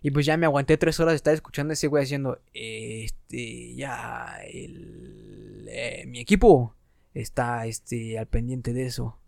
Y 0.00 0.10
pues 0.12 0.26
ya 0.26 0.36
me 0.36 0.46
aguanté 0.46 0.76
tres 0.76 1.00
horas 1.00 1.12
de 1.12 1.16
estar 1.16 1.34
escuchando 1.34 1.72
a 1.72 1.74
ese 1.74 1.88
güey 1.88 2.04
haciendo, 2.04 2.40
este, 2.54 3.74
ya, 3.74 4.36
el, 4.48 5.66
eh, 5.68 6.04
mi 6.06 6.20
equipo 6.20 6.76
está, 7.14 7.66
este, 7.66 8.18
al 8.18 8.26
pendiente 8.26 8.72
de 8.72 8.86
eso. 8.86 9.18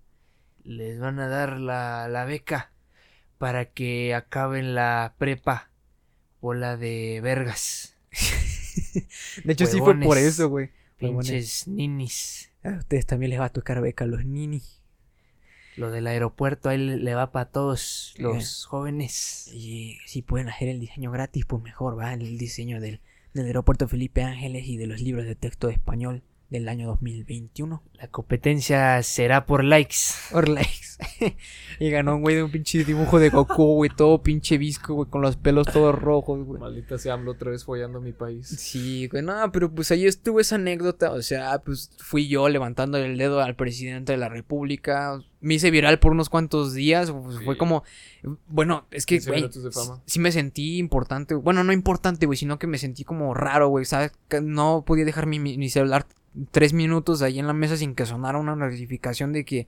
les 0.63 1.01
van 1.01 1.19
a 1.19 1.27
dar 1.29 1.59
la, 1.59 2.07
la 2.09 2.25
beca 2.27 2.71
para 3.39 3.65
que 3.65 4.15
acaben 4.15 4.75
la 4.75 5.15
prepa. 5.19 5.71
Bola 6.41 6.77
de 6.77 7.21
vergas. 7.23 7.90
De 9.45 9.53
hecho, 9.53 9.67
sí 9.67 9.79
fue 9.79 9.95
por 9.95 9.97
Huevones. 9.99 10.25
eso, 10.25 10.49
güey. 10.49 10.71
Huevones. 11.01 11.29
Pinches 11.31 11.69
ninis. 11.69 12.51
A 12.63 12.71
ustedes 12.79 13.07
también 13.07 13.31
les 13.31 13.41
va 13.41 13.47
a 13.47 13.53
tocar 13.53 13.81
beca 13.81 14.05
a 14.05 14.09
los 14.09 14.25
nini. 14.25 14.63
Lo 15.77 15.91
del 15.91 16.07
aeropuerto 16.09 16.69
ahí 16.69 16.79
le, 16.79 17.15
va 17.15 17.33
para 17.33 17.47
todos 17.47 18.15
Eh. 18.19 18.23
los 18.23 18.67
jóvenes. 18.67 19.49
Y 19.55 19.99
si 20.07 20.21
pueden 20.23 20.49
hacer 20.49 20.69
el 20.69 20.81
diseño 20.81 21.11
gratis, 21.11 21.45
pues 21.47 21.63
mejor, 21.63 21.99
va. 21.99 22.13
El 22.13 22.37
diseño 22.39 22.81
del, 22.81 23.01
del 23.33 23.47
aeropuerto 23.47 23.89
Felipe 23.89 24.23
Ángeles 24.23 24.67
y 24.67 24.77
de 24.77 24.87
los 24.87 25.01
libros 25.01 25.25
de 25.25 25.37
texto 25.37 25.69
de 25.69 25.75
español 25.75 26.23
del 26.51 26.69
año 26.69 26.89
2021. 26.89 27.83
La 27.95 28.09
competencia 28.09 29.03
será 29.03 29.47
por 29.47 29.65
likes. 29.65 29.97
Or 30.33 30.49
likes. 30.49 30.89
y 31.79 31.91
ganó 31.91 32.17
un 32.17 32.23
güey 32.23 32.37
de 32.37 32.43
un 32.43 32.51
pinche 32.51 32.85
dibujo 32.85 33.19
de 33.19 33.31
Goku, 33.31 33.75
güey, 33.77 33.91
todo 33.95 34.23
pinche 34.23 34.59
visco, 34.59 34.95
güey, 34.95 35.09
con 35.09 35.23
los 35.23 35.37
pelos 35.37 35.67
todos 35.73 35.95
rojos, 35.99 36.45
güey. 36.45 36.61
Maldita 36.61 36.99
sea 36.99 37.15
AMLO 37.15 37.33
otra 37.33 37.51
vez 37.53 37.65
follando 37.65 38.01
mi 38.01 38.13
país. 38.13 38.49
Sí, 38.49 39.07
güey, 39.09 39.23
no, 39.23 39.51
pero 39.53 39.73
pues 39.73 39.91
ahí 39.93 40.07
estuvo 40.07 40.41
esa 40.41 40.57
anécdota, 40.57 41.13
o 41.13 41.23
sea, 41.23 41.59
pues 41.61 41.91
fui 41.99 42.29
yo 42.29 42.49
levantando 42.49 42.99
el 42.99 43.17
dedo 43.17 43.41
al 43.41 43.55
presidente 43.57 44.13
de 44.13 44.19
la 44.19 44.29
república, 44.29 45.23
me 45.41 45.55
hice 45.55 45.71
viral 45.71 45.99
por 46.01 46.13
unos 46.13 46.29
cuantos 46.29 46.75
días, 46.75 47.11
pues, 47.13 47.39
Sí. 47.39 47.45
fue 47.45 47.57
como, 47.57 47.83
bueno, 48.49 48.87
es 48.91 49.07
que, 49.07 49.17
15 49.21 49.31
güey, 49.31 49.51
sí 50.05 50.19
me 50.19 50.33
sentí 50.33 50.79
importante, 50.79 51.35
bueno, 51.35 51.65
no 51.65 51.73
importante, 51.73 52.27
güey, 52.27 52.37
sino 52.37 52.59
que 52.59 52.67
me 52.67 52.77
sentí 52.77 53.05
como 53.05 53.33
raro, 53.33 53.69
güey, 53.69 53.85
¿sabes? 53.87 54.13
No 54.43 54.85
podía 54.87 55.05
dejar 55.07 55.27
mi- 55.27 55.39
mi 55.39 55.69
celular 55.71 56.07
tres 56.51 56.73
minutos 56.73 57.23
ahí 57.23 57.39
en 57.39 57.47
la 57.47 57.53
mesa 57.53 57.77
sin 57.77 57.95
que 57.95 58.07
sonara 58.07 58.39
una 58.39 58.57
notificación 58.57 59.33
de 59.33 59.45
que 59.45 59.67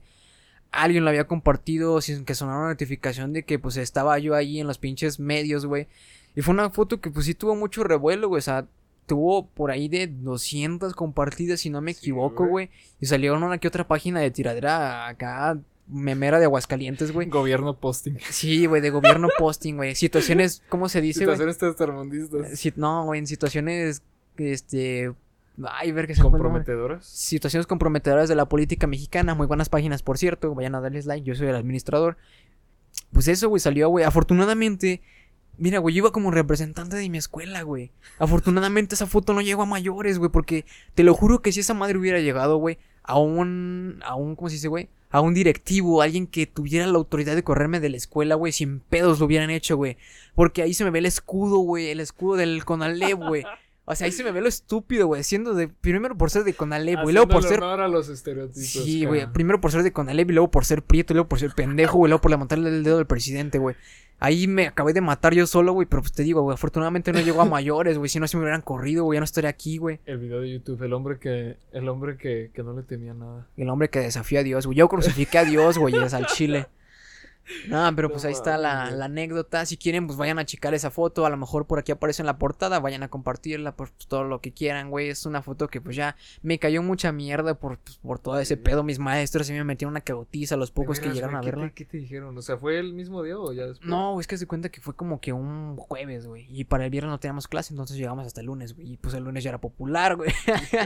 alguien 0.71 1.03
lo 1.03 1.09
había 1.09 1.27
compartido, 1.27 2.01
sin 2.01 2.25
que 2.25 2.35
sonara 2.35 2.59
una 2.59 2.69
notificación 2.69 3.33
de 3.33 3.43
que 3.43 3.59
pues 3.59 3.77
estaba 3.77 4.17
yo 4.19 4.33
ahí 4.35 4.59
en 4.59 4.67
los 4.67 4.77
pinches 4.77 5.19
medios, 5.19 5.65
güey. 5.65 5.87
Y 6.35 6.41
fue 6.41 6.53
una 6.53 6.69
foto 6.71 6.99
que 6.99 7.11
pues 7.11 7.25
sí 7.25 7.35
tuvo 7.35 7.55
mucho 7.55 7.83
revuelo, 7.83 8.27
güey, 8.27 8.39
o 8.39 8.41
sea, 8.41 8.65
tuvo 9.05 9.47
por 9.47 9.69
ahí 9.69 9.87
de 9.87 10.07
200 10.07 10.93
compartidas, 10.95 11.59
si 11.59 11.69
no 11.69 11.81
me 11.81 11.91
equivoco, 11.91 12.47
güey. 12.47 12.69
Y 12.99 13.05
salió 13.05 13.35
una 13.35 13.57
que 13.59 13.67
otra 13.67 13.87
página 13.87 14.19
de 14.21 14.31
tiradera 14.31 15.07
acá, 15.07 15.59
memera 15.87 16.39
de 16.39 16.45
Aguascalientes, 16.45 17.11
güey. 17.11 17.27
Gobierno 17.29 17.77
posting. 17.77 18.15
Sí, 18.31 18.65
güey, 18.65 18.81
de 18.81 18.89
gobierno 18.89 19.27
posting, 19.37 19.75
güey. 19.75 19.93
Situaciones, 19.95 20.63
¿cómo 20.69 20.89
se 20.89 21.01
dice, 21.01 21.25
güey? 21.25 21.35
Situaciones 21.37 21.57
tercermundistas. 21.59 22.57
Si- 22.59 22.73
no, 22.77 23.05
güey, 23.05 23.19
en 23.19 23.27
situaciones, 23.27 24.01
este... 24.37 25.13
Ay, 25.65 25.91
ver 25.91 26.07
que 26.07 26.15
se. 26.15 26.21
Comprometedoras. 26.21 27.05
Situaciones 27.05 27.67
comprometedoras 27.67 28.29
de 28.29 28.35
la 28.35 28.45
política 28.45 28.87
mexicana. 28.87 29.35
Muy 29.35 29.47
buenas 29.47 29.69
páginas, 29.69 30.01
por 30.01 30.17
cierto. 30.17 30.53
Vayan 30.55 30.75
a 30.75 30.81
darles 30.81 31.05
like. 31.05 31.25
Yo 31.25 31.35
soy 31.35 31.47
el 31.47 31.55
administrador. 31.55 32.17
Pues 33.11 33.27
eso, 33.27 33.49
güey, 33.49 33.59
salió, 33.59 33.89
güey. 33.89 34.05
Afortunadamente, 34.05 35.01
mira, 35.57 35.79
güey, 35.79 35.95
yo 35.95 35.99
iba 35.99 36.11
como 36.11 36.31
representante 36.31 36.95
de 36.95 37.09
mi 37.09 37.17
escuela, 37.17 37.61
güey. 37.61 37.91
Afortunadamente 38.19 38.95
esa 38.95 39.07
foto 39.07 39.33
no 39.33 39.41
llegó 39.41 39.63
a 39.63 39.67
mayores, 39.67 40.19
güey, 40.19 40.31
porque 40.31 40.65
te 40.95 41.03
lo 41.03 41.13
juro 41.13 41.41
que 41.41 41.51
si 41.51 41.59
esa 41.59 41.73
madre 41.73 41.97
hubiera 41.97 42.19
llegado, 42.19 42.57
güey, 42.57 42.77
a 43.03 43.19
un, 43.19 43.99
a 44.03 44.15
un, 44.15 44.35
¿cómo 44.35 44.49
se 44.49 44.55
dice, 44.55 44.67
güey? 44.67 44.89
A 45.09 45.21
un 45.21 45.33
directivo, 45.33 46.01
alguien 46.01 46.25
que 46.25 46.47
tuviera 46.47 46.87
la 46.87 46.97
autoridad 46.97 47.35
de 47.35 47.43
correrme 47.43 47.79
de 47.79 47.89
la 47.89 47.97
escuela, 47.97 48.35
güey, 48.35 48.51
sin 48.51 48.79
pedos 48.79 49.19
lo 49.19 49.27
hubieran 49.27 49.51
hecho, 49.51 49.77
güey. 49.77 49.97
Porque 50.33 50.63
ahí 50.63 50.73
se 50.73 50.83
me 50.83 50.89
ve 50.89 50.99
el 50.99 51.05
escudo, 51.05 51.57
güey, 51.59 51.89
el 51.89 51.99
escudo 51.99 52.35
del 52.35 52.65
Conalep, 52.65 53.19
güey. 53.19 53.43
O 53.85 53.95
sea, 53.95 54.05
ahí 54.05 54.13
se 54.13 54.23
me 54.23 54.31
ve 54.31 54.39
lo 54.39 54.47
estúpido, 54.47 55.07
güey, 55.07 55.23
siendo 55.23 55.53
de, 55.53 55.67
primero 55.67 56.17
por 56.17 56.29
ser 56.29 56.45
de 56.45 56.53
Conalep, 56.53 57.01
güey, 57.01 57.13
luego 57.13 57.27
por 57.27 57.43
ser 57.43 57.61
a 57.61 57.87
los 57.89 58.07
estereotipos. 58.07 58.63
Sí, 58.63 59.05
güey. 59.05 59.27
Primero 59.33 59.59
por 59.59 59.71
ser 59.71 59.83
de 59.83 59.91
Conalep 59.91 60.29
y 60.29 60.33
luego 60.33 60.49
por 60.49 60.63
ser 60.63 60.83
prieto 60.83 61.11
y 61.11 61.15
luego 61.15 61.27
por 61.27 61.39
ser 61.39 61.51
pendejo, 61.51 61.97
güey. 61.97 62.09
Luego 62.09 62.21
por 62.21 62.31
levantarle 62.31 62.69
el 62.69 62.83
dedo 62.83 62.99
al 62.99 63.07
presidente, 63.07 63.57
güey. 63.57 63.75
Ahí 64.19 64.47
me 64.47 64.67
acabé 64.67 64.93
de 64.93 65.01
matar 65.01 65.33
yo 65.33 65.45
solo, 65.47 65.73
güey. 65.73 65.85
Pero 65.85 66.01
pues 66.01 66.13
te 66.13 66.23
digo, 66.23 66.43
güey. 66.43 66.53
Afortunadamente 66.53 67.11
no 67.11 67.19
llegó 67.19 67.41
a 67.41 67.45
mayores, 67.45 67.97
güey. 67.97 68.07
Si 68.07 68.21
no, 68.21 68.27
se 68.29 68.37
me 68.37 68.43
hubieran 68.43 68.61
corrido, 68.61 69.03
güey. 69.03 69.17
Ya 69.17 69.19
no 69.19 69.25
estaría 69.25 69.49
aquí, 69.49 69.77
güey. 69.77 69.99
El 70.05 70.17
video 70.17 70.39
de 70.39 70.49
YouTube, 70.49 70.81
el 70.81 70.93
hombre 70.93 71.19
que, 71.19 71.57
el 71.73 71.89
hombre 71.89 72.15
que, 72.15 72.51
que 72.53 72.63
no 72.63 72.73
le 72.73 72.83
temía 72.83 73.13
nada. 73.13 73.47
El 73.57 73.67
hombre 73.67 73.89
que 73.89 73.99
desafió 73.99 74.39
a 74.39 74.43
Dios, 74.43 74.65
güey. 74.65 74.77
Yo 74.77 74.87
crucifiqué 74.87 75.39
a 75.39 75.43
Dios, 75.43 75.77
güey. 75.77 75.93
Es 75.97 76.13
al 76.13 76.27
chile. 76.27 76.67
No, 77.67 77.91
pero 77.95 78.09
pues 78.09 78.23
No 78.23 78.27
ahí 78.29 78.33
está 78.33 78.57
la, 78.57 78.85
anécdota. 79.03 79.65
Si 79.65 79.77
quieren, 79.77 80.07
pues 80.07 80.17
vayan 80.17 80.39
a 80.39 80.45
checar 80.45 80.73
esa 80.73 80.89
foto. 80.89 81.25
A 81.25 81.29
lo 81.29 81.37
mejor 81.37 81.67
por 81.67 81.79
aquí 81.79 81.91
aparece 81.91 82.21
en 82.21 82.25
la 82.25 82.37
portada. 82.37 82.79
Vayan 82.79 83.03
a 83.03 83.09
compartirla, 83.09 83.75
por 83.75 83.91
pues, 83.91 84.07
todo 84.07 84.23
lo 84.23 84.41
que 84.41 84.53
quieran, 84.53 84.89
güey. 84.89 85.09
Es 85.09 85.25
una 85.25 85.41
foto 85.41 85.67
que 85.67 85.81
pues 85.81 85.95
ya 85.95 86.15
me 86.41 86.59
cayó 86.59 86.81
mucha 86.83 87.11
mierda 87.11 87.55
por, 87.55 87.77
pues, 87.79 87.97
por 87.97 88.19
todo 88.19 88.39
ese 88.39 88.57
pedo. 88.57 88.83
Mis 88.83 88.99
maestros 88.99 89.47
sí 89.47 89.53
me 89.53 89.63
metieron 89.63 89.93
una 89.93 90.01
cagotiza, 90.01 90.55
los 90.55 90.71
pocos 90.71 90.99
que 90.99 91.09
llegaron 91.09 91.35
a 91.35 91.39
güey, 91.39 91.51
¿qué 91.51 91.55
verla. 91.55 91.67
te- 91.69 91.73
¿Qué 91.73 91.85
te 91.85 91.97
dijeron? 91.97 92.37
O 92.37 92.41
sea, 92.41 92.57
¿fue 92.57 92.79
el 92.79 92.93
mismo 92.93 93.21
día 93.23 93.37
o 93.37 93.51
ya 93.53 93.65
después? 93.67 93.87
No, 93.87 94.19
es 94.19 94.27
que 94.27 94.37
se 94.37 94.47
cuenta 94.47 94.69
que 94.69 94.81
fue 94.81 94.95
como 94.95 95.19
que 95.19 95.33
un 95.33 95.75
jueves, 95.77 96.25
güey. 96.27 96.47
Y 96.49 96.65
para 96.65 96.85
el 96.85 96.89
viernes 96.89 97.11
no 97.11 97.19
teníamos 97.19 97.47
clase, 97.47 97.73
entonces 97.73 97.97
llegamos 97.97 98.25
hasta 98.25 98.41
el 98.41 98.47
lunes, 98.47 98.75
güey. 98.75 98.93
Y 98.93 98.97
pues 98.97 99.13
el 99.13 99.23
lunes 99.23 99.43
ya 99.43 99.49
era 99.49 99.59
popular, 99.61 100.15
güey. 100.15 100.31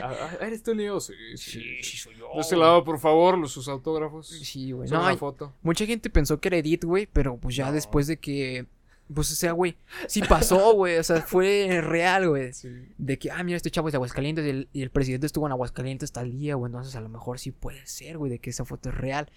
Ah, 0.01 0.13
ah, 0.41 0.45
¿Eres 0.45 0.63
tú, 0.63 0.73
Leo? 0.73 0.99
Sí, 0.99 1.13
sí. 1.35 1.61
sí. 1.81 1.97
soy 1.97 2.15
yo. 2.15 2.29
De 2.33 2.41
este 2.41 2.55
lado, 2.55 2.83
por 2.83 2.99
favor, 2.99 3.37
los 3.37 3.51
sus 3.51 3.67
autógrafos. 3.67 4.27
Sí, 4.27 4.71
güey. 4.71 4.89
No, 4.89 5.01
una 5.01 5.17
foto. 5.17 5.53
mucha 5.61 5.85
gente 5.85 6.09
pensó 6.09 6.39
que 6.39 6.46
era 6.47 6.57
Edith, 6.57 6.83
güey, 6.85 7.05
pero 7.11 7.37
pues 7.37 7.55
ya 7.55 7.67
No. 7.67 7.71
después 7.73 8.07
de 8.07 8.17
que 8.17 8.65
Pues, 9.13 9.31
o 9.31 9.35
sea, 9.35 9.53
güey, 9.53 9.77
sí 10.07 10.21
pasó, 10.21 10.73
güey. 10.73 10.97
O 10.97 11.03
sea, 11.03 11.21
fue 11.21 11.79
real, 11.81 12.27
güey. 12.27 12.51
De 12.97 13.17
que, 13.17 13.31
ah, 13.31 13.41
mira, 13.43 13.55
este 13.55 13.71
chavo 13.71 13.87
es 13.87 13.93
de 13.93 13.97
Aguascalientes 13.97 14.45
y 14.45 14.49
el, 14.49 14.69
y 14.73 14.81
el 14.81 14.89
presidente 14.89 15.25
estuvo 15.27 15.45
en 15.45 15.53
Aguascalientes 15.53 16.11
tal 16.11 16.29
día, 16.31 16.55
güey. 16.55 16.69
Entonces, 16.69 16.93
a 16.97 16.99
lo 16.99 17.07
mejor 17.07 17.39
sí 17.39 17.51
puede 17.51 17.85
ser, 17.87 18.17
güey, 18.17 18.29
de 18.29 18.39
que 18.39 18.49
esa 18.49 18.65
foto 18.65 18.89
es 18.89 18.95
real. 18.95 19.29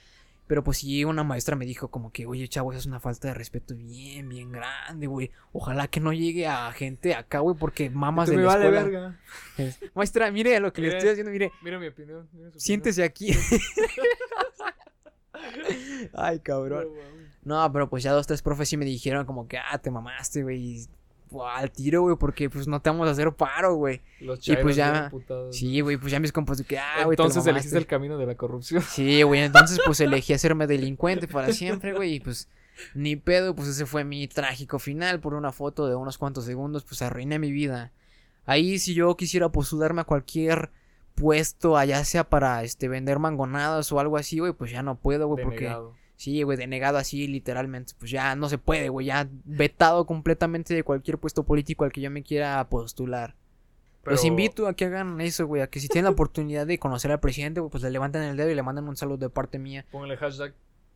Pero 0.49 0.65
pues 0.65 0.79
sí, 0.79 1.05
una 1.05 1.23
maestra 1.23 1.55
me 1.55 1.65
dijo 1.67 1.87
como 1.93 2.11
que, 2.11 2.27
oye, 2.27 2.49
chavo, 2.49 2.73
eso 2.73 2.81
es 2.81 2.87
una 2.87 2.99
falta 2.99 3.29
de 3.29 3.35
respeto 3.35 3.77
bien, 3.77 4.29
bien 4.29 4.51
grande, 4.51 5.07
güey. 5.07 5.31
Ojalá 5.53 5.87
que 5.87 6.01
no 6.01 6.13
llegue 6.13 6.49
a 6.49 6.73
gente 6.73 7.15
acá, 7.15 7.39
güey, 7.39 7.57
porque 7.57 7.89
mamas 7.91 8.29
de 8.29 8.37
me 8.39 8.43
la 8.43 8.49
vale 8.49 8.65
escuela. 8.65 8.83
verga. 8.83 9.21
Es, 9.57 9.79
Maestra, 9.95 10.33
mire 10.33 10.59
lo 10.59 10.73
que 10.73 10.81
le 10.81 10.89
Mire. 10.89 10.99
estoy 10.99 11.11
haciendo, 11.13 11.31
mire. 11.31 11.53
Mira 11.63 11.79
mi 11.79 11.87
opinión. 11.87 12.29
mira 12.33 12.51
su 12.51 12.59
Siéntese 12.59 13.05
aquí. 13.05 13.31
Ay, 16.15 16.41
cabrón. 16.41 16.89
No, 17.43 17.71
pero 17.73 17.89
pues 17.89 18.03
ya 18.03 18.13
dos, 18.13 18.27
tres 18.27 18.43
profes 18.43 18.69
sí 18.69 18.77
me 18.77 18.85
dijeron 18.85 19.25
como 19.25 19.49
que, 19.49 19.59
ah, 19.59 19.79
te 19.79 19.91
mamaste, 19.91 20.43
güey. 20.43 20.87
Al 21.55 21.71
tiro, 21.71 22.03
güey, 22.03 22.17
porque 22.17 22.51
pues 22.51 22.67
no 22.67 22.81
te 22.81 22.91
vamos 22.91 23.07
a 23.07 23.13
hacer 23.13 23.33
paro, 23.33 23.77
güey. 23.77 24.01
Los 24.21 24.47
Y 24.49 24.57
pues 24.57 24.75
ya-. 24.75 25.13
Sí, 25.53 25.81
güey, 25.81 25.97
pues 25.97 26.11
ya 26.11 26.19
mis 26.19 26.33
compas 26.33 26.59
de 26.59 26.65
que, 26.65 26.79
ah, 26.79 27.05
güey, 27.05 27.17
te 27.17 27.23
Entonces 27.23 27.47
elegiste 27.47 27.79
el 27.79 27.87
camino 27.87 28.19
de 28.19 28.27
la 28.27 28.35
corrupción. 28.35 28.83
Sí, 28.83 29.23
güey, 29.23 29.43
entonces 29.43 29.81
pues 29.87 30.01
elegí 30.01 30.33
hacerme 30.33 30.67
delincuente 30.67 31.29
para 31.29 31.53
siempre, 31.53 31.93
güey, 31.93 32.15
y 32.15 32.21
pues 32.21 32.49
ni 32.95 33.17
pedo, 33.17 33.55
pues 33.55 33.69
ese 33.69 33.87
fue 33.87 34.05
mi 34.05 34.27
trágico 34.27 34.79
final 34.79 35.21
por 35.21 35.35
una 35.35 35.53
foto 35.53 35.87
de 35.87 35.95
unos 35.95 36.19
cuantos 36.19 36.45
segundos, 36.45 36.85
pues 36.85 37.03
arruiné 37.03 37.39
mi 37.39 37.53
vida. 37.53 37.93
Ahí 38.47 38.79
si 38.79 38.95
yo 38.95 39.17
quisiera 39.17 39.51
postularme 39.51 40.01
a 40.01 40.05
cualquier 40.05 40.71
puesto, 41.21 41.77
allá 41.77 42.05
sea 42.05 42.25
para 42.25 42.63
este 42.65 42.89
vender 42.89 43.19
mangonadas 43.19 43.93
o 43.93 44.01
algo 44.01 44.17
así, 44.17 44.39
güey, 44.39 44.53
pues 44.53 44.71
ya 44.71 44.83
no 44.83 44.97
puedo, 44.97 45.29
güey, 45.29 45.45
porque 45.45 45.77
sí, 46.17 46.43
güey, 46.43 46.57
denegado 46.57 46.99
así 46.99 47.29
literalmente, 47.29 47.93
pues 47.99 48.11
ya 48.11 48.35
no 48.35 48.49
se 48.49 48.59
puede, 48.59 48.89
güey, 48.89 49.07
ya 49.07 49.29
vetado 49.45 50.07
completamente 50.07 50.75
de 50.75 50.83
cualquier 50.83 51.19
puesto 51.19 51.45
político 51.45 51.85
al 51.85 51.93
que 51.93 52.01
yo 52.01 52.11
me 52.11 52.23
quiera 52.23 52.67
postular. 52.69 53.37
Los 54.05 54.25
invito 54.25 54.67
a 54.67 54.75
que 54.75 54.87
hagan 54.87 55.21
eso, 55.21 55.47
güey, 55.47 55.61
a 55.61 55.67
que 55.69 55.79
si 55.79 55.89
tienen 55.89 56.05
la 56.05 56.13
oportunidad 56.13 56.67
de 56.67 56.79
conocer 56.79 57.13
al 57.13 57.21
presidente, 57.21 57.61
güey, 57.61 57.71
pues 57.71 57.83
le 57.83 57.91
levanten 57.91 58.23
el 58.23 58.37
dedo 58.37 58.49
y 58.49 58.55
le 58.55 58.63
mandan 58.63 58.89
un 58.89 58.97
saludo 58.97 59.19
de 59.19 59.31
parte 59.31 59.59
mía. 59.59 59.85
Póngale 59.93 60.17
hashtag. 60.17 60.55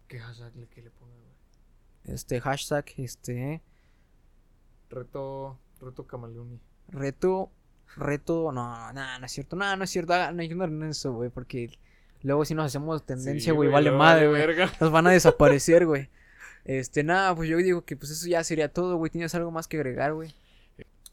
¿Qué 0.08 0.18
hashtag 0.18 0.56
le, 0.56 0.66
que 0.68 0.80
le 0.80 0.90
ponga, 0.90 1.12
güey? 1.12 2.14
Este 2.14 2.40
hashtag, 2.40 2.86
este, 2.96 3.62
Reto. 4.88 5.58
Reto 5.80 6.06
Camaleoni. 6.06 6.58
reto, 6.88 7.50
reto, 7.96 8.52
no, 8.52 8.92
no, 8.92 9.18
no 9.18 9.26
es 9.26 9.32
cierto, 9.32 9.56
no, 9.56 9.76
no 9.76 9.84
es 9.84 9.90
cierto, 9.90 10.12
hagan- 10.14 10.36
no 10.36 10.42
ignoren 10.42 10.82
eso, 10.84 11.12
güey, 11.12 11.30
porque 11.30 11.70
luego 12.22 12.44
si 12.44 12.54
nos 12.54 12.66
hacemos 12.66 13.04
tendencia, 13.04 13.52
Sí, 13.52 13.56
güey, 13.56 13.68
vale 13.70 13.90
le 13.90 13.96
madre, 13.96 14.28
güey, 14.28 14.42
nos 14.80 14.90
van 14.90 15.06
a 15.06 15.10
desaparecer, 15.10 15.86
güey. 15.86 16.08
Este, 16.64 17.04
nada, 17.04 17.34
pues 17.36 17.48
yo 17.48 17.58
digo 17.58 17.84
que 17.84 17.96
pues 17.96 18.10
eso 18.10 18.26
ya 18.26 18.42
sería 18.42 18.68
todo, 18.72 18.96
güey, 18.96 19.10
¿tienes 19.10 19.34
algo 19.34 19.50
más 19.50 19.68
que 19.68 19.76
agregar, 19.76 20.14
güey? 20.14 20.34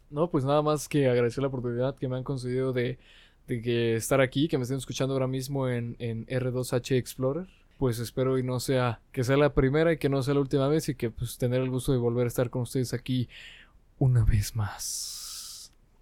No, 0.09 0.29
pues 0.29 0.43
nada 0.43 0.61
más 0.61 0.87
que 0.89 1.09
agradecer 1.09 1.41
la 1.41 1.47
oportunidad 1.47 1.95
que 1.95 2.07
me 2.07 2.17
han 2.17 2.23
concedido 2.23 2.73
de, 2.73 2.99
de 3.47 3.61
que 3.61 3.95
estar 3.95 4.19
aquí, 4.21 4.47
que 4.47 4.57
me 4.57 4.63
estén 4.63 4.77
escuchando 4.77 5.13
ahora 5.13 5.27
mismo 5.27 5.67
en, 5.69 5.95
en 5.99 6.25
R2H 6.27 6.95
Explorer. 6.97 7.47
Pues 7.77 7.97
espero 7.99 8.37
y 8.37 8.43
no 8.43 8.59
sea 8.59 8.99
que 9.11 9.23
sea 9.23 9.37
la 9.37 9.53
primera 9.53 9.91
y 9.91 9.97
que 9.97 10.07
no 10.09 10.21
sea 10.21 10.35
la 10.35 10.41
última 10.41 10.67
vez 10.67 10.87
y 10.89 10.95
que 10.95 11.09
pues 11.09 11.37
tener 11.37 11.61
el 11.61 11.69
gusto 11.69 11.91
de 11.91 11.97
volver 11.97 12.25
a 12.25 12.27
estar 12.27 12.49
con 12.49 12.61
ustedes 12.61 12.93
aquí 12.93 13.27
una 13.97 14.23
vez 14.23 14.55
más. 14.55 15.20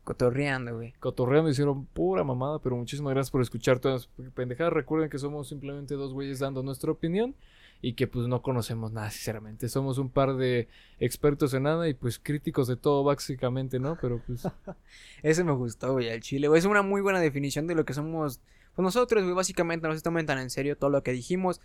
Cotorreando, 0.10 0.76
güey. 0.76 0.94
Cotorreando 0.94 1.52
hicieron 1.52 1.86
pura 1.86 2.24
mamada, 2.24 2.58
pero 2.58 2.76
muchísimas 2.76 3.14
gracias 3.14 3.30
por 3.30 3.44
escuchar 3.44 3.78
todas 3.78 4.10
las 4.18 4.32
pendejadas. 4.32 4.74
Recuerden 4.74 5.08
que 5.08 5.20
somos 5.20 5.48
simplemente 5.48 5.94
dos 5.94 6.14
güeyes 6.14 6.40
dando 6.40 6.64
nuestra 6.64 6.92
opinión 6.92 7.36
y 7.80 7.94
que 7.94 8.08
pues 8.08 8.28
no 8.28 8.42
conocemos 8.42 8.92
nada, 8.92 9.12
sinceramente. 9.12 9.70
Somos 9.70 10.00
un 10.00 10.10
par 10.10 10.36
de 10.36 10.68
expertos 11.00 11.54
en 11.54 11.62
nada 11.62 11.88
y 11.88 11.94
pues 11.94 12.18
críticos 12.18 12.68
de 12.68 12.76
todo, 12.76 13.04
básicamente, 13.04 13.78
¿no? 13.78 14.00
Pero 14.02 14.20
pues 14.26 14.48
Ese 15.22 15.44
me 15.44 15.52
gustó, 15.52 15.94
güey, 15.94 16.10
al 16.10 16.22
chile, 16.22 16.48
güey. 16.48 16.58
Es 16.58 16.66
una 16.66 16.82
muy 16.82 17.02
buena 17.02 17.20
definición 17.20 17.68
de 17.68 17.76
lo 17.76 17.86
que 17.86 17.94
somos 17.94 18.42
pues 18.74 18.84
nosotros, 18.84 19.22
güey. 19.24 19.36
Básicamente 19.36 19.88
no 19.88 19.96
se 19.96 20.02
tomen 20.02 20.26
tan 20.26 20.40
en 20.40 20.50
serio 20.50 20.76
todo 20.76 20.90
lo 20.90 21.04
que 21.04 21.12
dijimos. 21.12 21.62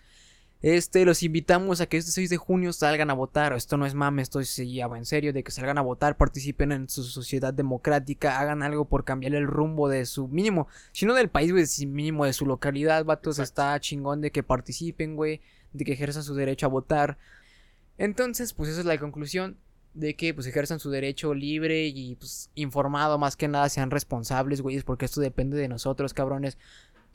Este, 0.65 1.05
los 1.05 1.23
invitamos 1.23 1.83
a 1.83 1.87
que 1.87 1.99
este 1.99 2.11
6 2.11 2.31
de 2.31 2.39
junio 2.39 2.73
salgan 2.73 3.11
a 3.11 3.13
votar. 3.13 3.53
Esto 3.53 3.77
no 3.77 3.85
es 3.85 3.93
mame, 3.93 4.23
esto 4.23 4.41
lleva 4.41 4.97
en 4.97 5.05
serio. 5.05 5.35
De 5.35 5.45
que 5.45 5.51
salgan 5.51 5.77
a 5.77 5.83
votar, 5.83 6.17
participen 6.17 6.73
en 6.73 6.89
su 6.89 7.03
sociedad 7.03 7.53
democrática, 7.53 8.41
hagan 8.41 8.63
algo 8.63 8.87
por 8.87 9.05
cambiar 9.05 9.35
el 9.35 9.47
rumbo 9.47 9.91
de 9.91 10.07
su 10.07 10.27
mínimo. 10.27 10.67
Si 10.93 11.05
no 11.05 11.13
del 11.13 11.29
país, 11.29 11.53
güey, 11.53 11.67
si 11.67 11.85
mínimo 11.85 12.25
de 12.25 12.33
su 12.33 12.47
localidad, 12.47 13.05
vatos. 13.05 13.39
Exacto. 13.39 13.61
Está 13.61 13.79
chingón 13.79 14.23
de 14.23 14.33
que 14.33 14.43
participen, 14.43 15.17
güey. 15.17 15.43
De 15.75 15.85
que 15.85 15.93
ejerzan 15.93 16.23
su 16.23 16.35
derecho 16.35 16.65
a 16.65 16.71
votar. 16.71 17.19
Entonces, 17.99 18.55
pues 18.55 18.71
esa 18.71 18.81
es 18.81 18.87
la 18.87 18.99
conclusión 18.99 19.59
de 19.93 20.17
que 20.17 20.33
pues 20.33 20.47
ejerzan 20.47 20.81
su 20.81 20.89
derecho 20.89 21.35
libre 21.35 21.89
y 21.89 22.15
pues 22.15 22.49
informado 22.55 23.19
más 23.19 23.37
que 23.37 23.49
nada 23.49 23.69
sean 23.69 23.91
responsables, 23.91 24.63
güeyes, 24.63 24.83
porque 24.83 25.05
esto 25.05 25.21
depende 25.21 25.59
de 25.59 25.69
nosotros, 25.69 26.15
cabrones. 26.15 26.57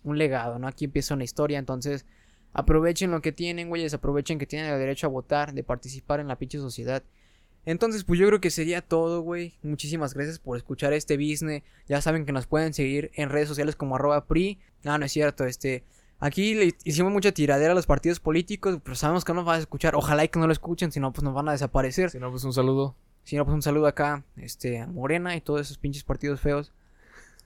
Un 0.04 0.20
legado, 0.20 0.60
¿no? 0.60 0.68
Aquí 0.68 0.86
empieza 0.86 1.16
una 1.16 1.24
historia, 1.24 1.58
entonces 1.58 2.06
aprovechen 2.54 3.12
lo 3.12 3.22
que 3.22 3.32
tienen, 3.32 3.70
güeyes, 3.70 3.93
aprovechen 3.93 4.39
que 4.39 4.45
tienen 4.45 4.72
el 4.72 4.80
derecho 4.80 5.08
a 5.08 5.10
votar, 5.10 5.54
de 5.54 5.64
participar 5.64 6.20
en 6.20 6.28
la 6.28 6.38
pinche 6.38 6.58
sociedad. 6.58 7.04
Entonces, 7.66 8.04
pues 8.04 8.20
yo 8.20 8.28
creo 8.28 8.41
que 8.41 8.50
sería 8.50 8.82
todo, 8.82 9.22
güey. 9.22 9.54
Muchísimas 9.62 10.14
gracias 10.14 10.39
por 10.39 10.58
escuchar 10.58 10.93
este 10.93 11.18
business. 11.18 11.64
Ya 11.88 12.02
saben 12.02 12.26
que 12.26 12.32
nos 12.32 12.47
pueden 12.47 12.74
seguir 12.74 13.12
en 13.14 13.30
redes 13.30 13.47
sociales 13.47 13.76
como 13.76 13.95
arroba 13.95 14.26
pri. 14.26 14.60
No, 14.84 14.97
no 14.97 15.06
es 15.06 15.12
cierto, 15.12 15.45
este... 15.45 15.84
Aquí 16.22 16.54
le 16.54 16.76
hicimos 16.84 17.14
mucha 17.14 17.32
tiradera 17.32 17.72
a 17.72 17.76
los 17.76 17.86
partidos 17.86 18.20
políticos, 18.20 18.80
pero 18.84 18.95
sabemos 18.95 19.24
que 19.24 19.32
no 19.32 19.38
nos 19.38 19.45
van 19.45 19.56
a 19.56 19.60
escuchar. 19.60 19.95
Ojalá 19.95 20.26
y 20.26 20.28
que 20.28 20.38
no 20.38 20.47
lo 20.47 20.52
escuchen, 20.52 20.91
si 20.91 21.00
no, 21.00 21.14
pues 21.14 21.24
nos 21.24 21.34
van 21.34 21.47
a 21.47 21.54
desaparecer. 21.54 22.10
Si 22.10 22.20
no, 22.20 22.30
pues 22.30 22.43
un 22.43 22.52
saludo. 22.52 22.95
Si 23.24 23.38
no, 23.38 23.45
pues 23.45 23.56
un 23.56 23.62
saludo 23.62 23.88
acá, 23.88 24.26
este, 24.36 24.80
a 24.80 24.88
Morena 24.88 25.36
y 25.38 25.41
todos 25.41 25.62
esos 25.62 25.78
pinches 25.78 26.04
partidos 26.04 26.41
feos. 26.41 26.74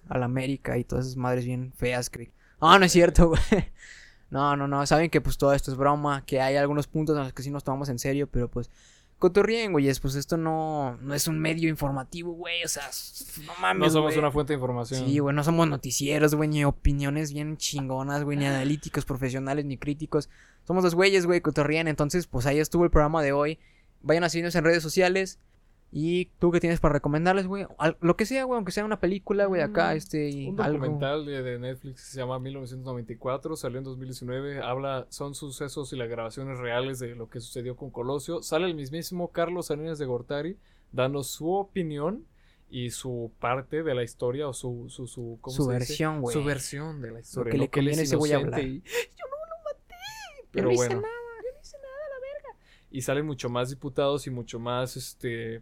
A 0.10 0.18
la 0.18 0.26
América 0.26 0.78
y 0.80 0.84
todas 0.84 1.06
esas 1.06 1.18
madres 1.18 1.46
bien 1.46 1.72
feas 1.76 2.10
que... 2.10 2.32
Ah, 2.60 2.80
no 2.80 2.86
es 2.86 2.92
cierto, 2.92 3.30
güey. 3.30 3.42
No, 4.34 4.58
no, 4.58 4.68
no. 4.68 4.86
Saben 4.88 5.10
que 5.10 5.22
pues 5.22 5.38
todo 5.38 5.54
esto 5.54 5.72
es 5.72 5.78
broma, 5.78 6.26
que 6.26 6.42
hay 6.42 6.56
algunos 6.56 6.88
puntos 6.88 7.16
en 7.16 7.24
los 7.24 7.34
que 7.34 7.44
sí 7.44 7.52
nos 7.52 7.64
tomamos 7.64 7.88
en 7.90 8.00
serio, 8.00 8.28
pero 8.28 8.50
pues... 8.50 8.70
Cotorrien, 9.20 9.72
güeyes, 9.72 10.02
pues 10.02 10.16
esto 10.16 10.36
no, 10.36 10.98
no 11.00 11.14
es 11.14 11.30
un 11.30 11.40
medio 11.40 11.70
informativo, 11.70 12.34
güey. 12.34 12.62
O 12.66 12.68
sea, 12.68 12.84
no 13.46 13.54
mames, 13.62 13.88
No 13.88 13.90
somos 13.90 14.12
güey. 14.12 14.20
una 14.20 14.32
fuente 14.32 14.52
de 14.52 14.56
información. 14.56 15.06
Sí, 15.06 15.20
güey, 15.20 15.34
no 15.34 15.46
somos 15.46 15.66
noticieros, 15.66 16.36
güey, 16.36 16.50
ni 16.50 16.66
opiniones 16.66 17.32
bien 17.32 17.56
chingonas, 17.56 18.26
güey, 18.26 18.38
ni 18.38 18.46
analíticos 18.48 19.06
profesionales, 19.06 19.64
ni 19.64 19.78
críticos. 19.78 20.30
Somos 20.68 20.84
los 20.84 20.94
güeyes, 20.94 21.26
güey, 21.26 21.40
cotorrían. 21.40 21.88
Entonces, 21.88 22.28
pues 22.28 22.46
ahí 22.46 22.60
estuvo 22.60 22.84
el 22.84 22.90
programa 22.90 23.22
de 23.22 23.32
hoy. 23.32 23.60
Vayan 24.02 24.26
a 24.26 24.30
seguirnos 24.30 24.56
en 24.56 24.66
redes 24.66 24.84
sociales. 24.84 25.40
Y 25.96 26.26
tú 26.40 26.50
qué 26.52 26.60
tienes 26.60 26.80
para 26.80 26.94
recomendarles, 26.94 27.46
güey. 27.46 27.68
Lo 28.02 28.16
que 28.18 28.26
sea, 28.26 28.46
güey, 28.46 28.58
aunque 28.58 28.72
sea 28.72 28.84
una 28.84 29.00
película, 29.00 29.46
güey, 29.46 29.62
acá, 29.62 29.94
este, 29.94 30.28
y 30.30 30.48
Un 30.48 30.60
algo. 30.60 30.80
documental 30.80 31.24
de, 31.26 31.44
de 31.44 31.60
Netflix 31.60 32.02
que 32.02 32.08
se 32.14 32.18
llama 32.20 32.40
1994, 32.40 33.56
salió 33.56 33.78
en 33.78 33.84
2019, 33.84 34.62
habla, 34.64 35.06
son 35.10 35.36
sucesos 35.36 35.94
y 35.94 35.96
las 35.98 36.10
grabaciones 36.10 36.58
reales 36.58 36.98
de 37.00 37.14
lo 37.16 37.30
que 37.30 37.40
sucedió 37.40 37.76
con 37.76 37.92
Colosio. 37.92 38.42
Sale 38.42 38.66
el 38.66 38.74
mismísimo 38.76 39.32
Carlos 39.32 39.68
Salinas 39.68 40.00
de 40.00 40.06
Gortari 40.08 40.58
dando 40.92 41.24
su 41.24 41.52
opinión 41.52 42.26
y 42.70 42.90
su 42.90 43.32
parte 43.40 43.84
de 43.84 43.94
la 43.94 44.02
historia 44.04 44.48
o 44.48 44.54
su, 44.54 44.88
su, 44.90 45.06
su, 45.06 45.38
¿cómo 45.42 45.56
Su 45.56 45.66
se 45.66 45.70
versión, 45.74 46.22
güey. 46.22 46.34
Su 46.34 46.44
versión 46.44 47.02
de 47.02 47.12
la 47.12 47.20
historia. 47.20 47.52
que 47.52 47.58
no 47.58 47.64
le 47.66 47.66
él 47.66 47.70
es 47.70 47.72
conviene 47.78 48.02
a 48.02 48.04
ese 48.04 48.16
güey 48.16 48.32
hablar. 48.34 48.60
y- 48.64 48.82
Yo 49.16 49.26
Pero 50.52 50.66
no 50.68 50.72
hice 50.74 50.86
bueno. 50.88 51.02
nada. 51.02 51.14
y 52.90 53.02
salen 53.02 53.26
mucho 53.26 53.50
más 53.50 53.70
diputados 53.72 54.28
y 54.28 54.30
mucho 54.30 54.60
más, 54.60 54.96
este, 54.98 55.62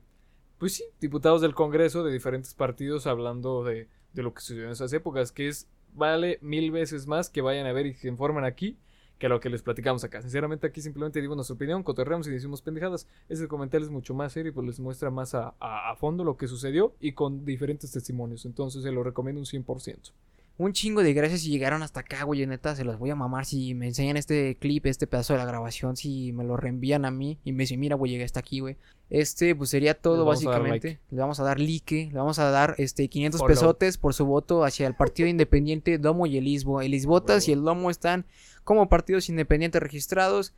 pues 0.61 0.75
sí, 0.75 0.83
diputados 1.01 1.41
del 1.41 1.55
Congreso 1.55 2.03
de 2.03 2.13
diferentes 2.13 2.53
partidos 2.53 3.07
hablando 3.07 3.63
de, 3.63 3.87
de 4.13 4.23
lo 4.23 4.33
que 4.33 4.41
sucedió 4.41 4.65
en 4.65 4.71
esas 4.71 4.93
épocas, 4.93 5.31
que 5.31 5.47
es, 5.47 5.67
vale 5.93 6.37
mil 6.41 6.71
veces 6.71 7.07
más 7.07 7.29
que 7.29 7.41
vayan 7.41 7.65
a 7.65 7.73
ver 7.73 7.87
y 7.87 7.95
que 7.95 8.07
informen 8.07 8.45
aquí 8.45 8.77
que 9.17 9.27
lo 9.29 9.39
que 9.39 9.49
les 9.49 9.63
platicamos 9.63 10.03
acá. 10.03 10.21
Sinceramente 10.21 10.67
aquí 10.67 10.81
simplemente 10.81 11.19
digo 11.21 11.35
nuestra 11.35 11.55
opinión, 11.55 11.83
cotorreamos 11.83 12.27
y 12.27 12.31
decimos 12.31 12.61
pendejadas. 12.61 13.07
Ese 13.29 13.47
comentario 13.47 13.85
es 13.85 13.91
mucho 13.91 14.13
más 14.13 14.33
serio 14.33 14.51
y 14.51 14.53
pues 14.53 14.67
les 14.67 14.79
muestra 14.79 15.09
más 15.11 15.35
a, 15.35 15.55
a- 15.59 15.91
a 15.91 15.95
fondo 15.95 16.23
lo 16.23 16.37
que 16.37 16.47
sucedió 16.47 16.95
y 16.99 17.13
con 17.13 17.43
diferentes 17.45 17.91
testimonios. 17.91 18.45
Entonces 18.45 18.83
se 18.83 18.91
lo 18.91 19.03
recomiendo 19.03 19.39
un 19.41 19.45
100%. 19.45 20.11
Un 20.57 20.73
chingo 20.73 21.01
de 21.01 21.13
gracias 21.13 21.41
si 21.41 21.49
llegaron 21.49 21.81
hasta 21.81 22.01
acá, 22.01 22.23
güey. 22.23 22.45
Neta, 22.45 22.75
se 22.75 22.83
los 22.83 22.99
voy 22.99 23.09
a 23.09 23.15
mamar. 23.15 23.45
Si 23.45 23.73
me 23.73 23.87
enseñan 23.87 24.15
este 24.15 24.57
clip, 24.57 24.85
este 24.85 25.07
pedazo 25.07 25.33
de 25.33 25.39
la 25.39 25.45
grabación, 25.45 25.95
si 25.97 26.33
me 26.33 26.43
lo 26.43 26.55
reenvían 26.55 27.03
a 27.05 27.11
mí 27.11 27.39
y 27.43 27.51
me 27.51 27.63
dicen, 27.63 27.79
mira, 27.79 27.95
güey, 27.95 28.11
llegué 28.11 28.25
hasta 28.25 28.41
aquí, 28.41 28.59
güey. 28.59 28.77
Este, 29.09 29.55
pues 29.55 29.71
sería 29.71 29.95
todo, 29.95 30.23
básicamente. 30.23 30.99
Le 31.09 31.19
vamos 31.19 31.39
a 31.39 31.43
dar 31.43 31.59
like, 31.59 32.09
le 32.11 32.17
vamos 32.17 32.37
a 32.39 32.49
dar 32.51 32.75
este 32.77 33.07
500 33.07 33.39
Follow. 33.39 33.53
pesotes 33.53 33.97
por 33.97 34.13
su 34.13 34.25
voto 34.25 34.63
hacia 34.63 34.87
el 34.87 34.95
partido 34.95 35.27
independiente 35.27 35.97
Domo 35.97 36.27
y 36.27 36.37
el 36.37 36.43
Lisbo. 36.43 36.81
El 36.81 36.91
Lisbotas 36.91 37.47
y 37.47 37.53
el 37.53 37.63
Domo 37.63 37.89
están 37.89 38.25
como 38.63 38.87
partidos 38.87 39.29
independientes 39.29 39.81
registrados. 39.81 40.53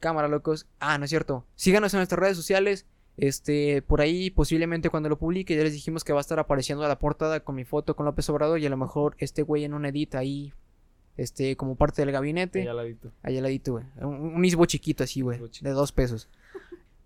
Cámara, 0.00 0.28
locos. 0.28 0.66
Ah, 0.80 0.98
no 0.98 1.04
es 1.04 1.10
cierto. 1.10 1.44
Síganos 1.54 1.92
en 1.94 1.98
nuestras 1.98 2.18
redes 2.18 2.36
sociales. 2.36 2.86
Este, 3.16 3.82
por 3.82 4.00
ahí, 4.00 4.30
posiblemente 4.30 4.90
cuando 4.90 5.08
lo 5.08 5.18
publique, 5.18 5.54
ya 5.54 5.62
les 5.62 5.74
dijimos 5.74 6.02
que 6.02 6.12
va 6.12 6.20
a 6.20 6.22
estar 6.22 6.38
apareciendo 6.38 6.84
a 6.84 6.88
la 6.88 6.98
portada 6.98 7.40
con 7.40 7.54
mi 7.54 7.64
foto 7.64 7.94
con 7.94 8.06
López 8.06 8.28
Obrador 8.30 8.58
y 8.58 8.66
a 8.66 8.70
lo 8.70 8.76
mejor 8.76 9.14
este 9.18 9.42
güey 9.42 9.64
en 9.64 9.74
un 9.74 9.84
edit 9.84 10.14
ahí, 10.14 10.52
este, 11.16 11.56
como 11.56 11.76
parte 11.76 12.02
del 12.02 12.12
gabinete. 12.12 12.62
Ahí 12.62 12.68
al 12.68 12.76
ladito. 12.76 13.12
Ahí 13.22 13.36
al 13.36 13.42
ladito, 13.42 13.72
güey. 13.72 13.84
Un, 14.00 14.34
un 14.34 14.44
isbo 14.44 14.64
chiquito 14.64 15.04
así, 15.04 15.20
güey. 15.20 15.40
De 15.60 15.70
dos 15.70 15.92
pesos. 15.92 16.28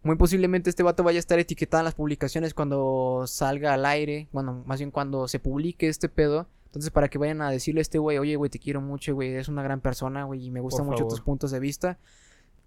Muy 0.03 0.15
posiblemente 0.15 0.71
este 0.71 0.85
vato 0.85 1.03
vaya 1.03 1.19
a 1.19 1.21
estar 1.21 1.39
etiquetado 1.41 1.81
en 1.81 1.87
las 1.87 1.95
publicaciones 1.95 2.55
cuando 2.55 3.25
salga 3.27 3.75
al 3.75 3.85
aire. 3.85 4.29
Bueno, 4.31 4.63
más 4.65 4.79
bien 4.79 4.93
cuando 4.93 5.27
se 5.27 5.41
publique 5.41 5.89
este 5.89 6.09
pedo. 6.09 6.47
Entonces, 6.67 6.93
para 6.93 7.09
que 7.09 7.19
vayan 7.19 7.43
a 7.43 7.51
decirle 7.51 7.81
a 7.81 7.83
este 7.83 7.99
güey, 7.99 8.19
oye, 8.19 8.37
güey, 8.37 8.51
te 8.51 8.59
quiero 8.59 8.81
mucho, 8.81 9.15
güey, 9.15 9.31
eres 9.31 9.49
una 9.49 9.63
gran 9.63 9.81
persona, 9.81 10.25
güey, 10.25 10.45
y 10.45 10.51
me 10.51 10.61
gustan 10.61 10.87
mucho 10.87 11.09
tus 11.09 11.23
puntos 11.23 11.51
de 11.51 11.59
vista. 11.59 11.99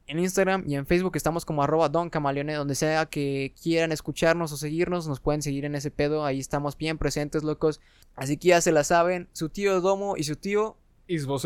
En 0.09 0.17
Instagram 0.17 0.63
y 0.65 0.73
en 0.73 0.87
Facebook 0.87 1.15
estamos 1.17 1.45
como 1.45 1.61
arroba 1.61 1.87
Don 1.87 2.09
Camaleone, 2.09 2.55
donde 2.55 2.73
sea 2.73 3.05
que 3.05 3.53
quieran 3.61 3.91
escucharnos 3.91 4.51
o 4.51 4.57
seguirnos, 4.57 5.07
nos 5.07 5.19
pueden 5.19 5.43
seguir 5.43 5.65
en 5.65 5.75
ese 5.75 5.91
pedo, 5.91 6.25
ahí 6.25 6.39
estamos 6.39 6.75
bien 6.75 6.97
presentes, 6.97 7.43
locos. 7.43 7.79
Así 8.15 8.35
que 8.35 8.47
ya 8.47 8.59
se 8.59 8.71
la 8.71 8.83
saben, 8.83 9.29
su 9.33 9.49
tío 9.49 9.81
Domo 9.81 10.17
y 10.17 10.23
su 10.23 10.35
tío 10.35 10.77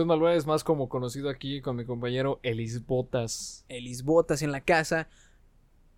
Malvera 0.05 0.35
es 0.35 0.45
más 0.45 0.63
como 0.63 0.87
conocido 0.87 1.29
aquí 1.29 1.59
con 1.59 1.75
mi 1.75 1.83
compañero 1.83 2.39
Elis 2.41 2.85
Botas. 2.85 3.65
Elis 3.67 4.03
Botas 4.03 4.41
en 4.41 4.53
la 4.53 4.61
casa. 4.61 5.09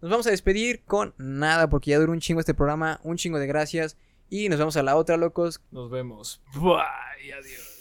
Nos 0.01 0.09
vamos 0.09 0.25
a 0.25 0.31
despedir 0.31 0.83
con 0.85 1.13
nada, 1.19 1.69
porque 1.69 1.91
ya 1.91 1.99
duró 1.99 2.13
un 2.13 2.19
chingo 2.19 2.39
este 2.39 2.55
programa, 2.55 2.99
un 3.03 3.17
chingo 3.17 3.37
de 3.37 3.45
gracias. 3.45 3.95
Y 4.27 4.49
nos 4.49 4.57
vemos 4.57 4.75
a 4.75 4.81
la 4.81 4.95
otra, 4.95 5.17
locos. 5.17 5.61
Nos 5.69 5.91
vemos. 5.91 6.41
Bye, 6.55 7.31
adiós. 7.31 7.74